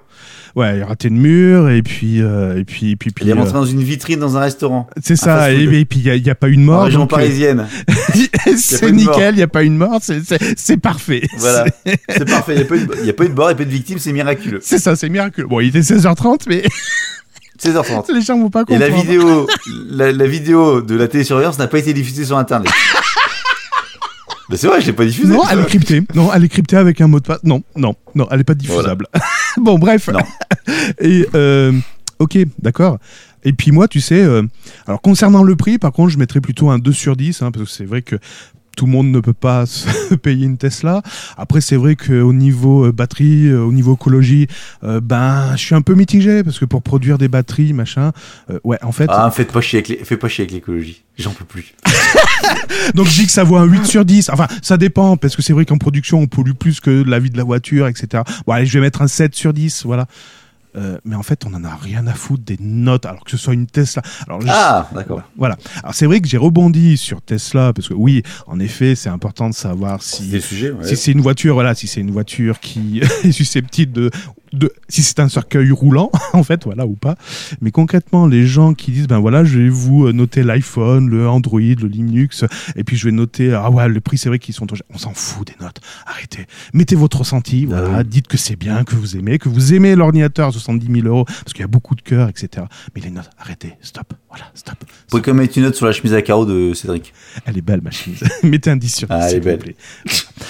Ouais, 0.56 0.78
il 0.78 0.84
a 0.84 0.86
raté 0.86 1.10
le 1.10 1.16
mur 1.16 1.70
et 1.70 1.82
puis 1.84 2.20
et 2.20 2.64
puis 2.66 2.92
et 2.92 2.96
puis, 2.96 3.12
puis 3.12 3.24
Elle 3.24 3.30
est 3.30 3.34
euh, 3.34 3.36
rentrée 3.36 3.52
dans 3.54 3.66
une 3.66 3.84
vitrine 3.84 4.20
dans 4.20 4.38
un 4.38 4.40
restaurant. 4.40 4.88
c'est 5.04 5.18
ça 5.18 5.52
et, 5.52 5.62
et 5.64 5.84
puis 5.86 6.00
il 6.00 6.26
y, 6.26 6.30
a 6.30 6.36
pas 6.36 6.48
En 6.48 6.58
mort. 6.60 6.84
région 6.86 7.02
donc, 7.02 7.12
euh, 7.12 7.16
parisienne. 7.18 7.68
c'est 8.58 8.82
mort. 8.84 8.94
nickel, 8.94 9.36
il 9.36 9.40
y 9.40 9.44
a 9.44 9.48
pas 9.48 9.66
eu 9.66 9.70
de 9.70 9.74
mort, 9.76 10.00
c'est- 10.02 10.78
parfait. 10.78 11.24
Voilà. 11.40 11.66
C'est 12.08 12.26
parfait. 12.30 12.54
Il 12.56 12.60
n'y 12.60 12.64
a, 12.64 12.66
pas 12.66 12.76
eu 12.76 12.86
de- 12.88 12.96
il 13.02 13.06
y 13.06 13.10
a 13.10 13.14
pas 13.14 13.26
eu 13.26 13.30
de 13.30 13.34
bord, 13.34 13.48
il 13.48 13.50
n'y 13.50 13.54
a 13.54 13.58
pas 13.58 13.64
eu 13.64 13.66
de 13.66 13.72
victime, 13.72 14.00
c'est 14.00 14.14
miraculeux. 14.14 14.60
C'est 14.62 14.78
ça, 14.80 14.96
c'est 14.96 15.10
miraculeux. 15.10 15.48
Bon, 15.48 15.60
il 15.60 15.68
était 15.68 15.80
16h30, 15.82 16.44
mais 16.48 16.64
16h30. 17.62 18.14
les 18.14 18.22
gens 18.22 18.38
vont 18.40 18.50
pas 18.50 18.62
Et 18.62 18.66
comprendre. 18.66 18.90
la 18.90 18.96
vidéo, 19.02 19.48
la, 19.90 20.12
la 20.14 20.28
vidéo 20.28 20.82
de 20.82 20.96
la 20.96 21.08
télésurveillance 21.10 21.58
n'a 21.60 21.68
pas 21.68 21.80
été 21.80 21.92
diffusée 21.94 22.24
sur 22.26 22.38
Internet. 22.38 22.72
Mais 24.50 24.58
c'est 24.58 24.68
vrai, 24.68 24.82
je 24.82 24.88
l'ai 24.88 24.94
pas 24.94 25.06
diffusée. 25.06 25.34
Non, 25.34 25.44
elle 25.50 25.60
est 25.60 25.66
cryptée. 25.66 26.04
Non, 26.14 26.32
elle 26.34 26.44
est 26.44 26.50
cryptée 26.50 26.78
avec 26.78 27.02
un 27.02 27.08
mot 27.08 27.20
de 27.20 27.26
passe. 27.26 27.44
Non, 27.44 27.64
non, 27.76 27.96
non, 28.14 28.28
elle 28.32 28.42
est 28.42 28.46
pas 28.46 28.54
diffusable. 28.54 29.08
bon, 29.58 29.78
bref. 29.80 30.10
Non. 30.10 30.20
Et 31.00 31.28
euh, 31.36 31.72
ok, 32.20 32.38
d'accord. 32.60 33.00
Et 33.44 33.54
puis 33.54 33.72
moi, 33.72 33.88
tu 33.88 34.02
sais, 34.02 34.22
euh, 34.22 34.42
alors 34.88 35.02
concernant 35.02 35.44
le 35.44 35.56
prix, 35.56 35.78
par 35.78 35.92
contre, 35.92 36.12
je 36.12 36.18
mettrais 36.18 36.42
plutôt 36.42 36.70
un 36.70 36.80
2 36.80 36.92
sur 36.92 37.16
10, 37.16 37.42
hein, 37.42 37.52
parce 37.52 37.66
que 37.66 37.72
c'est 37.72 37.86
vrai 37.86 38.02
que 38.02 38.18
tout 38.76 38.86
le 38.86 38.92
monde 38.92 39.10
ne 39.10 39.20
peut 39.20 39.34
pas 39.34 39.66
se 39.66 40.16
payer 40.16 40.46
une 40.46 40.58
Tesla. 40.58 41.02
Après, 41.38 41.62
c'est 41.62 41.76
vrai 41.76 41.96
qu'au 41.96 42.34
niveau 42.34 42.86
euh, 42.86 42.92
batterie, 42.92 43.52
au 43.54 43.72
niveau 43.72 43.96
écologie, 43.96 44.48
euh, 44.84 45.00
ben, 45.02 45.56
je 45.56 45.62
suis 45.62 45.76
un 45.76 45.82
peu 45.82 45.96
mitigé, 45.96 46.44
parce 46.44 46.60
que 46.60 46.66
pour 46.66 46.82
produire 46.82 47.18
des 47.18 47.28
batteries, 47.28 47.74
machin, 47.74 48.12
euh, 48.50 48.60
ouais, 48.64 48.78
en 48.84 48.92
fait, 48.92 49.08
Ah, 49.10 49.32
faites 49.32 49.52
pas 49.52 49.62
chier 49.62 49.80
avec 49.80 50.52
l'écologie. 50.52 51.04
J'en 51.18 51.32
peux 51.32 51.46
plus. 51.46 51.74
Donc 52.94 53.08
je 53.08 53.14
dis 53.22 53.26
que 53.26 53.32
ça 53.32 53.44
vaut 53.44 53.58
un 53.58 53.66
8 53.66 53.86
sur 53.86 54.06
10. 54.06 54.30
Enfin, 54.30 54.48
ça 54.62 54.78
dépend, 54.78 55.18
parce 55.18 55.36
que 55.36 55.42
c'est 55.42 55.54
vrai 55.54 55.66
qu'en 55.66 55.78
production, 55.78 56.20
on 56.20 56.28
pollue 56.28 56.52
plus 56.54 56.80
que 56.80 56.90
la 57.04 57.20
vie 57.20 57.30
de 57.30 57.38
la 57.38 57.44
voiture, 57.44 57.88
etc. 57.88 58.24
Bon, 58.46 58.54
allez, 58.54 58.66
je 58.66 58.78
vais 58.78 58.82
mettre 58.82 59.02
un 59.02 59.08
7 59.08 59.36
sur 59.36 59.54
10, 59.54 59.86
voilà. 59.86 60.06
Euh, 60.78 60.98
mais 61.06 61.16
en 61.16 61.24
fait, 61.24 61.46
on 61.46 61.54
en 61.54 61.64
a 61.64 61.74
rien 61.74 62.06
à 62.06 62.14
foutre 62.14 62.44
des 62.44 62.58
notes, 62.60 63.06
alors 63.06 63.24
que 63.24 63.32
ce 63.32 63.38
soit 63.38 63.54
une 63.54 63.66
Tesla. 63.66 64.02
Alors, 64.28 64.42
je- 64.42 64.48
Ah, 64.50 64.90
d'accord. 64.94 65.22
Voilà. 65.38 65.56
Alors 65.82 65.96
c'est 65.96 66.06
vrai 66.06 66.20
que 66.20 66.28
j'ai 66.28 66.36
rebondi 66.38 66.98
sur 66.98 67.22
Tesla, 67.22 67.72
parce 67.74 67.88
que 67.88 67.94
oui, 67.94 68.24
en 68.46 68.60
effet, 68.60 68.94
c'est 68.96 69.08
important 69.08 69.50
de 69.50 69.56
savoir 69.56 70.02
ouais. 70.74 70.86
si 70.88 70.98
c'est 70.98 71.12
une 71.14 71.22
voiture, 71.22 71.54
voilà, 71.54 71.76
si 71.76 71.88
c'est 71.88 72.02
une 72.02 72.12
voiture 72.12 72.60
qui 72.60 73.00
est 73.24 73.32
susceptible 73.32 73.94
de, 73.94 74.12
de 74.56 74.72
si 74.90 75.04
c'est 75.04 75.20
un 75.20 75.30
cercueil 75.30 75.72
roulant, 75.72 76.12
en 76.34 76.44
fait, 76.44 76.64
voilà, 76.66 76.86
ou 76.86 76.96
pas. 76.96 77.16
Mais 77.62 77.72
concrètement, 77.72 78.28
les 78.28 78.46
gens 78.48 78.74
qui 78.74 78.92
disent, 78.92 79.08
ben 79.08 79.20
voilà, 79.20 79.44
je 79.44 79.60
vais 79.60 79.70
vous 79.70 80.06
euh, 80.08 80.12
noter 80.12 80.44
l'iPhone, 80.44 81.10
le 81.10 81.28
Android, 81.28 81.60
le 81.60 81.88
Linux, 81.88 82.44
et 82.76 82.84
puis 82.84 82.98
je 82.98 83.06
vais 83.06 83.12
noter, 83.12 83.54
ah 83.54 83.70
ouais, 83.70 83.88
le 83.88 84.00
prix, 84.02 84.18
c'est 84.18 84.30
vrai 84.30 84.40
qu'ils 84.40 84.54
sont 84.56 84.66
trop. 84.66 84.78
On 84.94 84.98
s'en 84.98 85.14
fout 85.14 85.48
des 85.48 85.56
notes. 85.64 85.80
Arrêtez. 86.06 86.46
Mettez 86.74 86.96
votre 86.96 87.20
ressenti, 87.20 87.66
voilà, 87.66 87.90
Ah 87.94 87.98
oui. 88.00 88.06
dites 88.06 88.28
que 88.28 88.38
c'est 88.38 88.56
bien, 88.56 88.84
que 88.84 88.96
vous 88.96 89.16
aimez, 89.18 89.38
que 89.40 89.50
vous 89.50 89.74
aimez 89.74 89.96
l'ordinateur 89.96 90.48
à 90.48 90.52
70 90.52 90.86
000 91.02 91.08
euros, 91.08 91.26
parce 91.26 91.54
qu'il 91.54 91.62
y 91.62 91.64
a 91.64 91.68
beaucoup 91.68 91.96
de 91.96 92.02
cœur, 92.02 92.30
etc. 92.30 92.66
Mais 92.96 93.02
les 93.02 93.10
notes, 93.12 93.30
arrêtez, 93.40 93.74
stop, 93.82 94.14
voilà, 94.30 94.46
stop. 94.56 94.76
Vous 94.80 94.86
pouvez 95.10 95.22
quand 95.22 95.34
même 95.34 95.44
mettre 95.44 95.58
une 95.58 95.64
note 95.66 95.76
sur 95.76 95.86
la 95.86 95.92
chemise 95.92 96.14
à 96.14 96.22
carreaux 96.22 96.46
de 96.46 96.74
Cédric. 96.74 97.14
Elle 97.46 97.58
est 97.58 97.62
belle, 97.62 97.82
ma 97.82 97.92
chemise. 97.92 98.20
Mettez 98.44 98.70
un 98.72 98.78
10 98.78 98.96
sur 98.96 99.08
10, 99.08 99.14
Ah, 99.18 99.30
elle 99.30 99.38
est 99.38 99.40
belle. 99.40 99.60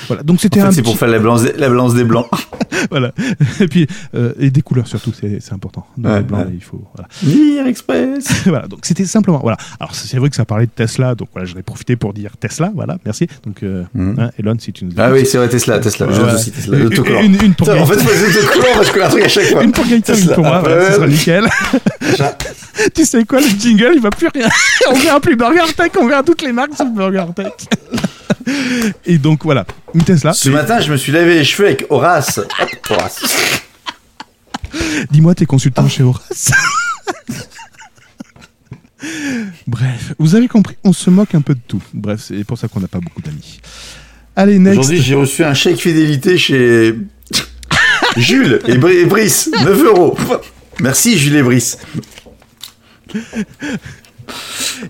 Voilà. 0.08 0.24
Donc 0.24 0.36
En 0.36 0.40
c'était 0.40 0.60
fait, 0.60 0.66
un 0.68 0.72
c'est 0.72 0.82
pour 0.82 0.98
faire 0.98 1.08
la 1.08 1.20
balance, 1.20 1.44
des- 1.44 1.54
la 1.54 1.70
balance 1.70 1.94
des 1.94 2.04
blancs. 2.04 2.28
voilà. 2.92 3.14
Et 3.60 3.68
puis 3.68 3.88
euh, 4.16 4.34
et 4.40 4.50
des 4.50 4.62
couleurs 4.62 4.88
surtout, 4.88 5.12
c'est 5.20 5.40
c'est 5.40 5.54
important. 5.54 5.86
Dans 5.98 6.10
Ouais, 6.10 6.18
le 6.18 6.24
blanc, 6.24 6.40
ouais. 6.40 6.52
il 6.54 6.64
faut. 6.64 6.82
Voilà. 6.96 7.08
Lire 7.24 7.68
Express. 7.68 8.26
voilà. 8.46 8.68
Donc 8.68 8.80
c'était 8.84 9.06
simplement. 9.06 9.40
Voilà. 9.42 9.58
Alors 9.80 9.94
c'est 9.96 10.18
vrai 10.18 10.30
que 10.30 10.36
ça 10.36 10.46
parlait 10.46 10.66
de 10.66 10.72
Tesla, 10.72 11.16
donc 11.16 11.30
voilà, 11.34 11.46
j'en 11.48 11.58
ai 11.58 11.64
profité 11.64 11.96
pour 11.96 12.14
dire 12.14 12.32
Tesla. 12.40 12.72
Voilà. 12.76 12.98
Merci. 13.06 13.28
Donc 13.46 13.64
euh, 13.64 13.84
Mhm. 13.94 14.16
hein, 14.20 14.30
Elon, 14.40 14.56
si 14.60 14.72
tu 14.74 14.86
nous. 14.86 14.92
Ah 14.98 15.12
oui, 15.12 15.26
c'est 15.26 15.38
vrai, 15.38 15.50
Tesla, 15.50 15.80
Tesla. 15.80 16.08
Je 16.12 16.22
aussi 16.22 16.52
Tesla. 16.52 16.78
L'autocollant. 16.78 17.22
Une, 17.22 17.36
une 17.44 17.54
pour 17.56 17.68
Putain, 17.68 17.82
En 17.82 17.86
fait, 17.86 17.98
faut 18.00 18.12
des 18.32 18.38
autocollants 18.38 18.76
parce 18.76 18.92
que 18.92 19.00
un 19.02 19.10
truc 19.10 19.24
à 19.24 19.28
chaque 19.30 19.46
fois. 19.46 19.64
Une 19.64 19.72
pour 19.72 19.86
Gaëtan, 19.86 20.14
une 20.14 20.30
pour 20.30 20.44
moi, 20.44 20.60
voilà, 20.60 20.88
ce 20.90 20.96
sera 20.96 21.08
nickel. 21.08 21.46
tu 22.94 23.06
sais 23.06 23.24
quoi, 23.26 23.40
le 23.40 23.48
jingle, 23.48 23.92
il 23.96 24.02
va 24.02 24.10
plus 24.10 24.28
rien. 24.34 24.48
on 24.92 24.96
verra 24.96 25.20
plus 25.20 25.36
Burger 25.36 25.72
Tech, 25.76 25.92
on 26.00 26.08
verra 26.08 26.24
toutes 26.24 26.42
les 26.42 26.52
marques 26.52 26.74
sauf 26.78 26.90
Burger 26.90 27.26
Tech. 27.36 27.52
Et 29.06 29.18
donc 29.18 29.44
voilà, 29.44 29.66
une 29.94 30.04
Tesla. 30.04 30.34
Ce 30.34 30.50
matin, 30.50 30.80
je 30.80 30.92
me 30.92 30.98
suis 30.98 31.12
lavé 31.12 31.36
les 31.36 31.44
cheveux 31.44 31.68
avec 31.68 31.86
Horace. 31.90 32.38
Hop, 32.40 32.70
Horace. 32.90 33.64
Dis-moi, 35.12 35.36
t'es 35.36 35.46
consultant 35.46 35.88
chez 35.88 36.04
Horace 36.04 36.52
Bref, 39.68 40.14
vous 40.20 40.36
avez 40.36 40.48
compris, 40.48 40.76
on 40.84 40.94
se 40.94 41.10
moque 41.10 41.36
un 41.36 41.42
peu 41.42 41.54
de 41.54 41.60
tout. 41.68 41.82
Bref, 41.94 42.22
c'est 42.28 42.44
pour 42.44 42.58
ça 42.58 42.68
qu'on 42.68 42.80
n'a 42.80 42.88
pas 42.88 43.00
beaucoup 43.00 43.22
d'amis. 43.22 43.60
Allez, 44.36 44.58
next. 44.60 44.80
Aujourd'hui, 44.80 45.02
j'ai 45.02 45.16
reçu 45.16 45.44
un 45.44 45.54
chèque 45.54 45.78
fidélité 45.80 46.38
chez 46.38 46.96
Jules 48.18 48.62
et, 48.68 48.78
Bri- 48.78 48.98
et 48.98 49.06
Brice. 49.06 49.50
9 49.64 49.84
euros. 49.84 50.18
Merci, 50.82 51.18
Jules 51.18 51.36
et 51.36 51.44
Brice. 51.44 51.78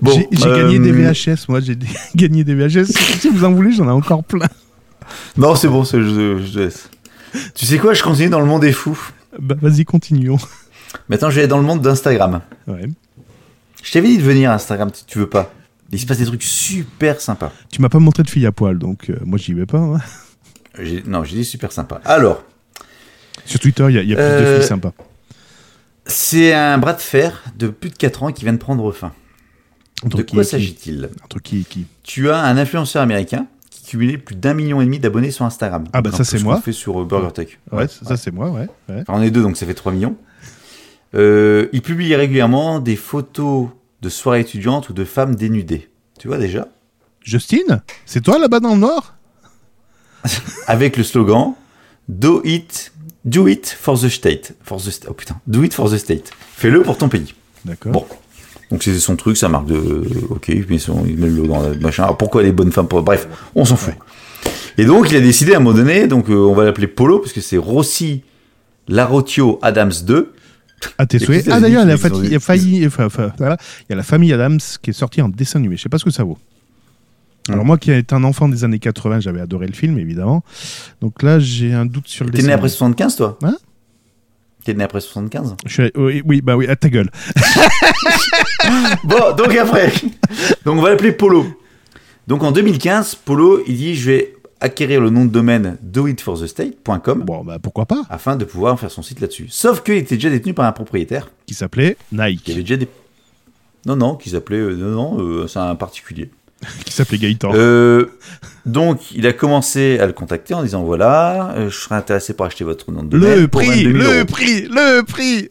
Bon, 0.01 0.23
j'ai 0.31 0.45
euh, 0.47 0.63
gagné 0.63 0.79
des 0.79 0.91
VHS, 0.91 1.45
moi 1.49 1.59
j'ai 1.59 1.77
gagné 2.15 2.43
des 2.43 2.55
VHS. 2.55 2.85
Si 3.19 3.29
vous 3.29 3.43
en 3.43 3.51
voulez, 3.51 3.71
j'en 3.73 3.87
ai 3.87 3.91
encore 3.91 4.23
plein. 4.23 4.47
Non, 5.37 5.55
c'est 5.55 5.67
bon, 5.67 5.83
c'est- 5.83 5.99
je, 6.01 6.41
je 6.45 6.59
laisse. 6.59 6.89
Tu 7.53 7.65
sais 7.65 7.77
quoi, 7.77 7.93
je 7.93 8.01
continue 8.01 8.29
dans 8.29 8.39
le 8.39 8.45
monde 8.45 8.61
des 8.61 8.71
fous. 8.71 8.97
Bah 9.39 9.55
vas-y, 9.61 9.85
continuons. 9.85 10.37
Maintenant, 11.09 11.29
je 11.29 11.35
vais 11.35 11.41
aller 11.41 11.47
dans 11.49 11.57
le 11.57 11.63
monde 11.63 11.81
d'Instagram. 11.81 12.41
Ouais. 12.67 12.89
Je 13.83 13.91
t'avais 13.91 14.07
dit 14.07 14.17
de 14.17 14.23
venir 14.23 14.51
à 14.51 14.55
Instagram, 14.55 14.91
tu, 14.91 15.03
tu 15.05 15.19
veux 15.19 15.29
pas. 15.29 15.51
Il 15.91 15.99
se 15.99 16.05
passe 16.05 16.17
des 16.17 16.25
trucs 16.25 16.43
super 16.43 17.21
sympas. 17.21 17.51
Tu 17.69 17.81
m'as 17.81 17.89
pas 17.89 17.99
montré 17.99 18.23
de 18.23 18.29
fille 18.29 18.45
à 18.45 18.51
poil, 18.51 18.77
donc 18.79 19.09
euh, 19.09 19.17
moi 19.23 19.37
j'y 19.37 19.53
vais 19.53 19.65
pas. 19.65 19.77
hein. 19.79 19.99
Non, 21.05 21.23
j'ai 21.23 21.35
dit 21.37 21.45
super 21.45 21.71
sympa. 21.71 22.01
Alors, 22.05 22.43
Sur 23.45 23.59
Twitter, 23.59 23.85
il 23.89 23.95
y 23.95 23.99
a, 23.99 24.01
il 24.01 24.09
y 24.09 24.13
a 24.13 24.15
plus 24.15 24.23
de 24.23 24.29
Euh, 24.29 24.59
filles 24.59 24.67
sympas. 24.67 24.93
c'est 26.05 26.53
un 26.53 26.77
bras 26.77 26.93
de 26.93 27.01
fer 27.01 27.43
de 27.55 27.67
plus 27.67 27.89
de 27.91 27.95
4 27.95 28.23
ans 28.23 28.31
qui 28.31 28.43
vient 28.43 28.53
de 28.53 28.57
prendre 28.57 28.91
fin. 28.91 29.13
Entre 30.03 30.17
De 30.17 30.23
quoi 30.23 30.43
s'agit-il? 30.43 31.09
Entre 31.23 31.39
qui 31.39 31.61
et 31.61 31.63
qui 31.63 31.85
Tu 32.03 32.29
as 32.29 32.39
un 32.39 32.57
influenceur 32.57 33.01
américain 33.01 33.47
cumulait 33.85 34.17
plus 34.17 34.35
d'un 34.35 34.53
million 34.53 34.81
et 34.81 34.85
demi 34.85 34.99
d'abonnés 34.99 35.31
sur 35.31 35.45
Instagram. 35.45 35.85
Ah 35.93 36.01
bah 36.01 36.11
ça, 36.11 36.23
c'est 36.23 36.37
ce 36.37 36.43
moi. 36.43 36.59
fait 36.61 36.71
sur 36.71 37.01
euh, 37.01 37.05
BurgerTech. 37.05 37.59
Ouais, 37.71 37.87
ça 37.87 38.17
c'est 38.17 38.31
moi, 38.31 38.49
ouais. 38.49 38.67
ouais. 38.89 39.01
Enfin, 39.01 39.13
on 39.19 39.21
est 39.21 39.31
deux, 39.31 39.41
donc 39.41 39.57
ça 39.57 39.65
fait 39.65 39.73
3 39.73 39.91
millions. 39.91 40.15
Euh, 41.13 41.67
il 41.71 41.81
publie 41.81 42.13
régulièrement 42.15 42.79
des 42.79 42.95
photos 42.95 43.69
de 44.01 44.09
soirées 44.09 44.41
étudiantes 44.41 44.89
ou 44.89 44.93
de 44.93 45.05
femmes 45.05 45.35
dénudées. 45.35 45.89
Tu 46.19 46.27
vois 46.27 46.37
déjà? 46.37 46.67
Justine? 47.21 47.81
C'est 48.05 48.21
toi 48.21 48.37
là-bas 48.37 48.59
dans 48.59 48.73
le 48.73 48.81
nord? 48.81 49.13
Avec 50.67 50.97
le 50.97 51.03
slogan 51.03 51.53
Do 52.07 52.41
it, 52.43 52.91
do 53.23 53.47
it 53.47 53.67
for 53.67 53.99
the 53.99 54.09
state. 54.09 54.53
For 54.61 54.77
the 54.79 54.89
sta- 54.91 55.07
oh 55.09 55.13
putain, 55.13 55.39
do 55.47 55.63
it 55.63 55.73
for 55.73 55.89
the 55.89 55.97
state. 55.97 56.31
Fais-le 56.55 56.83
pour 56.83 56.97
ton 56.97 57.09
pays. 57.09 57.33
D'accord. 57.63 57.91
Bon. 57.91 58.05
Donc 58.71 58.83
c'est 58.83 58.97
son 58.99 59.15
truc, 59.15 59.37
sa 59.37 59.47
marque 59.49 59.67
de. 59.67 60.03
Ok, 60.29 60.51
mais 60.69 60.77
son, 60.79 61.05
il 61.05 61.17
met 61.17 61.27
le 61.27 61.47
dans 61.47 61.61
la 61.61 61.75
machin. 61.75 62.03
Alors 62.03 62.17
pourquoi 62.17 62.41
les 62.43 62.51
bonnes 62.51 62.71
femmes 62.71 62.87
pour- 62.87 63.03
Bref, 63.03 63.27
on 63.53 63.63
s'en 63.65 63.75
fout. 63.75 63.93
Et 64.77 64.85
donc 64.85 65.09
il 65.11 65.17
a 65.17 65.21
décidé 65.21 65.53
à 65.53 65.57
un 65.57 65.59
moment 65.59 65.77
donné, 65.77 66.07
donc 66.07 66.29
euh, 66.29 66.33
on 66.35 66.53
va 66.53 66.65
l'appeler 66.65 66.87
Polo, 66.87 67.19
parce 67.19 67.31
que 67.33 67.41
c'est 67.41 67.57
Rossi 67.57 68.23
Larotio 68.87 69.59
Adams 69.61 69.91
2. 70.05 70.33
À 70.97 71.05
tes 71.05 71.19
puis, 71.19 71.41
Ah 71.49 71.59
d'ailleurs, 71.61 71.83
il, 71.85 71.89
a 71.89 71.93
ils 71.93 71.95
ont- 71.95 71.97
fa- 71.97 72.09
il 72.25 72.35
a 72.35 72.39
failli. 72.39 72.85
enfin, 72.85 73.05
enfin, 73.05 73.31
voilà, 73.37 73.57
il 73.81 73.85
y 73.91 73.93
a 73.93 73.95
la 73.95 74.03
famille 74.03 74.31
Adams 74.33 74.59
qui 74.81 74.89
est 74.89 74.93
sortie 74.93 75.21
en 75.21 75.29
dessin 75.29 75.59
animé. 75.59 75.77
Je 75.77 75.83
sais 75.83 75.89
pas 75.89 75.97
ce 75.97 76.03
que 76.03 76.11
ça 76.11 76.23
vaut. 76.23 76.37
Alors 77.47 77.63
Hmm. 77.63 77.67
moi 77.67 77.77
qui 77.77 77.91
été 77.91 78.13
un 78.15 78.23
enfant 78.23 78.49
des 78.49 78.63
années 78.63 78.79
80, 78.79 79.19
j'avais 79.21 79.39
adoré 79.39 79.67
le 79.67 79.73
film 79.73 79.97
évidemment. 79.99 80.43
Donc 81.01 81.21
là, 81.23 81.39
j'ai 81.39 81.73
un 81.73 81.85
doute 81.85 82.07
sur 82.07 82.25
le 82.25 82.31
T'es 82.31 82.39
né 82.41 82.45
après 82.51 82.65
animé. 82.65 82.69
75 82.69 83.15
toi? 83.15 83.37
Hein? 83.43 83.55
T'es 84.65 84.73
né 84.73 84.83
après 84.83 84.99
75 84.99 85.55
Je 85.65 85.71
suis- 85.83 85.91
oui, 85.95 86.21
oui, 86.25 86.41
bah 86.41 86.57
oui, 86.57 86.67
à 86.67 86.75
ta 86.75 86.89
gueule. 86.89 87.09
Bon, 89.03 89.35
donc 89.37 89.55
après. 89.55 89.91
Donc 90.65 90.77
on 90.77 90.81
va 90.81 90.89
l'appeler 90.89 91.11
Polo. 91.11 91.45
Donc 92.27 92.43
en 92.43 92.51
2015, 92.51 93.15
Polo, 93.15 93.61
il 93.67 93.77
dit 93.77 93.95
je 93.95 94.09
vais 94.11 94.33
acquérir 94.59 95.01
le 95.01 95.09
nom 95.11 95.25
de 95.25 95.29
domaine 95.29 95.77
doitforthestate.com 95.83 97.23
Bon, 97.23 97.43
bah 97.43 97.59
pourquoi 97.61 97.85
pas 97.85 98.01
afin 98.09 98.35
de 98.35 98.45
pouvoir 98.45 98.79
faire 98.79 98.89
son 98.89 99.03
site 99.03 99.19
là-dessus. 99.21 99.47
Sauf 99.49 99.83
qu'il 99.83 99.95
était 99.95 100.15
déjà 100.15 100.29
détenu 100.31 100.53
par 100.55 100.65
un 100.65 100.71
propriétaire 100.71 101.29
Qui 101.45 101.53
s'appelait 101.53 101.97
qui 102.09 102.15
Nike, 102.15 102.49
avait 102.49 102.61
déjà 102.61 102.77
des... 102.77 102.87
Non, 103.85 103.95
non, 103.95 104.15
qui 104.15 104.31
s'appelait... 104.31 104.57
euh, 104.57 104.75
non, 104.75 104.89
non, 104.89 105.19
euh, 105.23 105.47
c'est 105.47 105.59
un 105.59 105.75
particulier. 105.75 106.31
Qui 106.85 106.93
s'appelait 106.93 107.17
Gaëtan. 107.17 107.51
Euh, 107.53 108.07
donc, 108.65 109.11
il 109.11 109.27
a 109.27 109.33
commencé 109.33 109.99
à 109.99 110.05
le 110.07 110.13
contacter 110.13 110.53
en 110.53 110.63
disant, 110.63 110.83
voilà, 110.83 111.51
euh, 111.57 111.69
je 111.69 111.75
serais 111.77 111.95
intéressé 111.95 112.33
pour 112.33 112.45
acheter 112.45 112.63
votre 112.63 112.91
nom 112.91 113.03
de 113.03 113.09
domaine 113.17 113.39
le 113.41 113.47
pour 113.47 113.61
prix, 113.61 113.83
22 113.83 113.91
000 113.91 113.97
le 113.97 114.15
euros. 114.17 114.25
prix, 114.25 114.61
le 114.63 115.01
prix 115.03 115.49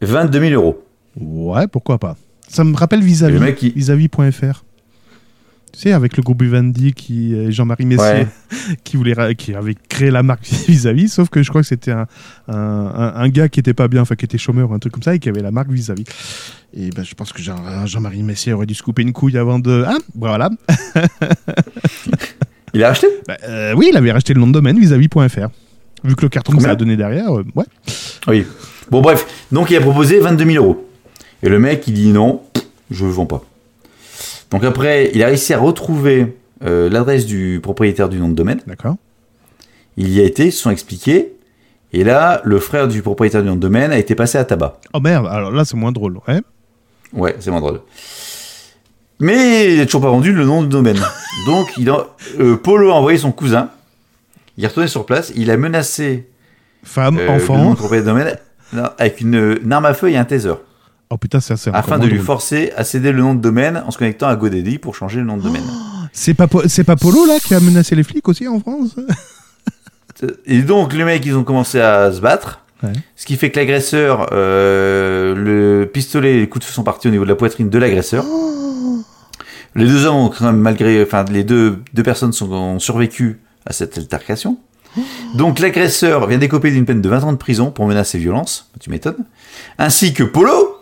22 0.00 0.40
000 0.40 0.52
euros. 0.54 0.84
Ouais, 1.16 1.66
pourquoi 1.66 1.98
pas. 1.98 2.16
Ça 2.48 2.64
me 2.64 2.76
rappelle 2.76 3.00
vis-à-vis, 3.02 3.54
il- 3.62 3.72
vis-à-vis.fr. 3.72 4.64
Tu 5.74 5.80
sais, 5.80 5.92
avec 5.92 6.16
le 6.16 6.22
groupe 6.22 6.40
Vivendi 6.40 6.92
qui 6.92 7.34
et 7.34 7.50
Jean-Marie 7.50 7.84
Messier 7.84 8.04
Ouais. 8.04 8.26
qui 8.84 8.96
voulait 8.96 9.34
qui 9.34 9.54
avait 9.54 9.74
créé 9.88 10.10
la 10.12 10.22
marque 10.22 10.46
vis-à-vis, 10.68 11.08
sauf 11.08 11.28
que 11.30 11.42
je 11.42 11.48
crois 11.48 11.62
que 11.62 11.66
c'était 11.66 11.90
un, 11.90 12.06
un, 12.46 13.28
gars 13.28 13.48
qui 13.48 13.58
était 13.58 13.74
pas 13.74 13.88
bien, 13.88 14.02
enfin 14.02 14.14
qui 14.14 14.24
était 14.24 14.38
chômeur 14.38 14.70
ou 14.70 14.74
un 14.74 14.78
truc 14.78 14.92
comme 14.92 15.02
ça 15.02 15.16
et 15.16 15.18
qui 15.18 15.28
avait 15.28 15.42
la 15.42 15.50
marque 15.50 15.70
vis-à-vis. 15.70 16.04
Et 16.74 16.90
ben, 16.90 17.04
je 17.04 17.14
pense 17.14 17.32
que 17.32 17.42
Jean- 17.42 17.86
Jean-Marie 17.86 18.22
Messier 18.22 18.52
aurait 18.52 18.66
dû 18.66 18.74
se 18.74 18.82
couper 18.84 19.02
une 19.02 19.12
couille 19.12 19.36
avant 19.36 19.58
de. 19.58 19.84
Ah, 19.86 19.96
voilà. 20.14 20.50
Il 22.72 22.82
a 22.84 22.90
acheté? 22.90 23.08
Bah, 23.26 23.36
euh, 23.48 23.74
oui, 23.76 23.88
il 23.90 23.96
avait 23.96 24.12
racheté 24.12 24.32
le 24.34 24.40
nom 24.40 24.46
de 24.46 24.52
domaine 24.52 24.78
vis-à-vis.fr. 24.78 25.48
Vu 26.04 26.14
que 26.16 26.22
le 26.22 26.28
carton 26.28 26.56
que 26.56 26.62
ça 26.62 26.70
a 26.70 26.76
donné 26.76 26.96
derrière, 26.96 27.36
euh, 27.36 27.44
ouais. 27.56 27.64
Oui. 28.28 28.46
Bon, 28.90 29.00
bref. 29.00 29.26
Donc, 29.50 29.70
il 29.70 29.76
a 29.76 29.80
proposé 29.80 30.20
22 30.20 30.44
000 30.44 30.64
euros. 30.64 30.88
Et 31.42 31.48
le 31.48 31.58
mec, 31.58 31.84
il 31.86 31.94
dit 31.94 32.12
non, 32.12 32.42
je 32.90 33.04
ne 33.06 33.10
vends 33.10 33.26
pas. 33.26 33.44
Donc, 34.54 34.62
après, 34.62 35.10
il 35.12 35.20
a 35.24 35.26
réussi 35.26 35.52
à 35.52 35.58
retrouver 35.58 36.36
euh, 36.64 36.88
l'adresse 36.88 37.26
du 37.26 37.58
propriétaire 37.60 38.08
du 38.08 38.18
nom 38.18 38.28
de 38.28 38.34
domaine. 38.34 38.60
D'accord. 38.68 38.94
Il 39.96 40.08
y 40.10 40.20
a 40.20 40.22
été, 40.22 40.46
ils 40.46 40.52
se 40.52 40.62
sont 40.62 40.70
expliqués. 40.70 41.32
Et 41.92 42.04
là, 42.04 42.40
le 42.44 42.60
frère 42.60 42.86
du 42.86 43.02
propriétaire 43.02 43.42
du 43.42 43.48
nom 43.48 43.56
de 43.56 43.60
domaine 43.60 43.90
a 43.90 43.98
été 43.98 44.14
passé 44.14 44.38
à 44.38 44.44
tabac. 44.44 44.78
Oh 44.92 45.00
merde, 45.00 45.26
alors 45.28 45.50
là 45.50 45.64
c'est 45.64 45.76
moins 45.76 45.90
drôle, 45.90 46.18
ouais. 46.28 46.40
Ouais, 47.12 47.34
c'est 47.40 47.50
moins 47.50 47.60
drôle. 47.60 47.80
Mais 49.18 49.72
il 49.72 49.78
n'a 49.78 49.86
toujours 49.86 50.02
pas 50.02 50.10
vendu 50.10 50.32
le 50.32 50.44
nom 50.44 50.62
de 50.62 50.68
domaine. 50.68 51.00
Donc, 51.48 51.66
il 51.76 51.90
a, 51.90 52.06
euh, 52.38 52.56
Polo 52.56 52.92
a 52.92 52.94
envoyé 52.94 53.18
son 53.18 53.32
cousin. 53.32 53.70
Il 54.56 54.62
est 54.62 54.68
retourné 54.68 54.86
sur 54.88 55.04
place. 55.04 55.32
Il 55.34 55.50
a 55.50 55.56
menacé 55.56 56.28
Femme, 56.84 57.18
euh, 57.18 57.22
le 57.22 57.26
nom 57.26 57.34
enfant. 57.34 57.70
du 57.70 57.76
propriétaire 57.76 58.14
du 58.14 58.20
domaine 58.20 58.38
non, 58.72 58.88
avec 58.98 59.20
une, 59.20 59.58
une 59.64 59.72
arme 59.72 59.86
à 59.86 59.94
feu 59.94 60.10
et 60.10 60.16
un 60.16 60.24
taser. 60.24 60.54
Oh 61.10 61.16
putain, 61.16 61.40
ça 61.40 61.56
c'est 61.56 61.70
afin 61.74 61.98
de 61.98 62.06
lui 62.06 62.14
drôle. 62.14 62.26
forcer 62.26 62.72
à 62.76 62.84
céder 62.84 63.12
le 63.12 63.20
nom 63.20 63.34
de 63.34 63.40
domaine 63.40 63.82
en 63.86 63.90
se 63.90 63.98
connectant 63.98 64.26
à 64.26 64.36
GoDaddy 64.36 64.78
pour 64.78 64.94
changer 64.94 65.20
le 65.20 65.26
nom 65.26 65.36
de 65.36 65.42
domaine. 65.42 65.64
C'est 66.12 66.34
pas, 66.34 66.46
c'est 66.66 66.84
pas 66.84 66.96
Polo 66.96 67.26
là 67.26 67.38
qui 67.40 67.54
a 67.54 67.60
menacé 67.60 67.94
les 67.94 68.04
flics 68.04 68.28
aussi 68.28 68.46
en 68.46 68.60
France 68.60 68.96
Et 70.46 70.62
donc 70.62 70.92
les 70.92 71.04
mecs, 71.04 71.26
ils 71.26 71.36
ont 71.36 71.44
commencé 71.44 71.80
à 71.80 72.12
se 72.12 72.20
battre. 72.20 72.60
Ouais. 72.82 72.92
Ce 73.16 73.26
qui 73.26 73.36
fait 73.36 73.50
que 73.50 73.58
l'agresseur, 73.58 74.28
euh, 74.32 75.34
le 75.34 75.86
pistolet 75.86 76.34
et 76.34 76.40
les 76.40 76.48
coups 76.48 76.64
de 76.64 76.68
feu 76.68 76.74
sont 76.74 76.84
partis 76.84 77.08
au 77.08 77.10
niveau 77.10 77.24
de 77.24 77.28
la 77.30 77.34
poitrine 77.34 77.68
de 77.68 77.78
l'agresseur. 77.78 78.24
Les 79.74 79.86
deux 79.86 80.06
hommes 80.06 80.16
ont 80.16 80.28
quand 80.28 80.44
même 80.44 80.60
malgré, 80.60 81.02
enfin 81.02 81.24
les 81.30 81.42
deux, 81.42 81.82
deux 81.94 82.02
personnes 82.02 82.32
sont, 82.32 82.50
ont 82.52 82.78
survécu 82.78 83.40
à 83.66 83.72
cette 83.72 83.98
altercation. 83.98 84.58
Donc 85.34 85.58
l'agresseur 85.58 86.26
vient 86.28 86.38
d'écoper 86.38 86.70
d'une 86.70 86.84
peine 86.84 87.00
de 87.00 87.08
20 87.08 87.24
ans 87.24 87.32
de 87.32 87.38
prison 87.38 87.70
pour 87.70 87.86
menace 87.86 88.14
et 88.14 88.18
violence, 88.18 88.70
tu 88.80 88.90
m'étonnes, 88.90 89.24
ainsi 89.78 90.14
que 90.14 90.22
Polo, 90.22 90.73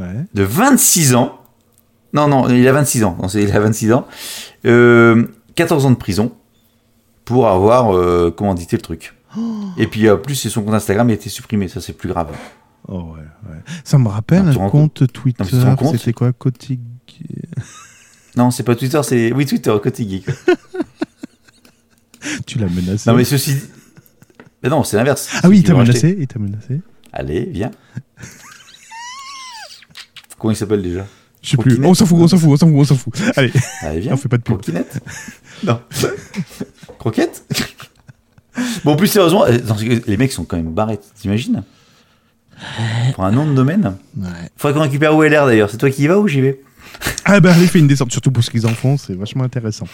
Ouais. 0.00 0.24
de 0.34 0.42
26 0.42 1.14
ans. 1.14 1.38
Non, 2.12 2.26
non, 2.26 2.48
il 2.48 2.66
a 2.66 2.72
26 2.72 3.04
ans. 3.04 3.16
Non, 3.20 3.28
il 3.28 3.52
a 3.52 3.60
26 3.60 3.92
ans. 3.92 4.06
Euh, 4.66 5.26
14 5.54 5.86
ans 5.86 5.90
de 5.90 5.96
prison 5.96 6.32
pour 7.24 7.48
avoir 7.48 7.94
euh, 7.94 8.30
commandité 8.30 8.76
le 8.76 8.82
truc. 8.82 9.14
Et 9.76 9.86
puis, 9.86 10.10
en 10.10 10.16
plus, 10.18 10.34
c'est 10.34 10.48
son 10.50 10.62
compte 10.62 10.74
Instagram 10.74 11.08
il 11.08 11.12
a 11.12 11.14
été 11.14 11.28
supprimé. 11.28 11.68
Ça, 11.68 11.80
c'est 11.80 11.92
plus 11.92 12.08
grave. 12.08 12.28
Oh 12.88 13.12
ouais, 13.14 13.20
ouais. 13.48 13.58
Ça 13.84 13.98
me 13.98 14.08
rappelle 14.08 14.50
tu 14.52 14.58
un 14.58 14.68
compte 14.68 15.06
Twitter. 15.12 15.44
Non, 15.54 15.92
C'était 15.92 16.12
quoi? 16.12 16.32
Non, 18.36 18.50
c'est 18.50 18.62
pas 18.62 18.74
Twitter, 18.74 19.00
c'est. 19.04 19.32
Oui, 19.32 19.46
Twitter, 19.46 19.72
geek. 19.84 20.26
Tu 22.46 22.58
l'as 22.58 22.68
menacé. 22.68 23.08
Non, 23.08 23.16
mais 23.16 23.24
ceci. 23.24 23.56
Mais 24.62 24.68
non, 24.68 24.84
c'est 24.84 24.96
l'inverse. 24.96 25.30
Ah 25.42 25.48
oui, 25.48 25.58
il 25.58 25.64
t'a 25.64 25.74
menacé, 25.74 26.16
il 26.18 26.26
t'a 26.26 26.38
menacé. 26.38 26.82
Allez, 27.12 27.46
viens. 27.46 27.70
Comment 30.40 30.52
il 30.52 30.56
s'appelle 30.56 30.82
déjà? 30.82 31.06
Je 31.42 31.50
sais 31.50 31.56
plus. 31.58 31.78
On 31.84 31.92
s'en 31.94 32.06
fout, 32.06 32.18
on 32.18 32.26
s'en 32.26 32.38
fout, 32.38 32.48
on 32.50 32.56
s'en 32.56 32.66
fout, 32.66 32.76
on 32.76 32.84
s'en 32.84 32.96
fout. 32.96 33.14
Allez, 33.36 33.52
Allez, 33.82 34.00
viens. 34.00 34.14
on 34.14 34.16
fait 34.16 34.28
pas 34.28 34.38
de 34.38 34.42
pub. 34.42 34.56
Croquinette 34.56 35.00
Non. 35.64 35.80
Croquette? 36.98 37.44
Bon, 38.84 38.96
plus 38.96 39.06
sérieusement, 39.06 39.44
euh, 39.44 39.58
les 40.06 40.16
mecs 40.16 40.32
sont 40.32 40.44
quand 40.44 40.56
même 40.56 40.72
barrés, 40.72 40.98
t'imagines? 41.20 41.62
Pour 43.14 43.24
un 43.24 43.32
nom 43.32 43.46
de 43.46 43.54
domaine 43.54 43.96
Ouais. 44.18 44.28
Faudrait 44.56 44.74
qu'on 44.78 44.82
récupère 44.84 45.18
l'air 45.18 45.46
d'ailleurs. 45.46 45.70
C'est 45.70 45.76
toi 45.78 45.90
qui 45.90 46.02
y 46.02 46.06
vas 46.06 46.18
ou 46.18 46.26
j'y 46.26 46.40
vais? 46.40 46.60
Ah 47.24 47.40
bah 47.40 47.52
allez, 47.54 47.66
fais 47.66 47.78
une 47.78 47.86
descente, 47.86 48.10
surtout 48.10 48.30
pour 48.32 48.42
ce 48.42 48.50
qu'ils 48.50 48.66
en 48.66 48.74
font, 48.74 48.96
c'est 48.96 49.14
vachement 49.14 49.44
intéressant. 49.44 49.86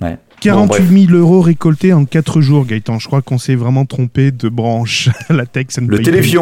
Ouais. 0.00 0.18
48 0.40 1.06
000 1.06 1.18
euros 1.18 1.40
récoltés 1.40 1.92
en 1.92 2.04
4 2.04 2.40
jours, 2.40 2.66
Gaëtan. 2.66 2.98
Je 2.98 3.06
crois 3.06 3.22
qu'on 3.22 3.38
s'est 3.38 3.54
vraiment 3.54 3.84
trompé 3.86 4.30
de 4.32 4.48
branche. 4.48 5.08
La 5.30 5.46
tech, 5.46 5.66
ça 5.70 5.80
ne 5.80 5.86
Le 5.88 5.98
plus. 5.98 6.38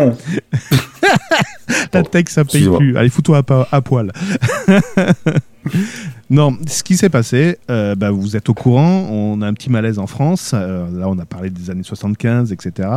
La 1.93 2.03
tech, 2.03 2.27
ça 2.29 2.45
paye 2.45 2.69
plus. 2.69 2.97
Allez, 2.97 3.09
fous-toi 3.09 3.43
à, 3.71 3.81
poil. 3.81 4.13
non, 6.31 6.57
ce 6.67 6.83
qui 6.83 6.97
s'est 6.97 7.09
passé, 7.09 7.59
euh, 7.71 7.95
bah, 7.95 8.11
vous 8.11 8.37
êtes 8.37 8.49
au 8.49 8.55
courant, 8.55 9.07
on 9.11 9.43
a 9.43 9.47
un 9.47 9.55
petit 9.55 9.71
malaise 9.71 9.99
en 9.99 10.07
France. 10.07 10.53
Euh, 10.55 10.87
là, 10.99 11.09
on 11.09 11.19
a 11.19 11.25
parlé 11.25 11.51
des 11.51 11.71
années 11.71 11.83
75, 11.83 12.53
etc. 12.53 12.89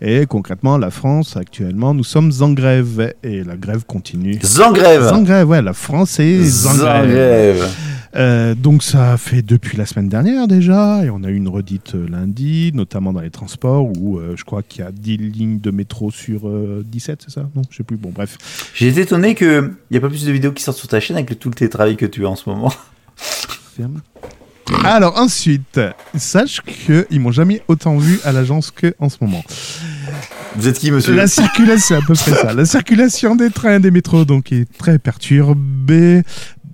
Et 0.00 0.26
concrètement, 0.26 0.78
la 0.78 0.90
France, 0.90 1.36
actuellement, 1.36 1.94
nous 1.94 2.04
sommes 2.04 2.32
en 2.40 2.52
grève. 2.52 3.14
Et 3.22 3.42
la 3.42 3.56
grève 3.56 3.84
continue. 3.86 4.38
Zangrève 4.44 5.12
En 5.12 5.22
grève, 5.22 5.48
ouais, 5.48 5.62
la 5.62 5.72
France 5.72 6.20
est 6.20 6.66
en 6.66 6.76
grève. 6.76 7.68
Euh, 8.16 8.54
donc 8.54 8.82
ça 8.84 9.16
fait 9.16 9.42
depuis 9.42 9.76
la 9.76 9.86
semaine 9.86 10.08
dernière 10.08 10.46
déjà, 10.46 11.04
et 11.04 11.10
on 11.10 11.24
a 11.24 11.28
eu 11.30 11.34
une 11.36 11.48
redite 11.48 11.96
euh, 11.96 12.06
lundi, 12.08 12.70
notamment 12.72 13.12
dans 13.12 13.20
les 13.20 13.30
transports, 13.30 13.86
où 13.98 14.18
euh, 14.18 14.34
je 14.36 14.44
crois 14.44 14.62
qu'il 14.62 14.84
y 14.84 14.86
a 14.86 14.92
10 14.92 15.16
lignes 15.16 15.58
de 15.58 15.70
métro 15.72 16.12
sur 16.12 16.48
euh, 16.48 16.84
17, 16.86 17.22
c'est 17.24 17.32
ça? 17.34 17.48
Non, 17.56 17.62
je 17.70 17.76
sais 17.76 17.82
plus, 17.82 17.96
bon 17.96 18.10
bref. 18.14 18.38
J'ai 18.74 18.86
été 18.88 19.00
étonné 19.00 19.34
qu'il 19.34 19.72
n'y 19.90 19.96
a 19.96 20.00
pas 20.00 20.08
plus 20.08 20.24
de 20.24 20.30
vidéos 20.32 20.52
qui 20.52 20.62
sortent 20.62 20.78
sur 20.78 20.86
ta 20.88 21.00
chaîne 21.00 21.16
avec 21.16 21.30
le- 21.30 21.36
tout 21.36 21.48
le 21.48 21.54
télétravail 21.56 21.96
que 21.96 22.06
tu 22.06 22.24
as 22.24 22.28
en 22.28 22.36
ce 22.36 22.48
moment. 22.48 22.72
Ferme. 23.16 24.00
Alors 24.84 25.18
ensuite, 25.18 25.80
sache 26.16 26.60
qu'ils 26.62 27.20
m'ont 27.20 27.32
jamais 27.32 27.62
autant 27.68 27.98
vu 27.98 28.18
à 28.24 28.32
l'agence 28.32 28.70
que 28.70 28.94
en 28.98 29.08
ce 29.08 29.16
moment. 29.20 29.44
Vous 30.56 30.68
êtes 30.68 30.78
qui, 30.78 30.90
monsieur? 30.90 31.14
La 31.14 31.26
circulation, 31.26 31.84
c'est 31.88 31.94
à 31.96 32.06
peu 32.06 32.14
près 32.14 32.30
ça. 32.32 32.54
La 32.54 32.64
circulation 32.64 33.34
des 33.36 33.50
trains 33.50 33.76
et 33.76 33.80
des 33.80 33.90
métros 33.90 34.24
donc 34.24 34.52
est 34.52 34.66
très 34.78 34.98
perturbée. 34.98 36.22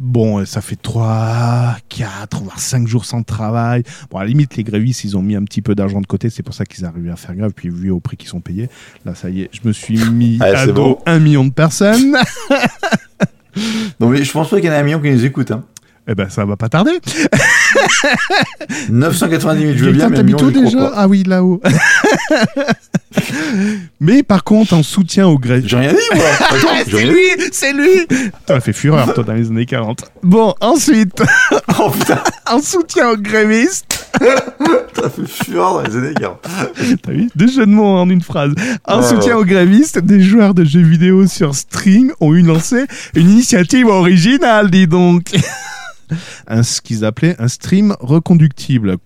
Bon, 0.01 0.45
ça 0.47 0.63
fait 0.63 0.77
3, 0.81 1.77
4, 1.91 2.43
voire 2.43 2.59
5 2.59 2.89
jours 2.89 3.05
sans 3.05 3.23
travail. 3.23 3.83
Bon, 4.11 4.17
à 4.17 4.23
la 4.23 4.29
limite, 4.29 4.57
les 4.57 4.65
grévistes, 4.65 5.05
ils 5.05 5.15
ont 5.15 5.23
mis 5.23 5.37
un 5.37 5.45
petit 5.45 5.61
peu 5.61 5.75
d'argent 5.75 6.01
de 6.01 6.07
côté. 6.07 6.31
C'est 6.31 6.43
pour 6.43 6.55
ça 6.55 6.65
qu'ils 6.65 6.87
arrivent 6.87 7.11
à 7.11 7.17
faire 7.17 7.35
grève. 7.35 7.53
Puis, 7.55 7.69
vu 7.69 7.91
au 7.91 8.01
prix 8.01 8.17
qu'ils 8.17 8.31
sont 8.31 8.41
payés, 8.41 8.71
là, 9.05 9.15
ça 9.15 9.29
y 9.29 9.43
est, 9.43 9.51
je 9.53 9.61
me 9.69 9.73
suis 9.73 9.99
mis 10.11 10.39
à 10.41 10.67
dos 10.67 10.73
bon. 10.73 10.99
un 11.05 11.19
million 11.19 11.45
de 11.45 11.53
personnes. 11.53 12.17
Non, 14.01 14.09
mais 14.09 14.25
je 14.25 14.33
pense 14.33 14.49
pas 14.49 14.57
qu'il 14.57 14.67
y 14.67 14.71
en 14.71 14.75
a 14.75 14.79
un 14.79 14.83
million 14.83 15.01
qui 15.01 15.11
nous 15.11 15.25
écoute. 15.25 15.51
Hein. 15.51 15.65
Eh 16.09 16.15
ben, 16.15 16.29
ça 16.29 16.45
va 16.45 16.57
pas 16.57 16.69
tarder. 16.69 16.99
990 18.91 19.63
000, 19.63 19.73
je 19.77 19.85
veux 19.85 19.93
bien, 19.93 20.09
mais 20.09 20.23
million, 20.23 20.39
crois 20.39 20.51
déjà 20.51 20.79
pas. 20.79 20.93
Ah 20.95 21.09
oui, 21.09 21.23
là-haut. 21.25 21.61
Mais 24.01 24.23
par 24.23 24.45
contre, 24.45 24.75
en 24.75 24.83
soutien 24.83 25.27
aux 25.27 25.39
grévistes. 25.39 25.69
J'ai 25.69 25.77
rien 25.77 25.93
dit, 25.93 25.99
moi 26.15 26.25
c'est 26.87 27.05
lui, 27.05 27.51
c'est 27.53 27.73
lui. 27.73 28.07
T'as 28.47 28.61
fait 28.61 28.73
fureur, 28.73 29.13
toi, 29.15 29.25
dans 29.25 29.33
les 29.35 29.49
années 29.49 29.67
40. 29.67 30.05
Bon, 30.23 30.55
ensuite, 30.61 31.23
Oh 31.79 31.91
en 32.47 32.63
soutien 32.63 33.11
aux 33.11 33.17
grévistes. 33.17 34.07
ça 34.95 35.11
fait 35.11 35.27
fureur 35.27 35.75
dans 35.75 35.83
les 35.83 35.97
années 35.97 36.15
40. 36.15 36.49
T'as 37.03 37.13
vu? 37.13 37.29
Deux 37.35 37.49
jeux 37.49 37.67
de 37.67 37.73
mots 37.73 37.97
en 37.97 38.09
une 38.09 38.23
phrase. 38.23 38.53
En 38.85 39.03
soutien 39.03 39.37
aux 39.37 39.45
grévistes, 39.45 39.99
des 39.99 40.21
joueurs 40.21 40.55
de 40.55 40.65
jeux 40.65 40.83
vidéo 40.83 41.27
sur 41.27 41.55
stream 41.55 42.13
ont 42.21 42.33
eu 42.35 42.43
lancé 42.43 42.85
une 43.15 43.31
initiative 43.31 43.87
originale, 43.87 44.71
dis 44.71 44.87
donc. 44.87 45.33
un, 46.47 46.63
ce 46.63 46.81
qu'ils 46.81 47.05
appelaient 47.05 47.37
un 47.39 47.49
stream 47.49 47.97
reconductible. 48.01 48.97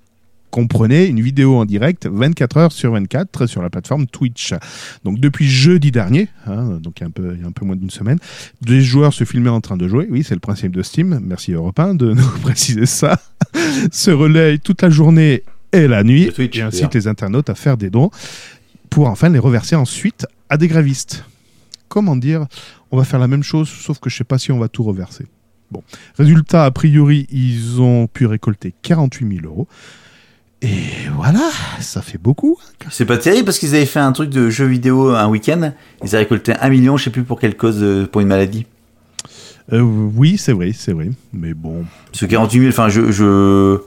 Comprenez 0.50 1.07
une 1.07 1.20
vidéo 1.20 1.57
en 1.57 1.64
direct 1.64 2.07
24 2.07 2.57
heures 2.59 2.72
sur 2.72 2.92
24 2.92 3.46
sur 3.46 3.61
la 3.61 3.70
plateforme 3.70 4.07
Twitch. 4.07 4.55
Donc 5.02 5.18
depuis 5.18 5.48
jeudi 5.48 5.90
dernier, 5.90 6.28
hein, 6.46 6.78
donc 6.80 7.00
il 7.00 7.00
y 7.00 7.05
a 7.05 7.09
un 7.09 7.11
peu, 7.11 7.34
il 7.34 7.42
y 7.42 7.44
a 7.44 7.48
un 7.48 7.52
peu 7.52 7.64
moins 7.64 7.74
d'une 7.74 7.90
semaine, 7.90 8.18
des 8.62 8.80
joueurs 8.80 9.12
se 9.12 9.24
filmaient 9.24 9.50
en 9.50 9.61
train 9.61 9.76
de 9.76 9.88
jouer. 9.88 10.07
Oui, 10.09 10.22
c'est 10.22 10.34
le 10.34 10.40
principe 10.40 10.70
de 10.70 10.82
Steam. 10.82 11.18
Merci 11.24 11.52
Europe 11.52 11.80
1 11.80 11.96
de 11.96 12.12
nous 12.14 12.28
préciser 12.42 12.86
ça. 12.86 13.20
se 13.90 14.12
relayent 14.12 14.61
toute 14.61 14.82
la 14.82 14.90
journée 14.90 15.42
et 15.72 15.88
la 15.88 16.05
nuit 16.05 16.30
Twitch, 16.32 16.57
et 16.57 16.62
incite 16.62 16.94
les 16.94 17.09
internautes 17.09 17.50
à 17.50 17.57
faire 17.57 17.76
des 17.76 17.90
dons 17.90 18.11
pour 18.90 19.09
enfin 19.09 19.28
les 19.28 19.40
reverser 19.40 19.74
ensuite 19.74 20.24
à 20.48 20.57
des 20.57 20.68
grévistes. 20.68 21.24
Comment 21.88 22.14
dire? 22.16 22.46
On 22.92 22.96
va 22.96 23.02
faire 23.02 23.18
la 23.18 23.26
même 23.26 23.42
chose, 23.42 23.68
sauf 23.68 23.98
que 23.98 24.09
je 24.09 24.16
sais 24.16 24.22
pas 24.24 24.38
si 24.38 24.52
on 24.52 24.59
va 24.59 24.68
tout 24.68 24.84
reverser. 24.84 25.26
Bon, 25.75 25.83
résultat, 26.16 26.64
a 26.64 26.70
priori, 26.70 27.27
ils 27.33 27.81
ont 27.81 28.07
pu 28.07 28.27
récolter 28.27 28.72
48 28.83 29.41
000 29.41 29.47
euros. 29.47 29.66
Et 30.62 30.68
voilà, 31.16 31.41
ça 31.81 32.01
fait 32.01 32.16
beaucoup. 32.16 32.57
C'est 32.91 33.05
pas 33.05 33.18
terrible 33.18 33.45
parce 33.45 33.59
qu'ils 33.59 33.75
avaient 33.75 33.87
fait 33.87 33.99
un 33.99 34.12
truc 34.12 34.31
de 34.31 34.51
jeu 34.51 34.66
vidéo 34.66 35.11
un 35.11 35.27
week-end. 35.27 35.72
Ils 36.05 36.09
avaient 36.11 36.18
récolté 36.25 36.53
un 36.61 36.68
million, 36.68 36.97
je 36.97 37.05
sais 37.05 37.11
plus 37.11 37.25
pour 37.25 37.41
quelle 37.41 37.57
cause, 37.57 37.83
euh, 37.83 38.07
pour 38.07 38.20
une 38.20 38.29
maladie. 38.29 38.66
Euh, 39.72 39.81
oui, 39.81 40.39
c'est 40.39 40.53
vrai, 40.53 40.70
c'est 40.72 40.93
vrai. 40.93 41.11
Mais 41.33 41.55
bon. 41.55 41.85
Ce 42.12 42.25
48 42.25 42.59
000, 42.61 42.68
enfin, 42.70 42.89
je, 42.89 43.11
je. 43.11 43.79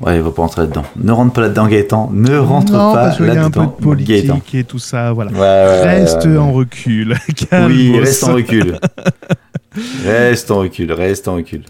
Ouais, 0.00 0.16
il 0.16 0.22
va 0.22 0.30
pas 0.30 0.42
rentrer 0.42 0.62
là-dedans. 0.62 0.84
Ne 0.96 1.12
rentre 1.12 1.32
pas 1.32 1.40
là-dedans, 1.42 1.66
Gaëtan. 1.66 2.10
Ne 2.12 2.38
rentre 2.38 2.72
non, 2.72 2.94
pas 2.94 3.04
parce 3.04 3.16
qu'il 3.16 3.26
y 3.26 3.30
a 3.30 3.44
un 3.44 3.50
peu 3.50 3.60
là-dedans, 3.60 3.94
de 3.94 4.02
Gaëtan. 4.02 4.36
politique 4.38 4.54
et 4.54 4.64
tout 4.64 4.78
ça, 4.78 5.12
voilà. 5.12 5.32
Ouais, 5.32 5.38
ouais, 5.38 5.44
ouais, 5.44 5.82
Reste 6.00 6.24
ouais, 6.24 6.36
en 6.38 6.52
recul. 6.52 7.16
Oui, 7.66 7.98
reste 7.98 8.24
en 8.24 8.34
recul. 8.34 8.78
reste 10.04 10.50
en 10.50 10.58
recul, 10.58 10.92
reste 10.92 11.28
en 11.28 11.34
recul. 11.34 11.62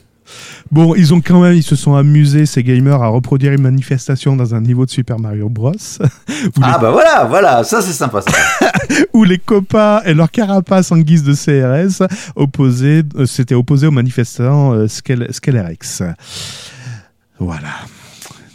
Bon, 0.70 0.94
ils 0.94 1.14
ont 1.14 1.22
quand 1.22 1.40
même, 1.40 1.54
ils 1.54 1.62
se 1.62 1.76
sont 1.76 1.94
amusés, 1.94 2.44
ces 2.44 2.62
gamers, 2.62 3.02
à 3.02 3.08
reproduire 3.08 3.52
une 3.52 3.62
manifestation 3.62 4.36
dans 4.36 4.54
un 4.54 4.60
niveau 4.60 4.84
de 4.84 4.90
Super 4.90 5.18
Mario 5.18 5.48
Bros. 5.48 5.72
Ah 6.62 6.78
bah 6.78 6.90
voilà, 6.90 7.24
voilà, 7.24 7.64
ça 7.64 7.80
c'est 7.82 7.92
sympa 7.92 8.20
ça. 8.20 8.30
où 9.12 9.24
les 9.24 9.38
copains 9.38 10.02
et 10.04 10.14
leur 10.14 10.30
carapace 10.30 10.92
en 10.92 10.98
guise 10.98 11.24
de 11.24 11.34
CRS 11.34 12.06
opposés, 12.36 13.02
euh, 13.16 13.26
s'étaient 13.26 13.54
opposés 13.54 13.86
aux 13.86 13.92
manifestants 13.92 14.74
euh. 14.74 14.86
Voilà. 17.38 17.68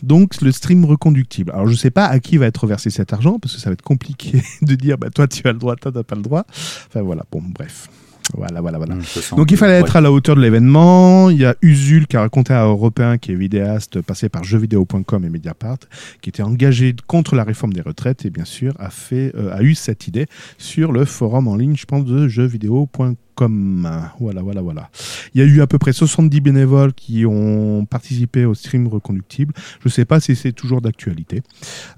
Donc 0.02 0.42
le 0.42 0.52
stream 0.52 0.86
reconductible. 0.86 1.52
Alors 1.52 1.68
je 1.68 1.76
sais 1.76 1.92
pas 1.92 2.06
à 2.06 2.20
qui 2.20 2.38
va 2.38 2.46
être 2.46 2.64
reversé 2.64 2.90
cet 2.90 3.14
argent 3.14 3.40
parce 3.40 3.56
que 3.56 3.62
ça 3.62 3.70
va 3.70 3.74
être 3.74 3.82
compliqué 3.82 4.44
de 4.62 4.76
dire 4.76 4.98
bah 4.98 5.10
toi 5.10 5.28
tu 5.28 5.48
as 5.48 5.52
le 5.52 5.60
droit, 5.60 5.76
toi 5.76 5.92
t'as 5.94 6.04
pas 6.04 6.16
le 6.16 6.22
droit. 6.22 6.46
Enfin 6.88 7.02
voilà, 7.02 7.24
bon 7.32 7.42
bref. 7.42 7.90
Voilà, 8.36 8.62
voilà, 8.62 8.78
voilà. 8.78 8.96
Sent 9.02 9.36
Donc 9.36 9.52
il 9.52 9.58
fallait 9.58 9.80
être 9.80 9.96
à 9.96 10.02
la 10.02 10.12
hauteur 10.12 10.36
de 10.36 10.42
l'événement. 10.42 11.30
Il 11.30 11.38
y 11.38 11.46
a 11.46 11.56
Usul 11.62 12.08
qui 12.08 12.18
a 12.18 12.22
raconté 12.22 12.54
à 12.54 12.64
Européen, 12.64 13.18
qui 13.18 13.32
est 13.32 13.36
vidéaste, 13.36 14.02
passé 14.02 14.30
par 14.30 14.44
jeuxvideo.com 14.44 15.26
et 15.26 15.30
Mediapart, 15.30 15.80
qui 16.22 16.30
était 16.30 16.44
engagé 16.44 16.96
contre 17.08 17.36
la 17.36 17.44
réforme 17.44 17.74
des 17.74 17.82
retraites 17.82 18.26
et 18.26 18.30
bien 18.30 18.46
sûr 18.46 18.74
a, 18.80 18.90
fait, 18.90 19.34
euh, 19.36 19.56
a 19.56 19.62
eu 19.62 19.76
cette 19.76 20.08
idée 20.08 20.26
sur 20.58 20.92
le 20.92 21.06
forum 21.06 21.48
en 21.48 21.56
ligne, 21.56 21.76
je 21.76 21.86
pense, 21.86 22.06
de 22.06 22.28
jeuxvideo.com. 22.28 23.16
Voilà, 23.40 24.42
voilà, 24.42 24.62
voilà. 24.62 24.90
Il 25.34 25.42
y 25.42 25.44
a 25.44 25.48
eu 25.48 25.62
à 25.62 25.68
peu 25.68 25.78
près 25.78 25.94
70 25.94 26.42
bénévoles 26.42 26.94
qui 26.94 27.26
ont 27.26 27.86
participé 27.86 28.46
au 28.46 28.54
stream 28.54 28.88
reconductible. 28.88 29.54
Je 29.82 29.88
ne 29.88 29.92
sais 29.92 30.06
pas 30.06 30.20
si 30.20 30.36
c'est 30.36 30.52
toujours 30.54 30.82
d'actualité. 30.82 31.42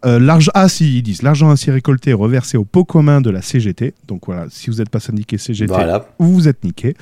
Euh, 0.06 0.20
l'argent, 0.20 0.52
ah 0.54 0.70
si, 0.70 0.98
ils 0.98 1.02
disent, 1.04 1.22
l'argent 1.22 1.50
ainsi 1.50 1.72
récolté 1.72 2.12
est 2.12 2.14
reversé 2.14 2.58
au 2.58 2.66
pot 2.66 2.86
commun 2.86 3.22
de 3.22 3.30
la 3.30 3.42
CGT. 3.42 3.94
Donc 4.08 4.26
voilà, 4.26 4.48
si 4.50 4.70
vous 4.70 4.78
n'êtes 4.78 4.90
pas 4.90 5.00
syndiqué 5.00 5.38
CGT, 5.38 5.72
Voilà. 5.74 6.08
vous 6.20 6.34
vous 6.34 6.48
êtes 6.48 6.64
niqué. 6.64 6.96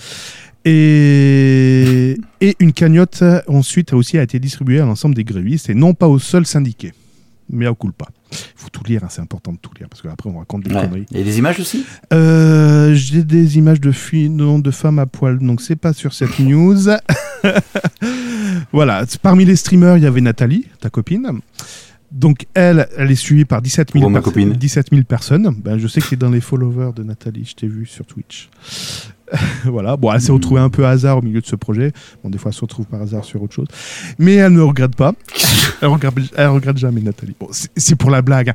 Et, 0.66 2.18
et 2.42 2.56
une 2.60 2.74
cagnotte 2.74 3.24
ensuite 3.48 3.94
a 3.94 3.98
aussi 3.98 4.18
été 4.18 4.40
distribuée 4.40 4.80
à 4.80 4.86
l'ensemble 4.86 5.14
des 5.16 5.24
grévistes 5.24 5.70
et 5.70 5.74
non 5.74 5.94
pas 5.94 6.08
aux 6.08 6.20
seuls 6.20 6.46
syndiqués. 6.46 6.94
Mais 7.50 7.66
à 7.68 7.74
culpa. 7.74 8.06
Il 8.34 8.62
faut 8.62 8.70
tout 8.70 8.84
lire, 8.84 9.04
hein, 9.04 9.08
c'est 9.10 9.22
important 9.22 9.52
de 9.54 9.58
tout 9.58 9.72
lire 9.78 9.88
parce 9.90 10.02
qu'après 10.02 10.30
on 10.30 10.38
raconte 10.40 10.64
des 10.64 10.74
Ouais. 10.74 10.82
conneries. 10.82 11.06
Et 11.14 11.24
des 11.24 11.38
images 11.38 11.60
aussi? 11.60 11.86
Euh, 12.12 12.94
J'ai 12.94 13.24
des 13.24 13.58
images 13.58 13.80
de 13.82 13.92
filles, 13.92 14.30
non, 14.30 14.60
de 14.60 14.72
femmes 14.72 15.00
à 15.00 15.06
poil, 15.06 15.40
donc 15.40 15.62
c'est 15.62 15.76
pas 15.76 15.94
sur 15.94 16.14
cette 16.14 16.40
news. 16.40 16.78
voilà, 18.72 19.06
parmi 19.22 19.46
les 19.46 19.56
streamers, 19.56 19.98
il 19.98 20.04
y 20.04 20.08
avait 20.08 20.22
Nathalie, 20.22 20.66
ta 20.80 20.90
copine. 20.90 21.40
Donc 22.12 22.46
elle, 22.54 22.88
elle 22.96 23.10
est 23.10 23.16
suivie 23.16 23.46
par 23.46 23.62
17 23.62 23.94
000, 23.94 24.06
Oh, 24.16 24.22
copine. 24.22 24.54
17 24.54 24.90
000 24.92 25.04
personnes. 25.04 25.50
Ben, 25.64 25.80
je 25.80 25.88
sais 25.88 26.00
que 26.00 26.08
tu 26.08 26.14
es 26.14 26.18
dans 26.18 26.30
les 26.30 26.42
followers 26.42 26.92
de 26.96 27.02
Nathalie, 27.04 27.44
je 27.46 27.56
t'ai 27.56 27.68
vu 27.68 27.88
sur 27.88 28.06
Twitch. 28.06 28.50
voilà, 29.66 29.98
bon, 29.98 30.12
elle 30.12 30.22
s'est 30.22 30.32
retrouvée 30.32 30.62
un 30.62 30.70
peu 30.70 30.86
à 30.86 30.90
hasard 30.90 31.18
au 31.18 31.22
milieu 31.22 31.42
de 31.42 31.46
ce 31.46 31.56
projet. 31.56 31.92
Bon, 32.24 32.30
des 32.30 32.38
fois, 32.38 32.52
elle 32.52 32.56
se 32.56 32.62
retrouve 32.62 32.86
par 32.86 33.02
hasard 33.02 33.24
sur 33.26 33.42
autre 33.42 33.54
chose. 33.54 33.68
Mais 34.20 34.36
elle 34.36 34.54
ne 34.54 34.62
regrette 34.62 34.96
pas. 34.96 35.14
elle, 35.82 35.88
regrette, 35.90 36.14
elle 36.36 36.48
regrette 36.48 36.78
jamais, 36.78 37.02
Nathalie. 37.02 37.36
Bon, 37.40 37.48
c'est- 37.52 37.96
pour 37.96 38.10
la 38.12 38.22
blague. 38.22 38.50
hein. 38.50 38.54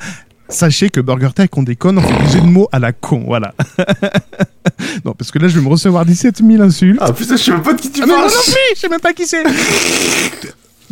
Sachez 0.51 0.89
que 0.89 1.01
Burger 1.01 1.29
Tech, 1.35 1.51
on 1.57 1.63
déconne, 1.63 1.99
on 1.99 2.01
fait 2.01 2.25
des 2.25 2.31
jeux 2.33 2.41
de 2.41 2.47
mots 2.47 2.69
à 2.73 2.79
la 2.79 2.93
con, 2.93 3.23
voilà. 3.27 3.53
non, 5.05 5.13
parce 5.13 5.31
que 5.31 5.39
là, 5.39 5.47
je 5.49 5.57
vais 5.59 5.63
me 5.63 5.69
recevoir 5.69 6.07
17 6.07 6.39
000 6.43 6.63
insultes. 6.63 6.99
Ah 7.03 7.13
putain, 7.13 7.37
je 7.37 7.43
sais 7.43 7.51
même 7.53 7.61
pas 7.63 7.75
de 7.75 7.81
qui 7.83 7.91
tu 7.91 8.01
Ah, 8.03 8.07
parles. 8.07 8.21
non 8.23 8.29
plus, 8.29 8.55
je 8.75 8.81
sais 8.81 8.89
même 8.89 9.01
pas 9.01 9.13
qui 9.13 9.27
c'est. 9.27 9.43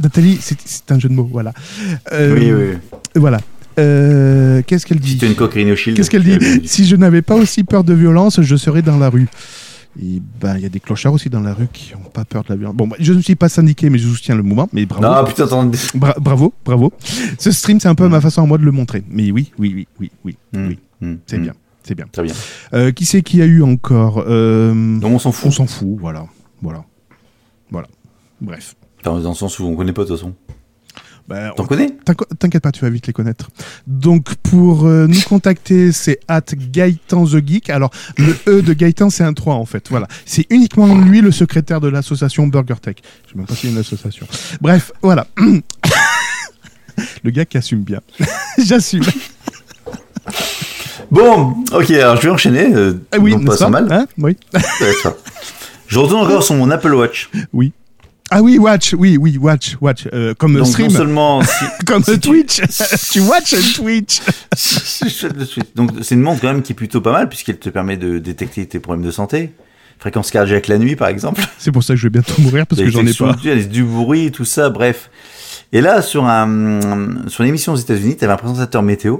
Nathalie, 0.03 0.39
c'est 0.43 0.93
un 0.93 0.99
jeu 0.99 1.09
de 1.09 1.15
mots, 1.15 1.29
voilà. 1.33 1.53
Euh, 2.13 2.35
Oui, 2.39 2.53
oui. 2.53 2.79
Voilà. 3.15 3.39
Euh, 3.79 4.61
Qu'est-ce 4.67 4.85
qu'elle 4.87 5.01
dit 5.01 5.19
une 5.23 5.35
coquerine 5.35 5.71
au 5.71 5.77
shield. 5.77 5.97
Qu'est-ce 5.97 6.11
qu'elle 6.11 6.23
dit 6.25 6.39
Si 6.67 6.87
je 6.87 6.97
n'avais 6.97 7.23
pas 7.23 7.35
aussi 7.35 7.65
peur 7.65 7.83
de 7.85 7.95
violence, 7.95 8.41
je 8.43 8.57
serais 8.57 8.83
dans 8.83 8.99
la 8.99 9.09
rue. 9.09 9.27
Ben, 9.99 10.57
il 10.57 10.63
y 10.63 10.67
a 10.67 10.69
des 10.69 10.81
clochards 10.81 11.15
aussi 11.15 11.31
dans 11.31 11.41
la 11.41 11.55
rue 11.55 11.69
qui 11.73 11.93
n'ont 11.95 12.11
pas 12.11 12.25
peur 12.25 12.43
de 12.45 12.49
la 12.51 12.57
violence. 12.57 12.77
Bon, 12.77 12.89
je 12.99 13.13
ne 13.13 13.21
suis 13.21 13.35
pas 13.37 13.49
syndiqué, 13.49 13.89
mais 13.91 13.99
je 13.99 14.09
soutiens 14.09 14.35
le 14.35 14.43
mouvement. 14.43 14.69
Mais 14.73 14.85
bravo. 14.87 15.03
Non, 15.07 15.25
putain, 15.25 15.45
attends. 15.45 15.71
Bra- 15.95 16.17
bravo, 16.21 16.53
bravo. 16.65 16.93
Ce 17.39 17.51
stream, 17.51 17.81
c'est 17.81 17.89
un 17.89 17.95
peu 17.95 18.09
ma 18.09 18.21
façon 18.21 18.43
à 18.43 18.47
moi 18.47 18.59
de 18.59 18.65
le 18.65 18.73
montrer. 18.73 19.03
Mais 19.09 19.31
oui, 19.31 19.53
oui, 19.59 19.73
oui, 19.75 19.87
oui, 20.01 20.11
oui, 20.25 20.37
Hum, 20.55 20.67
oui. 20.69 20.79
hum, 21.03 21.19
C'est 21.27 21.39
bien, 21.39 21.53
c'est 21.83 21.95
bien. 21.95 22.07
Très 22.13 22.23
bien. 22.25 22.35
Euh, 22.75 22.93
qui 22.93 23.05
c'est 23.07 23.23
qui 23.23 23.41
a 23.41 23.47
eu 23.47 23.63
encore 23.63 24.23
Euh, 24.27 24.99
Donc 25.01 25.13
on 25.15 25.19
s'en 25.19 25.31
On 25.31 25.33
fout. 25.33 25.53
s'en 25.53 25.67
fout, 25.67 25.97
voilà, 25.99 26.27
voilà, 26.61 26.85
voilà. 27.71 27.89
Bref. 28.41 28.75
Enfin, 29.01 29.21
dans 29.21 29.31
le 29.31 29.35
sens 29.35 29.59
où 29.59 29.65
on 29.65 29.77
connaît 29.77 29.93
pas 29.93 30.03
de 30.03 30.09
toute 30.09 30.17
façon. 30.19 30.35
Ben, 31.29 31.51
T'en 31.57 31.65
connais? 31.67 31.91
T'inqu- 32.05 32.29
T'inquiète 32.39 32.63
pas, 32.63 32.71
tu 32.71 32.83
vas 32.83 32.91
vite 32.91 33.09
les 33.09 33.13
connaître. 33.13 33.49
Donc, 33.89 34.35
pour 34.37 34.87
euh, 34.87 35.07
nous 35.09 35.21
contacter, 35.23 35.91
c'est 35.91 36.21
at 36.29 36.43
Gaëtan 36.55 37.25
the 37.27 37.45
Geek. 37.45 37.69
Alors, 37.71 37.91
le 38.17 38.37
E 38.47 38.63
de 38.63 38.73
Gaëtan, 38.73 39.11
c'est 39.11 39.25
un 39.25 39.33
3 39.35 39.55
en 39.55 39.67
fait. 39.67 39.89
Voilà. 39.91 40.07
C'est 40.25 40.47
uniquement 40.51 40.97
lui 40.97 41.21
le 41.23 41.33
secrétaire 41.33 41.81
de 41.81 41.89
l'association 41.89 42.47
Burger 42.47 42.77
Tech. 42.81 42.97
Je 43.27 43.33
sais 43.33 43.37
même 43.39 43.47
pas 43.47 43.55
s'il 43.57 43.71
y 43.71 43.73
a 43.73 43.75
une 43.75 43.81
association. 43.81 44.27
Bref, 44.61 44.93
voilà. 45.03 45.27
le 47.25 47.31
gars 47.31 47.45
qui 47.45 47.59
assume 47.59 47.81
bien. 47.83 48.01
J'assume. 48.65 49.03
Bon, 51.11 51.57
ok, 51.73 51.91
alors 51.91 52.17
je 52.17 52.23
vais 52.23 52.31
enchaîner. 52.31 52.73
euh, 52.75 52.95
Ah 53.13 53.19
oui, 53.19 53.37
pas 53.45 53.57
sans 53.57 53.71
mal. 53.71 53.87
Hein? 53.91 54.07
Oui. 54.19 54.37
Je 55.89 55.99
retourne 55.99 56.25
encore 56.25 56.43
sur 56.43 56.55
mon 56.55 56.71
Apple 56.71 56.95
Watch. 56.95 57.31
oui. 57.53 57.73
Ah 58.31 58.43
oui, 58.43 58.59
watch, 58.59 58.93
oui, 58.99 59.17
oui, 59.17 59.39
watch, 59.39 59.77
watch. 59.81 60.09
Euh, 60.13 60.35
comme 60.35 60.55
Donc 60.57 60.67
stream, 60.67 60.89
non 60.89 60.97
seulement 60.97 61.43
si, 61.45 61.65
comme 61.87 62.03
si 62.03 62.19
Twitch. 62.19 62.61
tu 63.13 63.21
watch 63.21 63.55
Twitch. 63.77 64.21
de 65.33 65.45
suite. 65.45 65.77
Donc 65.77 65.91
c'est 66.03 66.15
une 66.17 66.23
montre 66.23 66.41
quand 66.41 66.49
même 66.53 66.63
qui 66.63 66.73
est 66.73 66.77
plutôt 66.77 67.01
pas 67.01 67.13
mal 67.13 67.29
puisqu'elle 67.29 67.59
te 67.59 67.69
permet 67.69 67.97
de 67.97 68.19
détecter 68.19 68.67
tes 68.67 68.81
problèmes 68.81 69.05
de 69.07 69.11
santé. 69.13 69.53
Fréquence 69.99 70.31
cardiaque 70.31 70.67
la 70.69 70.79
nuit 70.79 70.97
par 70.97 71.09
exemple. 71.09 71.41
C'est 71.59 71.71
pour 71.73 71.83
ça 71.85 71.95
que 71.95 71.99
je 72.01 72.05
vais 72.07 72.11
bientôt 72.11 72.35
mourir 72.43 72.67
parce 72.67 72.81
que 72.83 72.91
j'en 72.91 73.07
ai 73.07 73.15
pas. 73.15 73.33
du- 73.35 73.67
du 73.67 73.85
bruit, 73.85 74.31
tout 74.33 74.45
ça, 74.45 74.71
bref. 74.71 75.09
Et 75.73 75.81
là, 75.81 76.03
sur, 76.03 76.25
un, 76.27 76.81
sur 77.29 77.43
une 77.45 77.49
émission 77.49 77.73
aux 77.73 77.77
États-Unis, 77.77 78.17
tu 78.17 78.25
avais 78.25 78.33
un 78.33 78.37
présentateur 78.37 78.83
météo 78.83 79.19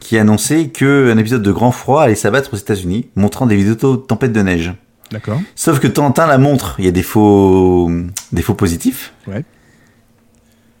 qui 0.00 0.16
annonçait 0.16 0.68
qu'un 0.68 1.16
épisode 1.18 1.42
de 1.42 1.50
grand 1.52 1.72
froid 1.72 2.02
allait 2.02 2.14
s'abattre 2.14 2.54
aux 2.54 2.56
États-Unis, 2.56 3.08
montrant 3.16 3.46
des 3.46 3.56
vidéos 3.56 3.74
de 3.74 3.96
tempête 3.96 4.32
de 4.32 4.40
neige. 4.42 4.72
D'accord. 5.10 5.40
Sauf 5.54 5.80
que 5.80 5.86
Tantin 5.86 6.26
la 6.26 6.38
montre, 6.38 6.74
il 6.78 6.84
y 6.84 6.88
a 6.88 6.92
des 6.92 7.02
faux, 7.02 7.90
des 8.32 8.42
faux 8.42 8.54
positifs. 8.54 9.12
Ouais. 9.26 9.44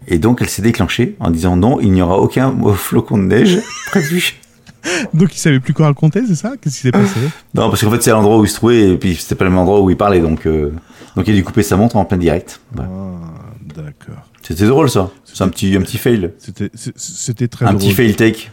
Et 0.06 0.18
donc, 0.18 0.40
elle 0.42 0.48
s'est 0.48 0.62
déclenchée 0.62 1.16
en 1.20 1.30
disant 1.30 1.56
non, 1.56 1.80
il 1.80 1.92
n'y 1.92 2.02
aura 2.02 2.18
aucun 2.18 2.54
flocon 2.74 3.18
de 3.18 3.24
neige 3.24 3.58
prévu. 3.86 4.36
Donc 5.12 5.34
il 5.34 5.38
savait 5.38 5.60
plus 5.60 5.74
quoi 5.74 5.86
raconter, 5.86 6.22
c'est 6.26 6.34
ça? 6.36 6.52
Qu'est-ce 6.60 6.76
qui 6.76 6.82
s'est 6.82 6.92
passé? 6.92 7.18
Non, 7.54 7.68
parce 7.68 7.82
qu'en 7.82 7.90
fait, 7.90 8.02
c'est 8.02 8.10
l'endroit 8.10 8.38
où 8.38 8.44
il 8.44 8.48
se 8.48 8.54
trouvait, 8.54 8.90
et 8.90 8.96
puis 8.96 9.16
c'était 9.16 9.34
pas 9.34 9.44
le 9.44 9.50
même 9.50 9.58
endroit 9.58 9.80
où 9.80 9.90
il 9.90 9.96
parlait, 9.96 10.20
donc, 10.20 10.46
euh, 10.46 10.72
donc 11.16 11.26
il 11.26 11.32
a 11.32 11.36
dû 11.36 11.42
couper 11.44 11.62
sa 11.62 11.76
montre 11.76 11.96
en 11.96 12.04
plein 12.04 12.16
direct. 12.16 12.60
Ah, 12.78 12.84
d'accord. 13.74 14.22
C'était 14.42 14.66
drôle, 14.66 14.88
ça. 14.88 15.10
C'est 15.24 15.42
un 15.42 15.48
petit, 15.48 15.76
un 15.76 15.80
petit 15.82 15.98
fail. 15.98 16.30
C'était 16.38 16.70
c'était 16.74 17.48
très 17.48 17.66
Un 17.66 17.70
drôle. 17.74 17.80
petit 17.80 17.92
fail 17.92 18.14
take. 18.14 18.50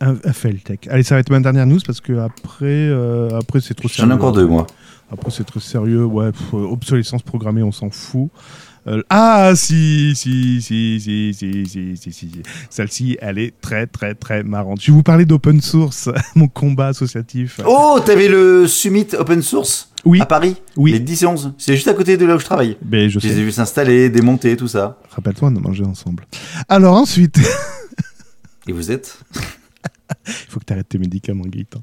Un, 0.00 0.10
un- 0.12 0.16
un 0.24 0.32
fail 0.32 0.56
tech. 0.60 0.80
Allez, 0.90 1.02
ça 1.02 1.14
va 1.14 1.20
être 1.20 1.30
ma 1.30 1.40
dernière 1.40 1.66
news 1.66 1.80
parce 1.86 2.00
que 2.00 2.12
après, 2.18 2.64
euh, 2.66 3.28
après 3.38 3.60
c'est 3.60 3.74
trop 3.74 3.88
J'en 3.88 3.94
sérieux. 3.94 4.10
ai 4.10 4.14
encore 4.14 4.32
deux, 4.32 4.46
moi. 4.46 4.66
Après, 5.10 5.30
c'est 5.30 5.44
trop 5.44 5.60
sérieux. 5.60 6.04
Ouais, 6.04 6.32
pff, 6.32 6.52
euh, 6.54 6.58
obsolescence 6.70 7.22
programmée, 7.22 7.62
on 7.62 7.72
s'en 7.72 7.88
fout. 7.90 8.28
Euh, 8.86 9.02
ah, 9.10 9.52
si, 9.54 10.12
si, 10.14 10.60
si, 10.62 11.00
si, 11.00 11.32
si, 11.34 11.64
si, 11.66 11.96
si, 11.96 12.12
si, 12.12 12.12
si. 12.12 12.42
Celle-ci, 12.70 13.16
elle 13.20 13.38
est 13.38 13.54
très, 13.60 13.86
très, 13.86 14.14
très 14.14 14.42
marrante. 14.42 14.80
Je 14.82 14.86
vais 14.90 14.92
vous 14.96 15.02
parler 15.02 15.24
d'open 15.24 15.60
source, 15.62 16.08
mon 16.34 16.48
combat 16.48 16.88
associatif. 16.88 17.60
Oh, 17.66 17.98
t'avais 18.04 18.28
le 18.28 18.66
Summit 18.66 19.06
Open 19.18 19.40
Source 19.42 19.90
oui, 20.04 20.20
à 20.20 20.26
Paris 20.26 20.56
Oui. 20.76 20.92
Les 20.92 21.00
10 21.00 21.22
et 21.22 21.26
11. 21.26 21.54
C'est 21.58 21.74
juste 21.74 21.88
à 21.88 21.94
côté 21.94 22.16
de 22.16 22.24
là 22.26 22.36
où 22.36 22.38
je 22.38 22.44
travaille. 22.44 22.76
mais 22.88 23.08
je 23.10 23.18
Je 23.18 23.28
les 23.28 23.38
ai 23.38 23.44
vus 23.44 23.52
s'installer, 23.52 24.10
démonter, 24.10 24.56
tout 24.56 24.68
ça. 24.68 24.98
Rappelle-toi, 25.10 25.50
on 25.52 25.56
a 25.56 25.60
mangé 25.60 25.84
ensemble. 25.84 26.26
Alors 26.68 26.96
ensuite, 26.96 27.38
Et 28.68 28.72
vous 28.72 28.90
êtes? 28.90 29.18
il 30.26 30.32
faut 30.32 30.60
que 30.60 30.64
tu 30.64 30.72
arrêtes 30.72 30.88
tes 30.88 30.98
médicaments, 30.98 31.44
Gaëtan. 31.44 31.82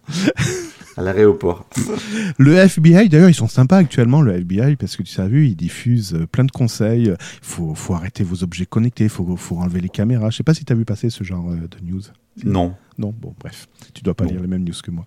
À 0.97 1.01
l'aéroport. 1.01 1.67
Le 2.37 2.55
FBI, 2.55 3.09
d'ailleurs, 3.09 3.29
ils 3.29 3.35
sont 3.35 3.47
sympas 3.47 3.77
actuellement, 3.77 4.21
le 4.21 4.33
FBI, 4.33 4.77
parce 4.77 4.95
que 4.95 5.03
tu 5.03 5.19
as 5.19 5.27
vu, 5.27 5.47
ils 5.47 5.55
diffusent 5.55 6.13
euh, 6.13 6.25
plein 6.25 6.45
de 6.45 6.51
conseils. 6.51 7.07
Il 7.07 7.17
faut, 7.41 7.75
faut 7.75 7.93
arrêter 7.95 8.23
vos 8.23 8.43
objets 8.43 8.65
connectés, 8.65 9.05
il 9.05 9.09
faut, 9.09 9.35
faut 9.35 9.57
enlever 9.57 9.81
les 9.81 9.89
caméras. 9.89 10.29
Je 10.29 10.37
sais 10.37 10.43
pas 10.43 10.53
si 10.53 10.63
tu 10.63 10.71
as 10.71 10.75
vu 10.75 10.85
passer 10.85 11.09
ce 11.09 11.23
genre 11.25 11.51
euh, 11.51 11.55
de 11.55 11.85
news. 11.85 12.01
Non. 12.43 12.75
Non, 12.97 13.13
bon, 13.17 13.35
bref, 13.37 13.67
tu 13.93 14.03
dois 14.03 14.13
pas 14.13 14.23
lire 14.23 14.39
les 14.39 14.47
mêmes 14.47 14.63
news 14.63 14.73
que 14.81 14.89
moi. 14.89 15.05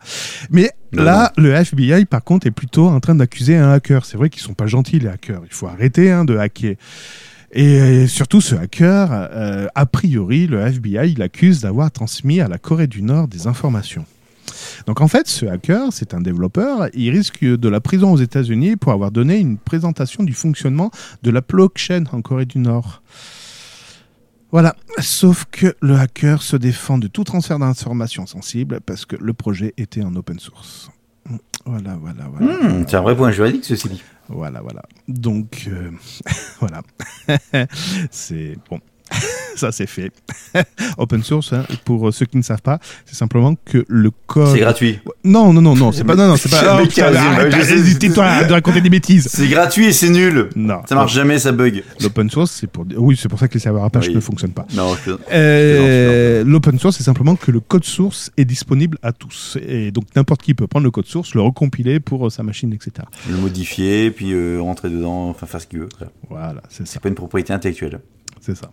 Mais 0.51 0.71
Non, 0.93 1.05
là, 1.05 1.33
le 1.39 1.53
FBI, 1.53 2.05
par 2.05 2.23
contre, 2.23 2.47
est 2.47 2.51
plutôt 2.51 2.87
en 2.87 3.01
train 3.01 3.15
d'accuser 3.15 3.57
un 3.57 3.73
hacker. 3.73 4.05
C'est 4.05 4.19
vrai 4.19 4.29
qu'ils 4.29 4.43
sont 4.43 4.53
pas 4.53 4.67
gentils, 4.67 4.99
les 4.99 5.09
hackers. 5.09 5.41
Il 5.47 5.53
faut 5.55 5.69
arrêter 5.69 6.11
hein, 6.11 6.27
de 6.27 6.37
hacker. 6.37 6.77
Et 7.53 7.81
euh, 7.81 8.07
surtout, 8.07 8.41
ce 8.41 8.55
hacker, 8.55 9.09
euh, 9.11 9.67
a 9.75 9.87
priori, 9.87 10.47
le 10.47 10.61
FBI, 10.61 11.13
il 11.13 11.23
accuse 11.23 11.61
d'avoir 11.61 11.91
transmis 11.91 12.41
à 12.41 12.49
la 12.49 12.59
Corée 12.59 12.87
du 12.87 13.03
Nord 13.03 13.29
des 13.29 13.47
informations. 13.47 14.05
Donc 14.87 15.01
en 15.01 15.09
fait, 15.09 15.29
ce 15.29 15.47
hacker, 15.47 15.93
c'est 15.93 16.15
un 16.15 16.21
développeur, 16.21 16.89
il 16.95 17.11
risque 17.11 17.45
de 17.45 17.69
la 17.69 17.81
prison 17.81 18.13
aux 18.13 18.19
États-Unis 18.19 18.77
pour 18.77 18.93
avoir 18.93 19.11
donné 19.11 19.39
une 19.39 19.59
présentation 19.59 20.25
du 20.25 20.33
fonctionnement 20.33 20.91
de 21.23 21.31
la 21.31 21.41
blockchain 21.41 22.05
en 22.13 22.23
Corée 22.23 22.47
du 22.47 22.59
Nord. 22.59 23.03
Voilà, 24.51 24.75
sauf 24.99 25.45
que 25.51 25.75
le 25.83 25.97
hacker 25.97 26.43
se 26.43 26.57
défend 26.57 26.97
de 26.97 27.07
tout 27.07 27.25
transfert 27.25 27.59
d'informations 27.59 28.27
sensibles 28.27 28.81
parce 28.81 29.05
que 29.05 29.17
le 29.17 29.35
projet 29.35 29.75
était 29.77 30.03
en 30.03 30.15
open 30.17 30.39
source. 30.39 30.91
Voilà, 31.65 31.97
voilà, 32.01 32.25
voilà. 32.33 32.55
Hmm, 32.55 32.85
c'est 32.89 32.97
un 32.97 33.03
vrai 33.03 33.17
point 33.17 33.31
juridique, 33.31 33.65
ceci 33.65 33.89
dit. 33.89 34.03
Voilà, 34.29 34.61
voilà. 34.61 34.83
Donc, 35.07 35.69
euh, 35.69 35.91
voilà. 36.61 36.83
c'est 38.11 38.57
bon. 38.71 38.81
Ça, 39.57 39.73
c'est 39.73 39.87
fait. 39.89 40.13
Open 40.99 41.25
source, 41.25 41.53
hein, 41.53 41.65
pour 41.85 42.15
ceux 42.15 42.27
qui 42.27 42.37
ne 42.37 42.43
savent 42.43 42.63
pas, 42.63 42.79
c'est 43.07 43.17
simplement 43.17 43.57
que 43.57 43.85
le 43.89 44.13
code. 44.29 44.53
C'est 44.53 44.61
gratuit. 44.61 45.01
Non, 45.25 45.53
non, 45.53 45.61
non, 45.61 45.75
non, 45.75 45.91
c'est 45.91 46.05
pas. 46.05 46.15
Non, 46.15 46.29
non, 46.29 46.37
c'est 46.37 46.49
pas. 46.49 46.81
Tais-toi, 47.99 48.25
arrête 48.25 48.47
de 48.49 48.53
raconter 48.53 48.81
des 48.81 48.89
bêtises. 48.91 49.27
C'est 49.29 49.49
gratuit 49.49 49.87
et 49.87 49.93
c'est 49.93 50.11
nul. 50.11 50.51
Non. 50.55 50.83
Ça 50.89 50.95
marche 50.95 51.13
jamais, 51.13 51.41
ça 51.41 51.51
bug. 51.51 51.83
L'open 52.01 52.31
source, 52.31 52.53
c'est 52.53 52.69
pour. 52.69 52.85
Oui, 52.97 53.19
c'est 53.21 53.29
pour 53.29 53.41
ça 53.41 53.49
que 53.49 53.55
les 53.55 53.61
serveurs 53.61 53.83
Apache 53.85 54.07
Oui. 54.09 54.15
ne 54.15 54.21
fonctionnent 54.21 54.53
pas. 54.53 54.67
Non, 54.75 54.95
je- 55.05 55.13
Euh, 55.33 56.45
L'open 56.45 56.79
source, 56.79 56.97
c'est 56.99 57.03
simplement 57.05 57.35
que 57.35 57.51
le 57.51 57.59
code 57.61 57.85
source 57.85 58.31
est 58.37 58.45
disponible 58.45 58.99
à 59.03 59.13
tous. 59.13 59.59
Et 59.67 59.91
donc, 59.91 60.05
n'importe 60.15 60.43
qui 60.43 60.55
peut 60.55 60.67
prendre 60.69 60.85
le 60.85 60.91
code 60.93 61.07
source, 61.07 61.35
le 61.35 61.41
recompiler 61.41 61.99
pour 61.99 62.27
euh, 62.27 62.31
sa 62.31 62.43
machine, 62.45 62.73
etc. 62.73 62.93
le 63.29 63.37
modifier, 63.39 64.11
puis 64.13 64.33
euh, 64.33 64.61
rentrer 64.61 64.89
dedans, 64.91 65.29
enfin 65.31 65.47
faire 65.47 65.61
ce 65.61 65.67
qu'il 65.67 65.81
veut. 65.81 65.89
Voilà. 65.99 66.13
Voilà, 66.49 66.63
c'est 66.69 66.87
ça. 66.87 66.93
C'est 66.95 67.03
pas 67.03 67.09
une 67.09 67.15
propriété 67.17 67.53
intellectuelle. 67.53 68.01
C'est 68.41 68.57
ça. 68.57 68.71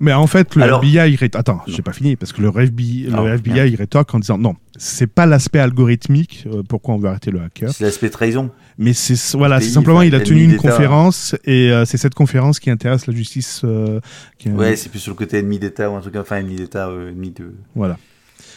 Mais 0.00 0.12
en 0.12 0.26
fait, 0.26 0.54
le 0.56 0.62
Alors- 0.62 0.80
FBI, 0.82 1.16
ré- 1.16 1.30
attends, 1.34 1.60
j'ai 1.66 1.82
pas 1.82 1.92
fini 1.92 2.16
parce 2.16 2.32
que 2.32 2.40
le 2.42 2.48
FBI, 2.48 3.04
le 3.10 3.34
FBI, 3.34 3.68
il 3.70 3.76
rétorque 3.76 4.14
en 4.14 4.18
disant 4.18 4.38
non, 4.38 4.54
c'est 4.76 5.06
pas 5.06 5.26
l'aspect 5.26 5.58
algorithmique 5.60 6.44
euh, 6.46 6.62
pourquoi 6.62 6.94
on 6.94 6.98
veut 6.98 7.08
arrêter 7.08 7.30
le 7.30 7.40
hacker, 7.40 7.70
C'est 7.72 7.84
l'aspect 7.84 8.10
trahison. 8.10 8.50
mais 8.78 8.92
c'est 8.92 9.36
voilà, 9.36 9.60
c'est 9.60 9.68
simplement 9.70 10.02
il 10.02 10.14
a 10.14 10.20
tenu 10.20 10.44
une 10.44 10.56
conférence 10.56 11.36
et 11.44 11.70
euh, 11.70 11.84
c'est 11.84 11.98
cette 11.98 12.14
conférence 12.14 12.58
qui 12.60 12.70
intéresse 12.70 13.06
la 13.06 13.14
justice. 13.14 13.62
euh, 13.64 14.00
qui- 14.38 14.50
Ouais, 14.50 14.76
c'est 14.76 14.88
plus 14.88 14.98
sur 15.00 15.12
le 15.12 15.16
côté 15.16 15.38
ennemi 15.38 15.58
d'État 15.58 15.90
ou 15.90 15.94
un 15.96 16.00
truc, 16.00 16.16
enfin 16.16 16.36
ennemi 16.38 16.56
d'État, 16.56 16.88
euh, 16.88 17.10
ennemi 17.10 17.30
de. 17.30 17.54
voilà, 17.74 17.98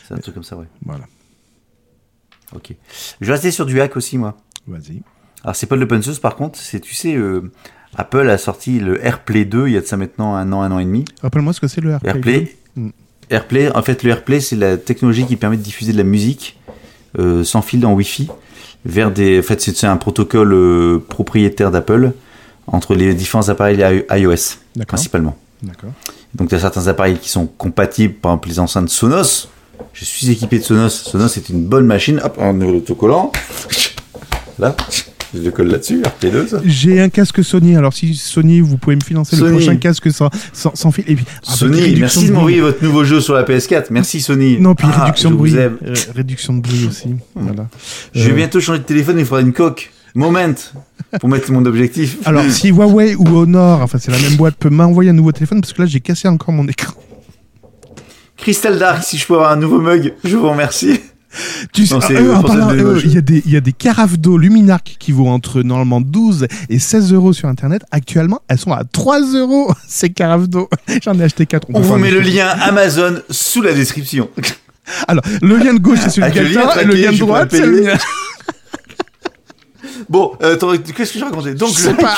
C'est 0.07 0.13
un 0.13 0.17
truc 0.17 0.33
comme 0.35 0.43
ça, 0.43 0.55
ouais. 0.57 0.65
voilà. 0.85 1.05
Ok. 2.55 2.73
Je 3.21 3.25
vais 3.25 3.33
rester 3.33 3.51
sur 3.51 3.65
du 3.65 3.79
hack 3.81 3.97
aussi, 3.97 4.17
moi. 4.17 4.37
Vas-y. 4.67 5.01
Alors, 5.43 5.55
c'est 5.55 5.67
pas 5.67 5.75
de 5.75 5.81
l'open 5.81 6.01
source, 6.01 6.19
par 6.19 6.35
contre, 6.35 6.57
c'est, 6.59 6.79
tu 6.79 6.93
sais, 6.95 7.15
Apple 7.97 8.29
a 8.29 8.37
sorti 8.37 8.79
le 8.79 9.03
AirPlay 9.05 9.45
2 9.45 9.67
il 9.67 9.73
y 9.73 9.77
a 9.77 9.81
de 9.81 9.85
ça 9.85 9.97
maintenant 9.97 10.35
un 10.35 10.51
an, 10.51 10.61
un 10.61 10.71
an 10.71 10.79
et 10.79 10.85
demi. 10.85 11.05
Rappelle-moi 11.21 11.53
ce 11.53 11.61
que 11.61 11.67
c'est 11.67 11.81
le 11.81 11.91
AirPlay. 11.91 12.11
AirPlay. 12.11 12.55
Mm. 12.75 12.89
AirPlay, 13.29 13.75
en 13.75 13.81
fait, 13.81 14.03
le 14.03 14.09
AirPlay, 14.11 14.39
c'est 14.39 14.55
la 14.55 14.77
technologie 14.77 15.25
qui 15.25 15.35
permet 15.35 15.57
de 15.57 15.61
diffuser 15.61 15.93
de 15.93 15.97
la 15.97 16.03
musique 16.03 16.59
euh, 17.17 17.43
sans 17.43 17.61
fil 17.61 17.85
en 17.85 17.93
Wi-Fi 17.93 18.29
vers 18.85 19.11
des. 19.11 19.39
En 19.39 19.43
fait, 19.43 19.61
c'est, 19.61 19.75
c'est 19.75 19.87
un 19.87 19.97
protocole 19.97 20.53
euh, 20.53 20.99
propriétaire 20.99 21.71
d'Apple 21.71 22.11
entre 22.67 22.95
les 22.95 23.13
différents 23.13 23.47
appareils 23.49 24.03
iOS, 24.11 24.57
principalement. 24.87 25.37
D'accord. 25.61 25.91
Donc, 26.33 26.49
tu 26.49 26.55
as 26.55 26.59
certains 26.59 26.87
appareils 26.87 27.17
qui 27.17 27.29
sont 27.29 27.45
compatibles, 27.45 28.15
par 28.15 28.33
exemple 28.33 28.49
les 28.49 28.59
enceintes 28.59 28.89
Sonos. 28.89 29.47
Je 29.93 30.05
suis 30.05 30.29
équipé 30.29 30.59
de 30.59 30.63
Sonos. 30.63 30.89
Sonos 30.89 31.37
est 31.37 31.49
une 31.49 31.65
bonne 31.65 31.85
machine. 31.85 32.19
Hop, 32.23 32.37
un 32.39 32.59
autocollant. 32.61 33.31
Là, 34.59 34.75
je 35.35 35.41
le 35.41 35.51
colle 35.51 35.67
là-dessus, 35.67 36.01
AirPlay 36.03 36.31
2, 36.31 36.47
ça. 36.47 36.61
J'ai 36.65 36.99
un 37.01 37.09
casque 37.09 37.43
Sony. 37.43 37.75
Alors 37.75 37.93
si 37.93 38.15
Sony, 38.15 38.59
vous 38.61 38.77
pouvez 38.77 38.95
me 38.95 39.03
financer 39.03 39.35
le 39.35 39.51
prochain 39.51 39.75
casque 39.75 40.11
sans, 40.11 40.29
sans, 40.53 40.73
sans 40.75 40.91
fil. 40.91 41.03
Et 41.07 41.15
puis 41.15 41.25
avec 41.27 41.57
Sony, 41.57 41.95
merci 41.99 42.27
de 42.27 42.33
m'envoyer 42.33 42.61
votre 42.61 42.83
nouveau 42.83 43.03
jeu 43.03 43.19
sur 43.21 43.33
la 43.33 43.43
PS4. 43.43 43.85
Merci 43.91 44.21
Sony. 44.21 44.57
Non, 44.59 44.75
puis 44.75 44.87
Ah, 44.91 45.03
réduction 45.05 45.31
de 45.31 45.35
bruit. 45.35 45.55
aime. 45.55 45.77
Euh, 45.85 45.93
réduction 46.15 46.53
de 46.53 46.61
bruit 46.61 46.87
aussi. 46.89 47.09
Voilà. 47.35 47.67
Je 48.13 48.23
vais 48.23 48.31
Euh, 48.31 48.35
bientôt 48.35 48.59
changer 48.59 48.79
de 48.79 48.83
téléphone, 48.85 49.17
il 49.19 49.25
faudra 49.25 49.41
une 49.41 49.53
coque. 49.53 49.91
Moment 50.17 50.55
pour 51.19 51.27
mettre 51.27 51.51
mon 51.51 51.65
objectif. 51.65 52.17
Alors, 52.23 52.43
si 52.49 52.69
Huawei 52.69 53.15
ou 53.15 53.27
Honor, 53.37 53.81
enfin 53.81 53.97
c'est 53.99 54.11
la 54.11 54.17
même 54.19 54.37
boîte, 54.37 54.55
peut 54.55 54.69
m'envoyer 54.69 55.09
un 55.09 55.13
nouveau 55.13 55.33
téléphone, 55.33 55.59
parce 55.59 55.73
que 55.73 55.81
là 55.81 55.87
j'ai 55.89 55.99
cassé 55.99 56.29
encore 56.29 56.53
mon 56.53 56.65
écran. 56.69 56.93
Crystal 58.37 58.77
Dark, 58.79 59.03
si 59.03 59.17
je 59.17 59.25
peux 59.27 59.33
avoir 59.33 59.51
un 59.51 59.55
nouveau 59.57 59.79
mug, 59.81 60.13
je 60.23 60.35
vous 60.37 60.49
remercie. 60.49 60.99
Tu 61.73 61.85
sais, 61.85 61.95
démoche. 62.07 63.01
il 63.05 63.13
y, 63.13 63.17
a 63.17 63.21
des- 63.21 63.43
y 63.45 63.55
a 63.57 63.61
des 63.61 63.73
carafes 63.73 64.17
d'eau 64.17 64.37
Luminarc 64.37 64.95
qui 64.99 65.11
vaut 65.11 65.27
entre 65.27 65.61
normalement 65.61 66.01
12 66.01 66.47
et 66.69 66.79
16 66.79 67.13
euros 67.13 67.33
sur 67.33 67.47
internet. 67.49 67.83
Actuellement, 67.91 68.41
elles 68.47 68.57
sont 68.59 68.71
à 68.71 68.83
3 68.83 69.21
euros 69.33 69.71
ces 69.87 70.09
carafes 70.09 70.47
d'eau. 70.47 70.69
J'en 71.03 71.19
ai 71.19 71.23
acheté 71.23 71.45
4. 71.45 71.67
On 71.73 71.79
vous 71.81 71.97
met 71.97 72.11
le 72.11 72.21
lien 72.21 72.47
Amazon 72.47 73.21
sous 73.29 73.61
la 73.61 73.73
description. 73.73 74.29
Alors, 75.07 75.23
le 75.41 75.57
lien 75.57 75.73
de 75.73 75.79
gauche 75.79 75.99
c'est 76.03 76.09
celui 76.11 76.31
de 76.31 76.39
lien 76.41 76.65
Gaëtan 76.65 76.79
et 76.79 76.85
le 76.85 76.93
lien 76.93 77.11
de 77.11 77.17
droite 77.17 77.49
c'est 77.51 77.65
le 77.65 77.81
mien. 77.81 77.93
Bon, 80.09 80.33
euh, 80.43 80.57
qu'est-ce 80.95 81.13
que 81.13 81.19
je 81.19 81.23
racontais 81.23 81.55
Donc, 81.55 81.69
Je 81.69 81.79
sais 81.79 81.91
le 81.91 81.97
pas. 81.97 82.15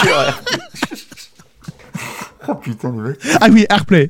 oh 2.48 2.56
putain, 2.56 2.92
le 2.92 3.10
mec. 3.10 3.20
Ah 3.40 3.48
oui, 3.52 3.66
Airplay. 3.70 4.10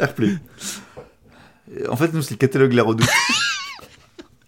Airplay. 0.00 0.34
En 1.90 1.96
fait, 1.96 2.12
nous, 2.14 2.22
c'est 2.22 2.32
le 2.32 2.36
catalogue 2.36 2.72
La 2.72 2.82
Redoute. 2.82 3.08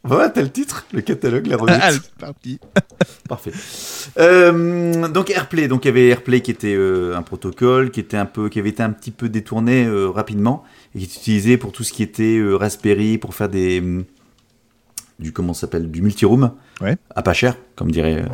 Voilà, 0.05 0.29
t'as 0.31 0.43
le 0.43 0.51
titre, 0.51 0.85
le 0.93 1.01
catalogue 1.01 1.47
La 1.47 1.57
Redoute. 1.57 1.79
Allez, 1.81 1.99
c'est 2.03 2.15
parti. 2.19 2.59
Parfait. 3.29 3.53
Euh, 4.19 5.07
donc 5.09 5.31
Airplay, 5.31 5.69
donc 5.69 5.85
il 5.85 5.89
y 5.89 5.91
avait 5.91 6.09
Airplay 6.09 6.41
qui 6.41 6.51
était 6.51 6.75
euh, 6.75 7.17
un 7.17 7.23
protocole 7.23 7.91
qui 7.91 8.01
était 8.01 8.17
un 8.17 8.27
peu, 8.27 8.49
qui 8.49 8.59
avait 8.59 8.71
été 8.71 8.83
un 8.83 8.91
petit 8.91 9.13
peu 9.13 9.29
détourné 9.29 9.85
euh, 9.85 10.09
rapidement 10.09 10.65
et 10.95 10.99
qui 10.99 11.05
est 11.05 11.09
utilisé 11.19 11.57
pour 11.57 11.71
tout 11.73 11.85
ce 11.85 11.93
qui 11.93 12.03
était 12.03 12.41
Raspberry 12.53 13.19
pour 13.19 13.35
faire 13.35 13.49
des 13.49 13.79
hum, 13.81 14.05
du 15.21 15.33
comment 15.33 15.55
s'appelle 15.55 15.91
du 15.91 16.03
multiroom, 16.03 16.51
Ouais. 16.81 16.97
à 17.15 17.23
pas 17.23 17.33
cher, 17.33 17.57
comme 17.77 17.93
dirait 17.93 18.25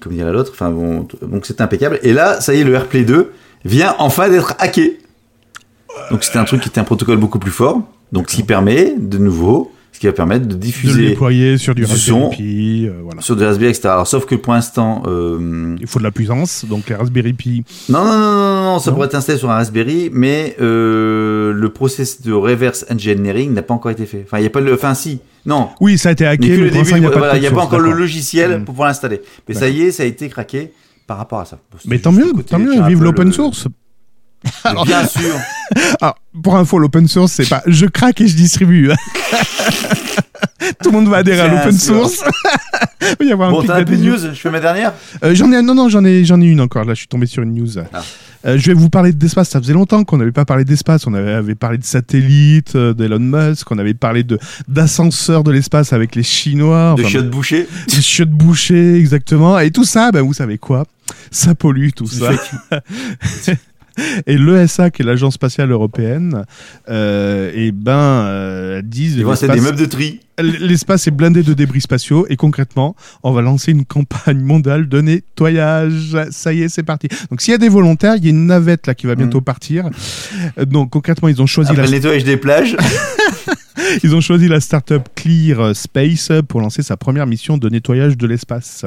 comme 0.00 0.12
dirait 0.12 0.32
l'autre. 0.32 0.52
Enfin 0.52 0.70
bon, 0.70 1.08
donc 1.22 1.46
c'était 1.46 1.62
impeccable. 1.62 1.98
Et 2.02 2.12
là, 2.12 2.40
ça 2.40 2.54
y 2.54 2.60
est, 2.60 2.64
le 2.64 2.74
Airplay 2.74 3.04
2 3.04 3.32
vient 3.64 3.96
enfin 3.98 4.28
d'être 4.28 4.54
hacké. 4.58 4.98
Donc 6.10 6.24
c'était 6.24 6.38
un 6.38 6.44
truc 6.44 6.60
qui 6.60 6.68
était 6.68 6.78
un 6.78 6.84
protocole 6.84 7.16
beaucoup 7.16 7.38
plus 7.38 7.50
fort. 7.50 7.82
Donc 8.12 8.30
ce 8.30 8.36
qui 8.36 8.42
permet 8.42 8.94
de 8.96 9.18
nouveau, 9.18 9.72
ce 9.98 10.00
qui 10.00 10.06
va 10.06 10.12
permettre 10.12 10.44
de 10.44 10.50
De 10.50 10.54
le 10.54 10.60
diffuser 10.60 11.08
déployer 11.08 11.58
sur 11.58 11.74
du 11.74 11.82
du 11.82 11.86
Raspberry. 11.90 12.36
Pi, 12.36 12.86
euh, 12.86 13.00
voilà. 13.02 13.20
sur 13.20 13.34
des 13.34 13.44
Raspberry, 13.44 13.70
etc. 13.70 13.88
Alors 13.88 14.06
sauf 14.06 14.26
que 14.26 14.36
pour 14.36 14.52
l'instant, 14.52 15.02
euh, 15.06 15.74
Il 15.80 15.88
faut 15.88 15.98
de 15.98 16.04
la 16.04 16.12
puissance, 16.12 16.64
donc 16.66 16.88
les 16.88 16.94
Raspberry 16.94 17.32
Pi. 17.32 17.64
Non, 17.88 18.04
non, 18.04 18.12
non, 18.16 18.18
non, 18.20 18.62
non, 18.62 18.78
ça 18.78 18.90
Non. 18.90 18.94
pourrait 18.94 19.08
être 19.08 19.16
installé 19.16 19.40
sur 19.40 19.50
un 19.50 19.54
Raspberry, 19.54 20.08
mais 20.12 20.54
euh, 20.60 21.52
le 21.52 21.68
process 21.70 22.22
de 22.22 22.32
reverse 22.32 22.86
engineering 22.92 23.52
n'a 23.52 23.62
pas 23.62 23.74
encore 23.74 23.90
été 23.90 24.06
fait. 24.06 24.22
Enfin, 24.24 24.38
il 24.38 24.42
n'y 24.42 24.46
a 24.46 24.50
pas 24.50 24.60
le. 24.60 24.72
Enfin, 24.72 24.94
si, 24.94 25.18
non. 25.46 25.70
Oui, 25.80 25.98
ça 25.98 26.10
a 26.10 26.12
été 26.12 26.24
hacké, 26.26 26.48
mais 26.48 26.56
le 26.58 26.70
début, 26.70 26.90
il 26.92 27.00
n'y 27.00 27.06
a 27.06 27.10
pas, 27.10 27.18
voilà, 27.18 27.32
de 27.34 27.38
a 27.44 27.48
pas 27.50 27.54
source, 27.56 27.66
encore 27.66 27.80
le 27.80 27.90
logiciel 27.92 28.50
Mm. 28.60 28.64
pour 28.66 28.74
pouvoir 28.74 28.86
l'installer. 28.90 29.20
Mais 29.48 29.54
ça 29.56 29.68
y 29.68 29.82
est, 29.82 29.90
ça 29.90 30.04
a 30.04 30.06
été 30.06 30.28
craqué 30.28 30.70
par 31.08 31.18
rapport 31.18 31.40
à 31.40 31.44
ça. 31.44 31.58
Bon, 31.72 31.78
Mais 31.86 31.98
tant 31.98 32.12
mieux, 32.12 32.32
tant 32.48 32.60
mieux, 32.60 32.80
vive 32.86 33.02
l'open 33.02 33.26
le- 33.26 33.32
Mais 34.64 34.84
Bien 34.84 35.06
sûr. 35.06 35.34
Alors, 36.00 36.16
pour 36.42 36.56
info, 36.56 36.78
l'open 36.78 37.08
source, 37.08 37.32
c'est 37.32 37.48
pas 37.48 37.62
je 37.66 37.86
craque 37.86 38.20
et 38.20 38.28
je 38.28 38.36
distribue. 38.36 38.90
Tout 40.82 40.90
le 40.90 40.96
monde 40.98 41.08
va 41.08 41.18
adhérer 41.18 41.40
à 41.40 41.48
l'open 41.48 41.72
source. 41.78 42.22
Il 43.00 43.16
va 43.18 43.24
y 43.24 43.32
avoir 43.32 43.48
un 43.48 43.52
Bon, 43.52 43.60
pic 43.60 43.68
t'as 43.68 43.76
un 43.76 43.84
peu 43.84 43.96
de 43.96 44.02
news? 44.02 44.18
Je 44.18 44.38
fais 44.38 44.50
ma 44.50 44.60
dernière? 44.60 44.92
Euh, 45.24 45.34
j'en 45.34 45.50
ai, 45.52 45.62
non, 45.62 45.74
non, 45.74 45.88
j'en 45.88 46.04
ai, 46.04 46.24
j'en 46.24 46.40
ai 46.40 46.46
une 46.46 46.60
encore. 46.60 46.84
Là, 46.84 46.94
je 46.94 46.98
suis 46.98 47.08
tombé 47.08 47.26
sur 47.26 47.42
une 47.42 47.54
news. 47.54 47.78
Ah. 47.92 48.02
Euh, 48.46 48.58
je 48.58 48.66
vais 48.66 48.74
vous 48.74 48.90
parler 48.90 49.12
d'espace. 49.12 49.48
Ça 49.48 49.60
faisait 49.60 49.72
longtemps 49.72 50.04
qu'on 50.04 50.18
n'avait 50.18 50.32
pas 50.32 50.44
parlé 50.44 50.64
d'espace. 50.64 51.06
On 51.06 51.14
avait, 51.14 51.32
avait 51.32 51.54
parlé 51.54 51.78
de 51.78 51.84
satellites, 51.84 52.74
euh, 52.76 52.92
d'Elon 52.92 53.18
Musk. 53.20 53.70
On 53.70 53.78
avait 53.78 53.94
parlé 53.94 54.24
de 54.24 54.38
d'ascenseurs 54.68 55.42
de 55.42 55.52
l'espace 55.52 55.92
avec 55.92 56.14
les 56.14 56.22
Chinois. 56.22 56.94
De 56.96 57.02
Enfin, 57.02 57.10
chiottes 57.10 57.30
bouchées 57.30 57.68
des 57.88 58.02
chiottes 58.02 58.30
bouchées, 58.30 58.96
exactement. 58.96 59.58
Et 59.58 59.70
tout 59.70 59.84
ça, 59.84 60.10
ben, 60.12 60.22
vous 60.22 60.34
savez 60.34 60.58
quoi? 60.58 60.84
Ça 61.30 61.54
pollue 61.54 61.90
tout 61.96 62.06
ça. 62.06 62.30
Et 64.26 64.38
l'ESA, 64.38 64.90
qui 64.90 65.02
est 65.02 65.04
l'agence 65.04 65.34
spatiale 65.34 65.70
européenne, 65.70 66.44
euh, 66.88 67.50
et 67.54 67.72
ben, 67.72 67.92
euh, 67.92 68.82
disent 68.82 69.16
Ils 69.16 69.24
vont 69.24 69.34
c'est 69.34 69.48
des 69.48 69.60
meubles 69.60 69.78
de 69.78 69.86
tri. 69.86 70.20
l'espace 70.38 71.06
est 71.06 71.10
blindé 71.10 71.42
de 71.42 71.54
débris 71.54 71.80
spatiaux 71.80 72.26
et 72.28 72.36
concrètement, 72.36 72.94
on 73.22 73.32
va 73.32 73.42
lancer 73.42 73.72
une 73.72 73.84
campagne 73.84 74.40
mondiale 74.40 74.88
de 74.88 75.00
nettoyage. 75.00 76.16
Ça 76.30 76.52
y 76.52 76.62
est, 76.62 76.68
c'est 76.68 76.82
parti. 76.82 77.08
Donc 77.30 77.40
s'il 77.40 77.52
y 77.52 77.54
a 77.54 77.58
des 77.58 77.68
volontaires, 77.68 78.16
il 78.16 78.24
y 78.24 78.28
a 78.28 78.30
une 78.30 78.46
navette 78.46 78.86
là 78.86 78.94
qui 78.94 79.06
va 79.06 79.14
bientôt 79.14 79.40
partir. 79.40 79.90
Euh, 80.58 80.64
Donc 80.64 80.90
concrètement, 80.90 81.28
ils 81.28 81.40
ont 81.42 81.46
choisi 81.46 81.70
Après 81.70 81.82
la 81.82 81.88
le 81.88 81.94
nettoyage 81.94 82.24
des 82.24 82.36
plages. 82.36 82.76
Ils 84.02 84.14
ont 84.14 84.20
choisi 84.20 84.48
la 84.48 84.60
startup 84.60 85.02
Clear 85.14 85.74
Space 85.74 86.30
pour 86.48 86.60
lancer 86.60 86.82
sa 86.82 86.96
première 86.96 87.26
mission 87.26 87.56
de 87.56 87.68
nettoyage 87.68 88.16
de 88.18 88.26
l'espace. 88.26 88.84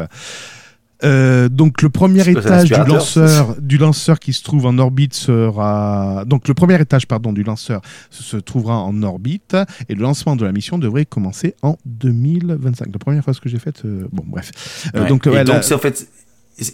Euh, 1.03 1.49
donc 1.49 1.81
le 1.81 1.89
premier 1.89 2.27
étage 2.29 2.69
du 2.69 2.83
lanceur, 2.85 3.55
du 3.59 3.77
lanceur 3.77 4.19
qui 4.19 4.33
se 4.33 4.43
trouve 4.43 4.65
en 4.65 4.77
orbite 4.77 5.13
sera 5.13 6.23
donc 6.25 6.47
le 6.47 6.53
premier 6.53 6.79
étage 6.79 7.07
pardon 7.07 7.33
du 7.33 7.43
lanceur 7.43 7.81
se, 8.09 8.37
trouvera 8.37 8.77
en 8.77 9.01
orbite 9.03 9.55
et 9.89 9.95
le 9.95 10.01
lancement 10.01 10.35
de 10.35 10.45
la 10.45 10.51
mission 10.51 10.77
devrait 10.77 11.05
commencer 11.05 11.55
en 11.61 11.77
2025. 11.85 12.89
La 12.91 12.99
première 12.99 13.23
fois 13.23 13.33
que 13.41 13.49
j'ai 13.49 13.59
faite, 13.59 13.81
euh, 13.85 14.07
bon 14.11 14.23
bref. 14.25 14.51
Euh, 14.95 15.01
Ouais. 15.01 15.07
donc, 15.07 15.25
Et 15.25 15.29
ouais, 15.29 15.43
donc 15.43 15.63
c'est 15.63 15.73
en 15.73 15.79
fait, 15.79 16.07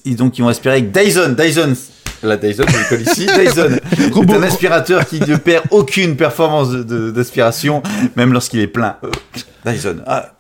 ils, 0.06 0.16
donc 0.16 0.38
ils 0.38 0.42
vont 0.42 0.48
aspirer 0.48 0.76
avec 0.78 0.92
Dyson, 0.92 1.36
Dyson. 1.38 1.74
La 2.24 2.36
Dyson, 2.36 2.64
je 2.68 2.78
le 2.78 2.90
colle 2.90 3.02
ici, 3.02 3.28
Dyson. 3.28 3.78
C'est 3.98 4.36
un 4.36 4.44
aspirateur 4.44 5.08
qui 5.08 5.20
ne 5.20 5.36
perd 5.36 5.66
aucune 5.70 6.16
performance 6.16 6.72
d'aspiration, 6.72 7.84
même 8.16 8.34
lorsqu'il 8.34 8.60
est 8.60 8.68
plein. 8.68 8.96
Euh, 9.04 9.12
Dyson. 9.66 9.98
Ah, 10.08 10.34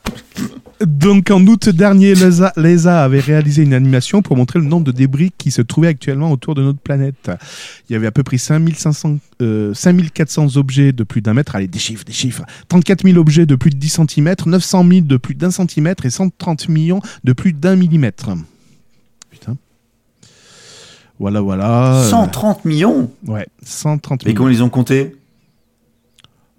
Donc 0.86 1.32
en 1.32 1.46
août 1.48 1.70
dernier, 1.70 2.14
l'ESA, 2.14 2.54
l'ESA 2.56 3.04
avait 3.04 3.20
réalisé 3.20 3.64
une 3.64 3.74
animation 3.74 4.22
pour 4.22 4.38
montrer 4.38 4.60
le 4.60 4.66
nombre 4.66 4.86
de 4.86 4.92
débris 4.92 5.32
qui 5.36 5.50
se 5.50 5.64
trouvaient 5.64 5.88
actuellement 5.88 6.32
autour 6.32 6.54
de 6.54 6.62
notre 6.62 6.80
planète. 6.80 7.32
Il 7.90 7.94
y 7.94 7.96
avait 7.96 8.06
à 8.06 8.12
peu 8.12 8.22
près 8.22 8.38
5500, 8.38 9.18
euh, 9.42 9.74
5400 9.74 10.56
objets 10.58 10.92
de 10.92 11.04
plus 11.04 11.22
d'un 11.22 11.34
mètre, 11.34 11.56
allez 11.56 11.68
des 11.68 11.80
chiffres, 11.80 12.06
des 12.06 12.14
chiffres, 12.14 12.44
34 12.70 13.04
000 13.08 13.18
objets 13.18 13.48
de 13.48 13.56
plus 13.56 13.72
de 13.72 13.78
10 13.78 14.02
cm, 14.08 14.36
900 14.46 14.86
000 14.88 15.02
de 15.02 15.18
plus 15.18 15.34
d'un 15.34 15.50
centimètre 15.52 16.06
et 16.06 16.12
130 16.12 16.70
millions 16.70 17.02
de 17.24 17.34
plus 17.34 17.54
d'un 17.54 17.76
millimètre. 17.76 18.30
Putain. 19.32 19.58
Voilà, 21.20 21.42
voilà. 21.42 21.96
Euh, 22.04 22.10
130 22.10 22.66
millions? 22.66 23.10
Ouais, 23.26 23.48
130 23.64 24.24
Mais 24.24 24.30
millions. 24.30 24.38
comment 24.38 24.50
ils 24.50 24.62
ont 24.64 24.70
compté? 24.70 25.16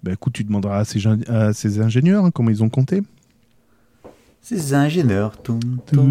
Bah 0.03 0.11
écoute, 0.11 0.33
tu 0.33 0.43
demanderas 0.43 0.79
à 0.79 0.85
ces, 0.85 0.99
gen- 0.99 1.23
à 1.29 1.53
ces 1.53 1.79
ingénieurs 1.79 2.25
hein, 2.25 2.31
comment 2.31 2.49
ils 2.49 2.63
ont 2.63 2.69
compté. 2.69 3.01
Ces 4.41 4.73
ingénieurs. 4.73 5.33
Donc 5.45 5.61
comment 5.93 6.07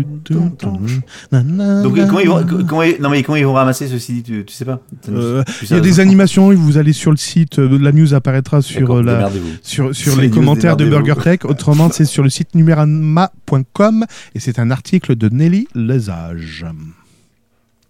ils 2.20 2.28
vont, 2.28 2.44
comment 2.68 2.82
ils- 2.84 3.00
non 3.00 3.08
mais 3.10 3.24
comment 3.24 3.34
ils 3.36 3.44
vont 3.44 3.54
ramasser 3.54 3.88
ceci 3.88 4.12
dit, 4.12 4.22
tu, 4.22 4.44
tu 4.44 4.54
sais 4.54 4.64
pas? 4.64 4.80
Euh, 5.08 5.42
Tu 5.58 5.64
Il 5.64 5.70
y 5.72 5.74
a 5.74 5.80
des 5.80 5.98
animations, 5.98 6.52
vous 6.54 6.78
allez 6.78 6.92
sur 6.92 7.10
le 7.10 7.16
site, 7.16 7.58
euh, 7.58 7.78
la 7.80 7.90
news 7.90 8.14
apparaîtra 8.14 8.62
sur, 8.62 8.80
D'accord, 8.80 8.98
euh, 8.98 9.02
la, 9.02 9.14
démerdez-vous. 9.14 9.48
sur, 9.62 9.92
sur 9.94 10.16
les 10.20 10.28
news, 10.28 10.34
commentaires 10.36 10.76
de 10.76 10.84
démerdez-vous. 10.84 11.14
BurgerTech. 11.14 11.44
Autrement, 11.46 11.90
c'est 11.90 12.04
sur 12.04 12.22
le 12.22 12.30
site 12.30 12.54
numérama.com 12.54 14.04
et 14.34 14.40
c'est 14.40 14.58
un 14.60 14.70
article 14.70 15.16
de 15.16 15.28
Nelly 15.30 15.66
Lesage. 15.74 16.64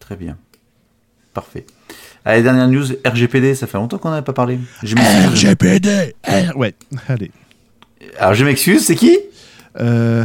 Très 0.00 0.16
bien. 0.16 0.36
Parfait. 1.34 1.66
Allez, 2.24 2.42
dernière 2.42 2.68
news, 2.68 2.84
RGPD, 3.06 3.54
ça 3.54 3.66
fait 3.66 3.78
longtemps 3.78 3.98
qu'on 3.98 4.10
n'en 4.10 4.16
a 4.16 4.22
pas 4.22 4.32
parlé. 4.32 4.58
Je 4.82 4.94
m'excuse. 4.94 5.44
RGPD 5.44 6.14
R- 6.26 6.56
Ouais, 6.56 6.74
allez. 7.08 7.30
Alors 8.18 8.34
je 8.34 8.44
m'excuse, 8.44 8.84
c'est 8.84 8.96
qui? 8.96 9.16
Euh, 9.80 10.24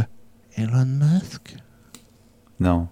Elon 0.56 0.86
Musk 0.86 1.56
Non. 2.60 2.88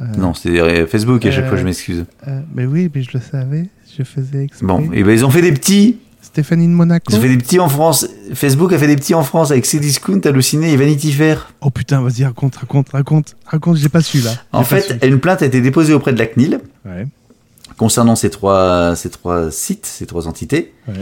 Euh, 0.00 0.04
Non, 0.18 0.34
c'est 0.34 0.86
Facebook 0.86 1.24
à 1.24 1.30
chaque 1.30 1.48
fois 1.48 1.56
je 1.56 1.64
m'excuse. 1.64 2.04
euh, 2.28 2.40
Mais 2.54 2.66
oui, 2.66 2.90
mais 2.94 3.02
je 3.02 3.10
le 3.14 3.20
savais, 3.20 3.68
je 3.96 4.02
faisais 4.02 4.44
exprès. 4.44 4.66
Bon, 4.66 4.90
et 4.92 5.02
ben 5.04 5.10
ils 5.12 5.24
ont 5.24 5.30
fait 5.30 5.42
des 5.42 5.52
petits. 5.52 5.98
Stéphanie 6.20 6.66
de 6.66 6.72
Monaco 6.72 7.04
Ils 7.12 7.16
ont 7.16 7.20
fait 7.22 7.28
des 7.28 7.38
petits 7.38 7.60
en 7.60 7.68
France. 7.68 8.06
Facebook 8.34 8.72
a 8.72 8.78
fait 8.78 8.88
des 8.88 8.96
petits 8.96 9.14
en 9.14 9.22
France 9.22 9.52
avec 9.52 9.64
Cdiscount, 9.64 10.20
Halluciné 10.24 10.72
et 10.72 10.76
Vanity 10.76 11.12
Fair. 11.12 11.50
Oh 11.62 11.70
putain, 11.70 12.02
vas-y, 12.02 12.24
raconte, 12.24 12.56
raconte, 12.56 12.90
raconte, 12.90 13.36
raconte, 13.46 13.76
j'ai 13.76 13.88
pas 13.88 14.02
su 14.02 14.18
là. 14.20 14.32
En 14.52 14.64
fait, 14.64 14.98
une 15.06 15.20
plainte 15.20 15.40
a 15.42 15.46
été 15.46 15.60
déposée 15.62 15.94
auprès 15.94 16.12
de 16.12 16.18
la 16.18 16.26
CNIL. 16.26 16.60
Ouais, 16.84 17.06
concernant 17.78 18.16
ces 18.16 18.28
trois, 18.28 18.96
ces 18.96 19.08
trois 19.08 19.50
sites, 19.50 19.86
ces 19.86 20.04
trois 20.06 20.26
entités. 20.28 20.74
ouais. 20.88 20.94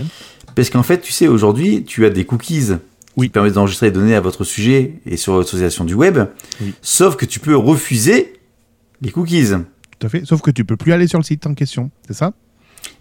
Parce 0.54 0.70
qu'en 0.70 0.84
fait, 0.84 1.00
tu 1.00 1.10
sais, 1.12 1.26
aujourd'hui, 1.26 1.84
tu 1.84 2.04
as 2.06 2.10
des 2.10 2.24
cookies 2.24 2.68
Oui. 3.16 3.26
qui 3.26 3.32
permettent 3.32 3.54
d'enregistrer 3.54 3.86
les 3.86 3.92
données 3.92 4.14
à 4.14 4.20
votre 4.20 4.44
sujet 4.44 4.94
et 5.06 5.16
sur 5.16 5.34
l'autorisation 5.34 5.84
du 5.84 5.94
web. 5.94 6.18
Oui. 6.60 6.74
Sauf 6.82 7.16
que 7.16 7.24
tu 7.24 7.40
peux 7.40 7.56
refuser 7.56 8.32
les 9.00 9.10
cookies. 9.10 9.50
Tout 9.98 10.06
à 10.06 10.08
fait. 10.10 10.24
Sauf 10.24 10.40
que 10.42 10.50
tu 10.50 10.64
peux 10.64 10.76
plus 10.76 10.92
aller 10.92 11.06
sur 11.06 11.18
le 11.18 11.24
site 11.24 11.46
en 11.46 11.54
question, 11.54 11.90
c'est 12.06 12.14
ça? 12.14 12.32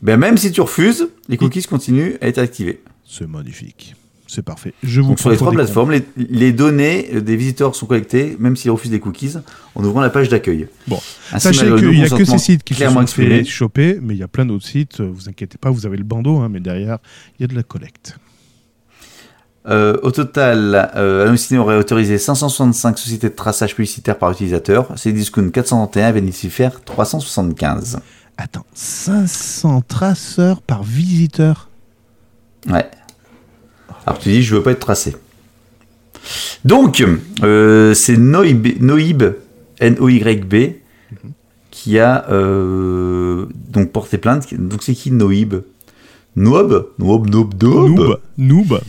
Ben, 0.01 0.17
même 0.17 0.37
si 0.37 0.51
tu 0.51 0.61
refuses, 0.61 1.09
les 1.29 1.37
cookies 1.37 1.63
continuent 1.63 2.13
à 2.21 2.27
être 2.27 2.37
activés. 2.37 2.81
C'est 3.07 3.27
magnifique. 3.27 3.95
C'est 4.27 4.41
parfait. 4.41 4.73
Je 4.81 5.01
vous 5.01 5.09
Donc 5.09 5.19
sur 5.19 5.29
les 5.29 5.37
trois 5.37 5.51
plateformes, 5.51 5.91
les, 5.91 6.03
les 6.17 6.51
données 6.53 7.21
des 7.21 7.35
visiteurs 7.35 7.75
sont 7.75 7.85
collectées, 7.85 8.35
même 8.39 8.55
s'ils 8.55 8.71
refusent 8.71 8.89
des 8.89 8.99
cookies, 8.99 9.33
en 9.75 9.83
ouvrant 9.83 10.01
la 10.01 10.09
page 10.09 10.27
d'accueil. 10.29 10.67
Bon. 10.87 10.99
Ainsi, 11.31 11.43
Sachez 11.53 11.67
qu'il 11.75 11.89
n'y 11.91 12.03
a 12.03 12.09
que 12.09 12.25
ces 12.25 12.37
sites 12.39 12.63
qui 12.63 12.73
se 12.73 12.87
sont 12.89 13.05
fait 13.05 13.43
choper, 13.43 13.99
mais 14.01 14.15
il 14.15 14.19
y 14.19 14.23
a 14.23 14.27
plein 14.27 14.45
d'autres 14.45 14.65
sites. 14.65 15.01
euh, 15.01 15.09
Vous 15.13 15.29
inquiétez 15.29 15.57
pas, 15.59 15.69
vous 15.69 15.85
avez 15.85 15.97
le 15.97 16.03
bandeau, 16.03 16.37
hein, 16.39 16.49
mais 16.49 16.59
derrière, 16.61 16.97
il 17.37 17.43
y 17.43 17.45
a 17.45 17.47
de 17.47 17.53
la 17.55 17.61
collecte. 17.63 18.17
Euh, 19.65 19.97
au 20.03 20.11
total, 20.11 20.91
euh, 20.95 21.25
Halluciné 21.25 21.57
aurait 21.57 21.77
autorisé 21.77 22.17
565 22.17 22.97
sociétés 22.97 23.29
de 23.29 23.35
traçage 23.35 23.75
publicitaire 23.75 24.17
par 24.17 24.31
utilisateur, 24.31 24.87
Cdiscount 24.97 25.49
431, 25.49 26.11
Vanity 26.11 26.49
Fair 26.49 26.81
375. 26.83 27.99
Attends, 28.37 28.65
500 28.73 29.81
traceurs 29.87 30.61
par 30.61 30.83
visiteur? 30.83 31.69
Ouais. 32.69 32.89
Alors 34.05 34.19
tu 34.19 34.29
dis, 34.29 34.43
je 34.43 34.55
veux 34.55 34.63
pas 34.63 34.71
être 34.71 34.79
tracé. 34.79 35.15
Donc, 36.65 37.03
euh, 37.43 37.93
c'est 37.93 38.17
Noib, 38.17 38.67
Noib, 38.81 39.23
N-O-Y-B, 39.79 40.55
qui 41.71 41.99
a 41.99 42.25
euh, 42.29 43.45
donc 43.69 43.91
porté 43.91 44.17
plainte. 44.17 44.53
Donc 44.53 44.83
c'est 44.83 44.93
qui 44.93 45.11
Noib? 45.11 45.63
Noib? 46.35 46.85
Noib, 46.99 47.29
Noib, 47.29 47.63
Noib 47.63 47.97
Noob. 47.97 48.19
Noob. 48.37 48.81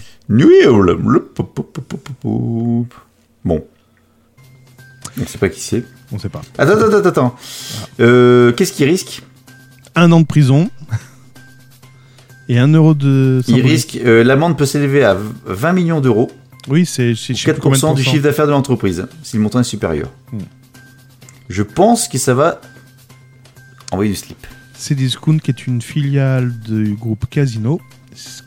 Bon. 3.45 3.65
On 5.21 5.27
sait 5.27 5.39
pas 5.39 5.49
qui 5.49 5.61
c'est. 5.61 5.85
On 6.13 6.19
sait 6.19 6.29
pas. 6.29 6.43
Attends, 6.59 6.73
attends, 6.73 6.97
attends, 6.97 7.09
attends. 7.09 7.37
Euh, 8.01 8.53
Qu'est-ce 8.53 8.73
qu'il 8.73 8.87
risque? 8.87 9.23
Un 9.95 10.11
an 10.13 10.21
de 10.21 10.27
prison. 10.27 10.71
Et 12.49 12.59
un 12.59 12.69
euro 12.69 12.95
de. 12.95 13.43
Il 13.49 13.61
risque, 13.61 13.99
euh, 14.05 14.23
l'amende 14.25 14.59
peut 14.59 14.67
s'élever 14.67 15.05
à 15.05 15.17
20 15.47 15.73
millions 15.73 16.01
d'euros. 16.01 16.31
Oui, 16.69 16.85
c'est. 16.87 17.15
je 17.15 17.35
sais 17.35 17.53
plus 17.53 17.61
combien 17.61 17.79
de 17.79 17.85
4% 17.85 17.95
du 17.95 18.03
chiffre 18.03 18.23
d'affaires 18.23 18.47
de 18.47 18.51
l'entreprise, 18.53 19.07
si 19.23 19.37
le 19.37 19.43
montant 19.43 19.61
est 19.61 19.65
supérieur. 19.65 20.11
Hmm. 20.33 20.39
Je 21.49 21.63
pense 21.63 22.09
que 22.09 22.19
ça 22.19 22.35
va 22.35 22.61
envoyer 23.93 24.11
du 24.11 24.17
slip. 24.17 24.47
C'est 24.75 24.95
Discount 24.95 25.39
qui 25.39 25.51
est 25.51 25.67
une 25.67 25.81
filiale 25.81 26.53
du 26.61 26.95
groupe 26.95 27.27
Casino. 27.31 27.81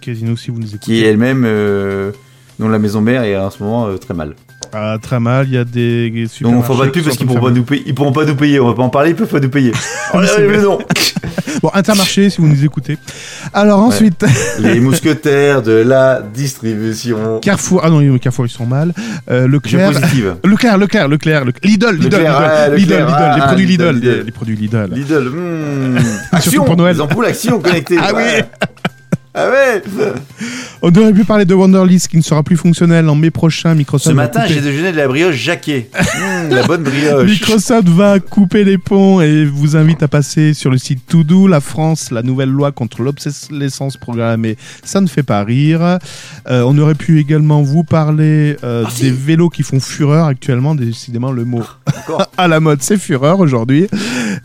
Casino, 0.02 0.36
si 0.36 0.52
vous 0.52 0.60
nous 0.60 0.68
écoutez. 0.68 0.86
Qui 0.86 1.04
est 1.04 1.08
elle-même, 1.08 1.44
euh, 1.46 2.12
dont 2.60 2.70
la 2.70 2.80
maison 2.80 3.02
mère 3.02 3.24
est 3.24 3.38
en 3.38 3.50
ce 3.50 3.62
moment 3.62 3.88
euh, 3.88 3.98
très 3.98 4.14
mal. 4.14 4.36
Ah, 4.74 4.98
très 5.02 5.20
mal, 5.20 5.48
il 5.48 5.54
y 5.54 5.58
a 5.58 5.64
des 5.64 6.28
Donc 6.42 6.56
on 6.56 6.62
fera 6.62 6.80
pas 6.80 6.86
de 6.88 6.92
pub 6.92 7.04
parce 7.04 7.18
qu'ils 7.18 7.28
pourront 7.28 7.42
pas 7.42 7.52
nous 7.52 7.64
payer. 7.64 7.84
Ils 7.86 7.96
pourront 7.96 8.12
pas 8.12 8.26
nous 8.26 8.36
payer, 8.36 8.60
on 8.60 8.68
va 8.68 8.74
pas 8.74 8.84
en 8.84 8.90
parler, 8.90 9.12
ils 9.12 9.16
peuvent 9.16 9.28
pas 9.28 9.40
nous 9.40 9.50
payer. 9.50 9.72
Mais 10.14 10.62
non. 10.62 10.80
Bon, 11.62 11.72
Intermarché, 11.74 12.30
si 12.30 12.40
vous 12.40 12.48
nous 12.48 12.64
écoutez. 12.64 13.00
Alors 13.52 13.80
ensuite, 13.80 14.24
Les 14.60 14.80
mousquetaires 14.80 15.64
de 15.64 15.72
la 15.72 16.22
distribution. 16.22 17.40
Carrefour. 17.40 17.82
Ah 17.84 17.90
non, 17.90 18.18
Carrefour, 18.20 18.46
ils 18.46 18.50
sont 18.50 18.68
mal. 18.68 18.94
Euh, 19.32 19.48
Leclerc. 19.48 19.92
Leclerc, 20.44 20.78
Leclerc, 20.78 21.08
Leclerc, 21.08 21.46
Leclerc. 21.46 21.72
Lidl, 21.72 21.96
Lidl, 21.96 22.04
Lidl, 22.04 22.26
ah, 22.28 22.70
Lidl, 22.70 22.78
Lidl, 22.78 23.06
ah, 23.10 23.36
les 23.36 23.42
produits 23.42 23.66
Lidl, 23.66 23.84
Lidl, 23.86 23.96
Lidl. 23.96 24.24
les, 24.26 24.32
produits 24.32 24.56
Lidl. 24.56 24.90
Lidl, 24.94 25.32
surtout 25.32 26.36
action 26.36 26.64
pour 26.66 26.78
Noël. 26.78 26.96
Les 26.96 27.02
ampoules 27.02 27.26
action 27.26 27.60
connectées. 27.60 27.98
Ah 28.00 28.12
oui. 28.16 28.44
Ah 29.40 29.50
ouais 29.52 29.84
On 30.82 30.92
aurait 30.96 31.14
pu 31.14 31.24
parler 31.24 31.46
de 31.46 31.54
Wonderlist 31.54 32.08
qui 32.08 32.18
ne 32.18 32.24
sera 32.24 32.42
plus 32.42 32.58
fonctionnel 32.58 33.08
en 33.08 33.14
mai 33.14 33.30
prochain. 33.30 33.76
Microsoft 33.76 34.10
Ce 34.10 34.16
matin, 34.16 34.42
couper- 34.46 34.54
j'ai 34.56 34.62
déjeuné 34.62 34.92
de 34.92 34.98
la 34.98 35.08
brioche 35.08 35.36
Jacquet. 35.36 35.90
Mmh, 35.94 36.50
la 36.50 36.64
bonne 36.66 36.82
brioche. 36.82 37.30
Microsoft 37.30 37.88
va 37.90 38.20
couper 38.20 38.64
les 38.64 38.80
ponts 38.80 39.22
et 39.22 39.46
vous 39.46 39.76
invite 39.76 40.02
à 40.02 40.08
passer 40.08 40.56
sur 40.56 40.72
le 40.72 40.80
site 40.80 41.06
Todo. 41.08 41.46
La 41.48 41.60
France, 41.62 42.10
la 42.10 42.24
nouvelle 42.24 42.50
loi 42.50 42.72
contre 42.72 43.04
l'obsolescence 43.04 43.98
programmée, 43.98 44.58
ça 44.84 45.02
ne 45.02 45.08
fait 45.08 45.22
pas 45.24 45.44
rire. 45.44 46.00
Euh, 46.50 46.64
on 46.66 46.76
aurait 46.80 46.96
pu 46.96 47.20
également 47.20 47.62
vous 47.62 47.84
parler 47.84 48.58
euh, 48.64 48.86
Ah, 48.88 48.90
si. 48.92 49.04
des 49.04 49.12
vélos 49.12 49.50
qui 49.50 49.62
font 49.62 49.80
fureur 49.80 50.26
actuellement. 50.26 50.74
Décidément, 50.74 51.32
le 51.32 51.46
mot 51.46 51.64
Encore. 51.96 52.26
à 52.38 52.48
la 52.48 52.60
mode, 52.60 52.82
c'est 52.82 52.98
fureur 52.98 53.40
aujourd'hui. 53.40 53.88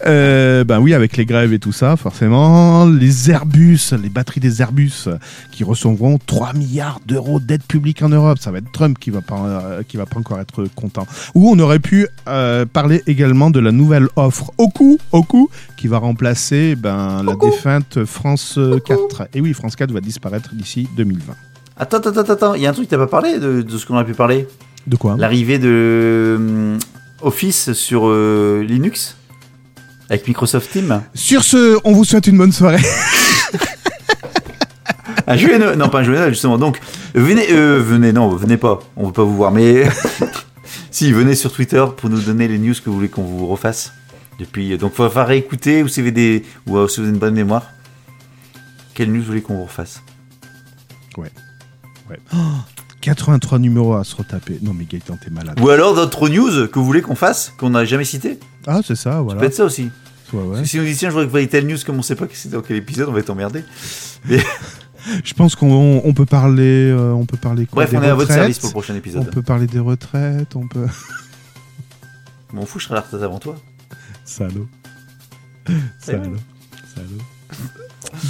Euh, 0.04 0.64
ben 0.64 0.80
oui, 0.80 0.94
avec 0.94 1.16
les 1.16 1.24
grèves 1.24 1.52
et 1.52 1.58
tout 1.58 1.72
ça, 1.72 1.96
forcément. 1.96 2.86
Les 2.86 3.30
Airbus, 3.30 3.78
les 4.00 4.08
batteries 4.08 4.40
des 4.40 4.60
Airbus 4.60 5.08
qui 5.50 5.64
recevront 5.64 6.18
3 6.18 6.54
milliards 6.54 7.00
d'euros 7.06 7.40
d'aide 7.40 7.62
publique 7.62 8.02
en 8.02 8.08
Europe. 8.08 8.38
Ça 8.38 8.50
va 8.50 8.58
être 8.58 8.72
Trump 8.72 8.98
qui 8.98 9.10
va 9.10 9.20
pas, 9.20 9.38
euh, 9.38 9.82
qui 9.86 9.96
va 9.96 10.06
pas 10.06 10.18
encore 10.18 10.40
être 10.40 10.64
content. 10.74 11.06
Ou 11.34 11.50
on 11.50 11.58
aurait 11.58 11.78
pu 11.78 12.08
euh, 12.28 12.66
parler 12.66 13.02
également 13.06 13.50
de 13.50 13.60
la 13.60 13.72
nouvelle 13.72 14.08
offre 14.16 14.52
Oku, 14.58 14.98
Oku 15.12 15.50
qui 15.76 15.88
va 15.88 15.98
remplacer 15.98 16.74
ben, 16.74 17.22
la 17.22 17.34
défunte 17.34 18.04
France 18.04 18.56
euh, 18.58 18.78
4. 18.78 19.28
Et 19.34 19.40
oui, 19.40 19.52
France 19.52 19.76
4 19.76 19.92
va 19.92 20.00
disparaître 20.00 20.54
d'ici 20.54 20.88
2020. 20.96 21.34
Attends, 21.76 21.98
attends, 21.98 22.10
attends, 22.10 22.32
attends. 22.32 22.54
Il 22.54 22.62
y 22.62 22.66
a 22.66 22.70
un 22.70 22.72
truc 22.72 22.86
que 22.86 22.90
t'as 22.90 22.98
pas 22.98 23.06
parlé 23.06 23.38
de, 23.38 23.62
de 23.62 23.78
ce 23.78 23.86
qu'on 23.86 23.94
aurait 23.94 24.04
pu 24.04 24.14
parler? 24.14 24.46
De 24.86 24.96
quoi? 24.96 25.16
L'arrivée 25.18 25.58
de 25.58 26.34
hum, 26.36 26.78
Office 27.22 27.72
sur 27.72 28.02
euh, 28.06 28.62
Linux? 28.62 29.16
Avec 30.12 30.28
Microsoft 30.28 30.70
Teams. 30.70 31.02
Sur 31.14 31.42
ce, 31.42 31.78
on 31.84 31.92
vous 31.92 32.04
souhaite 32.04 32.26
une 32.26 32.36
bonne 32.36 32.52
soirée. 32.52 32.82
Un 35.26 35.36
joyeux 35.36 35.58
Noël. 35.58 35.78
Non, 35.78 35.88
pas 35.88 36.00
un 36.00 36.02
joyeux 36.02 36.18
Noël, 36.18 36.32
justement. 36.32 36.58
Donc, 36.58 36.80
venez, 37.14 37.46
euh, 37.52 37.80
venez, 37.80 38.12
non, 38.12 38.28
venez 38.28 38.56
pas. 38.56 38.80
On 38.96 39.06
veut 39.06 39.12
pas 39.12 39.22
vous 39.22 39.36
voir, 39.36 39.52
mais. 39.52 39.88
si, 40.90 41.12
venez 41.12 41.36
sur 41.36 41.52
Twitter 41.52 41.84
pour 41.96 42.10
nous 42.10 42.20
donner 42.20 42.48
les 42.48 42.58
news 42.58 42.74
que 42.74 42.90
vous 42.90 42.96
voulez 42.96 43.08
qu'on 43.08 43.22
vous 43.22 43.46
refasse. 43.46 43.92
Depuis, 44.38 44.76
donc, 44.76 44.92
il 44.98 45.02
va 45.02 45.08
falloir 45.08 45.28
réécouter 45.28 45.82
ou 45.82 45.88
si 45.88 46.00
vous 46.00 46.08
avez, 46.08 46.12
des, 46.12 46.44
ou, 46.66 46.76
euh, 46.76 46.88
si 46.88 46.96
vous 47.00 47.04
avez 47.06 47.14
une 47.14 47.20
bonne 47.20 47.34
mémoire. 47.34 47.66
Quelle 48.94 49.12
news 49.12 49.20
vous 49.20 49.26
voulez 49.26 49.42
qu'on 49.42 49.54
vous 49.54 49.64
refasse? 49.64 50.02
83 53.00 53.58
numéros 53.60 53.94
à 53.94 54.04
se 54.04 54.16
retaper. 54.16 54.58
Non, 54.60 54.74
mais 54.74 54.84
Gaëtan, 54.84 55.16
t'es 55.16 55.30
malade. 55.30 55.58
Ou 55.60 55.70
alors 55.70 55.94
d'autres 55.94 56.28
news 56.28 56.66
que 56.66 56.78
vous 56.78 56.84
voulez 56.84 57.00
qu'on 57.00 57.14
fasse, 57.14 57.54
qu'on 57.58 57.70
n'a 57.70 57.84
jamais 57.84 58.04
cité 58.04 58.38
Ah, 58.66 58.80
c'est 58.84 58.96
ça, 58.96 59.12
Ça 59.12 59.20
voilà. 59.22 59.40
peut 59.40 59.46
être 59.46 59.54
ça 59.54 59.64
aussi. 59.64 59.88
Ouais. 60.32 60.64
Si 60.64 60.78
on 60.80 60.82
dit 60.84 60.94
tiens, 60.96 61.08
je 61.10 61.12
voudrais 61.12 61.24
que 61.24 61.28
vous 61.28 61.32
voyez 61.32 61.48
telle 61.48 61.66
news 61.66 61.76
comme 61.84 61.98
on 61.98 62.02
sait 62.02 62.16
pas 62.16 62.26
que 62.26 62.36
c'est 62.36 62.48
dans 62.50 62.62
quel 62.62 62.76
épisode, 62.78 63.08
on 63.08 63.12
va 63.12 63.20
être 63.20 63.30
emmerdé. 63.30 63.62
Je 65.24 65.34
pense 65.34 65.56
qu'on 65.56 66.00
on 66.04 66.14
peut 66.14 66.26
parler. 66.26 66.90
euh, 66.92 67.10
on 67.12 67.26
peut 67.26 67.36
parler 67.36 67.66
quoi 67.66 67.82
Bref, 67.82 67.90
des 67.90 67.96
on 67.96 68.02
est 68.04 68.08
à 68.10 68.14
votre 68.14 68.32
service 68.32 68.60
pour 68.60 68.68
le 68.68 68.72
prochain 68.72 68.94
On 68.94 68.96
épisode. 68.98 69.30
peut 69.32 69.42
parler 69.42 69.66
des 69.66 69.80
retraites, 69.80 70.54
on 70.54 70.68
peut. 70.68 70.86
M'en 72.52 72.64
fous, 72.66 72.78
je 72.78 72.84
serai 72.84 72.94
à 72.94 72.98
la 72.98 73.02
retraite 73.02 73.22
avant 73.22 73.38
toi. 73.40 73.56
Salaud. 74.24 74.68
Salaud. 75.98 76.36
Salaud. 76.94 77.18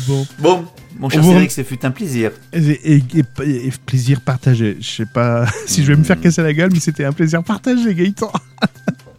Bon. 0.06 0.26
Bon, 0.38 0.64
mon 0.98 1.08
cher 1.10 1.20
On 1.24 1.28
Cédric, 1.32 1.50
ce 1.52 1.62
fut 1.62 1.84
un 1.84 1.90
plaisir. 1.90 2.30
Et, 2.54 2.58
et- 2.96 3.02
et- 3.44 3.66
et 3.66 3.72
plaisir 3.84 4.20
partagé. 4.22 4.78
Je 4.80 4.88
sais 4.90 5.06
pas 5.06 5.46
si 5.66 5.82
je 5.84 5.92
vais 5.92 5.98
me 5.98 6.04
faire 6.04 6.20
casser 6.20 6.42
la 6.42 6.54
gueule, 6.54 6.70
mais 6.72 6.80
c'était 6.80 7.04
un 7.04 7.12
plaisir 7.12 7.42
partagé, 7.42 7.94
Gaëtan. 7.94 8.32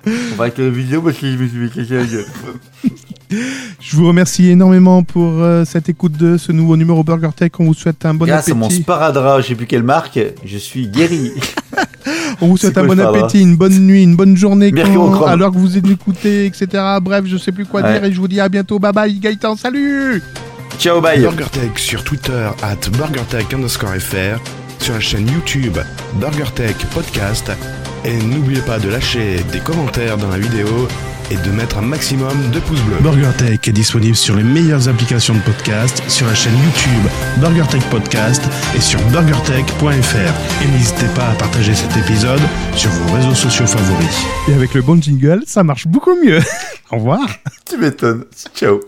On 0.06 0.36
va 0.36 0.44
avec 0.46 0.58
la 0.58 0.70
vidéo 0.70 1.02
parce 1.02 1.18
que 1.18 1.32
je 1.32 1.38
me 1.38 1.48
suis 1.48 1.70
fait 1.70 1.82
casser 1.82 1.96
la 1.98 2.04
gueule. 2.06 2.26
Je 3.80 3.96
vous 3.96 4.08
remercie 4.08 4.50
énormément 4.50 5.02
pour 5.02 5.42
euh, 5.42 5.66
cette 5.66 5.90
écoute 5.90 6.12
de 6.12 6.38
ce 6.38 6.52
nouveau 6.52 6.78
numéro 6.78 7.04
Burger 7.04 7.30
Tech. 7.36 7.52
On 7.58 7.66
vous 7.66 7.74
souhaite 7.74 8.06
un 8.06 8.14
bon 8.14 8.26
Grâce 8.26 8.48
à 8.50 8.54
mon 8.54 8.66
appétit. 8.68 8.82
sparadrap, 8.84 9.42
je 9.42 9.48
sais 9.48 9.56
plus 9.56 9.66
quelle 9.66 9.82
marque, 9.84 10.20
je 10.46 10.58
suis 10.58 10.88
guéri. 10.88 11.32
On 12.42 12.48
vous 12.48 12.58
souhaite 12.58 12.78
un 12.78 12.86
bon 12.86 13.00
appétit, 13.00 13.42
une 13.42 13.56
bonne 13.56 13.80
nuit, 13.80 14.04
une 14.04 14.16
bonne 14.16 14.36
journée 14.38 14.72
quand, 14.72 15.26
alors 15.26 15.52
que 15.52 15.58
vous 15.58 15.78
écoutez, 15.78 16.46
etc. 16.46 16.68
Bref, 17.02 17.26
je 17.26 17.38
sais 17.38 17.52
plus 17.52 17.66
quoi 17.66 17.82
Ouais. 17.82 17.94
dire 17.94 18.04
et 18.04 18.12
je 18.14 18.20
vous 18.20 18.28
dis 18.28 18.40
à 18.40 18.50
bientôt. 18.50 18.78
Bye 18.78 18.94
bye, 18.94 19.20
Gaëtan. 19.20 19.56
Salut 19.56 20.22
Ciao, 20.78 21.02
bye. 21.02 21.20
BurgerTech 21.20 21.80
sur 21.80 22.04
Twitter 22.04 22.50
at 22.62 22.90
BurgerTech 22.98 23.52
underscore 23.54 23.96
FR, 23.96 24.38
sur 24.80 24.94
la 24.94 25.00
chaîne 25.00 25.28
YouTube 25.28 25.78
BurgerTech 26.20 26.76
Podcast, 26.94 27.52
et 28.06 28.18
n'oubliez 28.18 28.62
pas 28.62 28.80
de 28.80 28.90
lâcher 28.90 29.38
des 29.52 29.60
commentaires 29.60 30.18
dans 30.18 30.30
la 30.30 30.38
vidéo 30.38 30.88
et 31.32 31.38
de 31.38 31.52
mettre 31.52 31.78
un 31.78 31.82
maximum 31.82 32.52
de 32.52 32.60
pouces 32.60 32.82
bleus. 32.82 32.98
BurgerTech 33.02 33.68
est 33.68 33.72
disponible 33.72 34.16
sur 34.16 34.36
les 34.36 34.44
meilleures 34.44 34.88
applications 34.90 35.34
de 35.34 35.40
podcast, 35.40 36.04
sur 36.08 36.28
la 36.28 36.36
chaîne 36.36 36.54
YouTube 36.54 37.12
BurgerTech 37.38 37.82
Podcast 37.90 38.42
et 38.76 38.82
sur 38.82 39.00
BurgerTech.fr. 39.10 40.64
Et 40.64 40.68
n'hésitez 40.68 41.08
pas 41.16 41.30
à 41.30 41.34
partager 41.36 41.74
cet 41.74 41.96
épisode 41.98 42.42
sur 42.76 42.90
vos 42.92 43.14
réseaux 43.14 43.36
sociaux 43.36 43.66
favoris. 43.68 44.26
Et 44.50 44.54
avec 44.54 44.74
le 44.74 44.82
bon 44.82 45.02
jingle, 45.02 45.44
ça 45.46 45.64
marche 45.64 45.88
beaucoup 45.88 46.16
mieux. 46.24 46.40
Au 46.92 46.98
revoir 46.98 47.22
Tu 47.66 47.78
m'étonnes. 47.78 48.26
Ciao. 48.56 48.80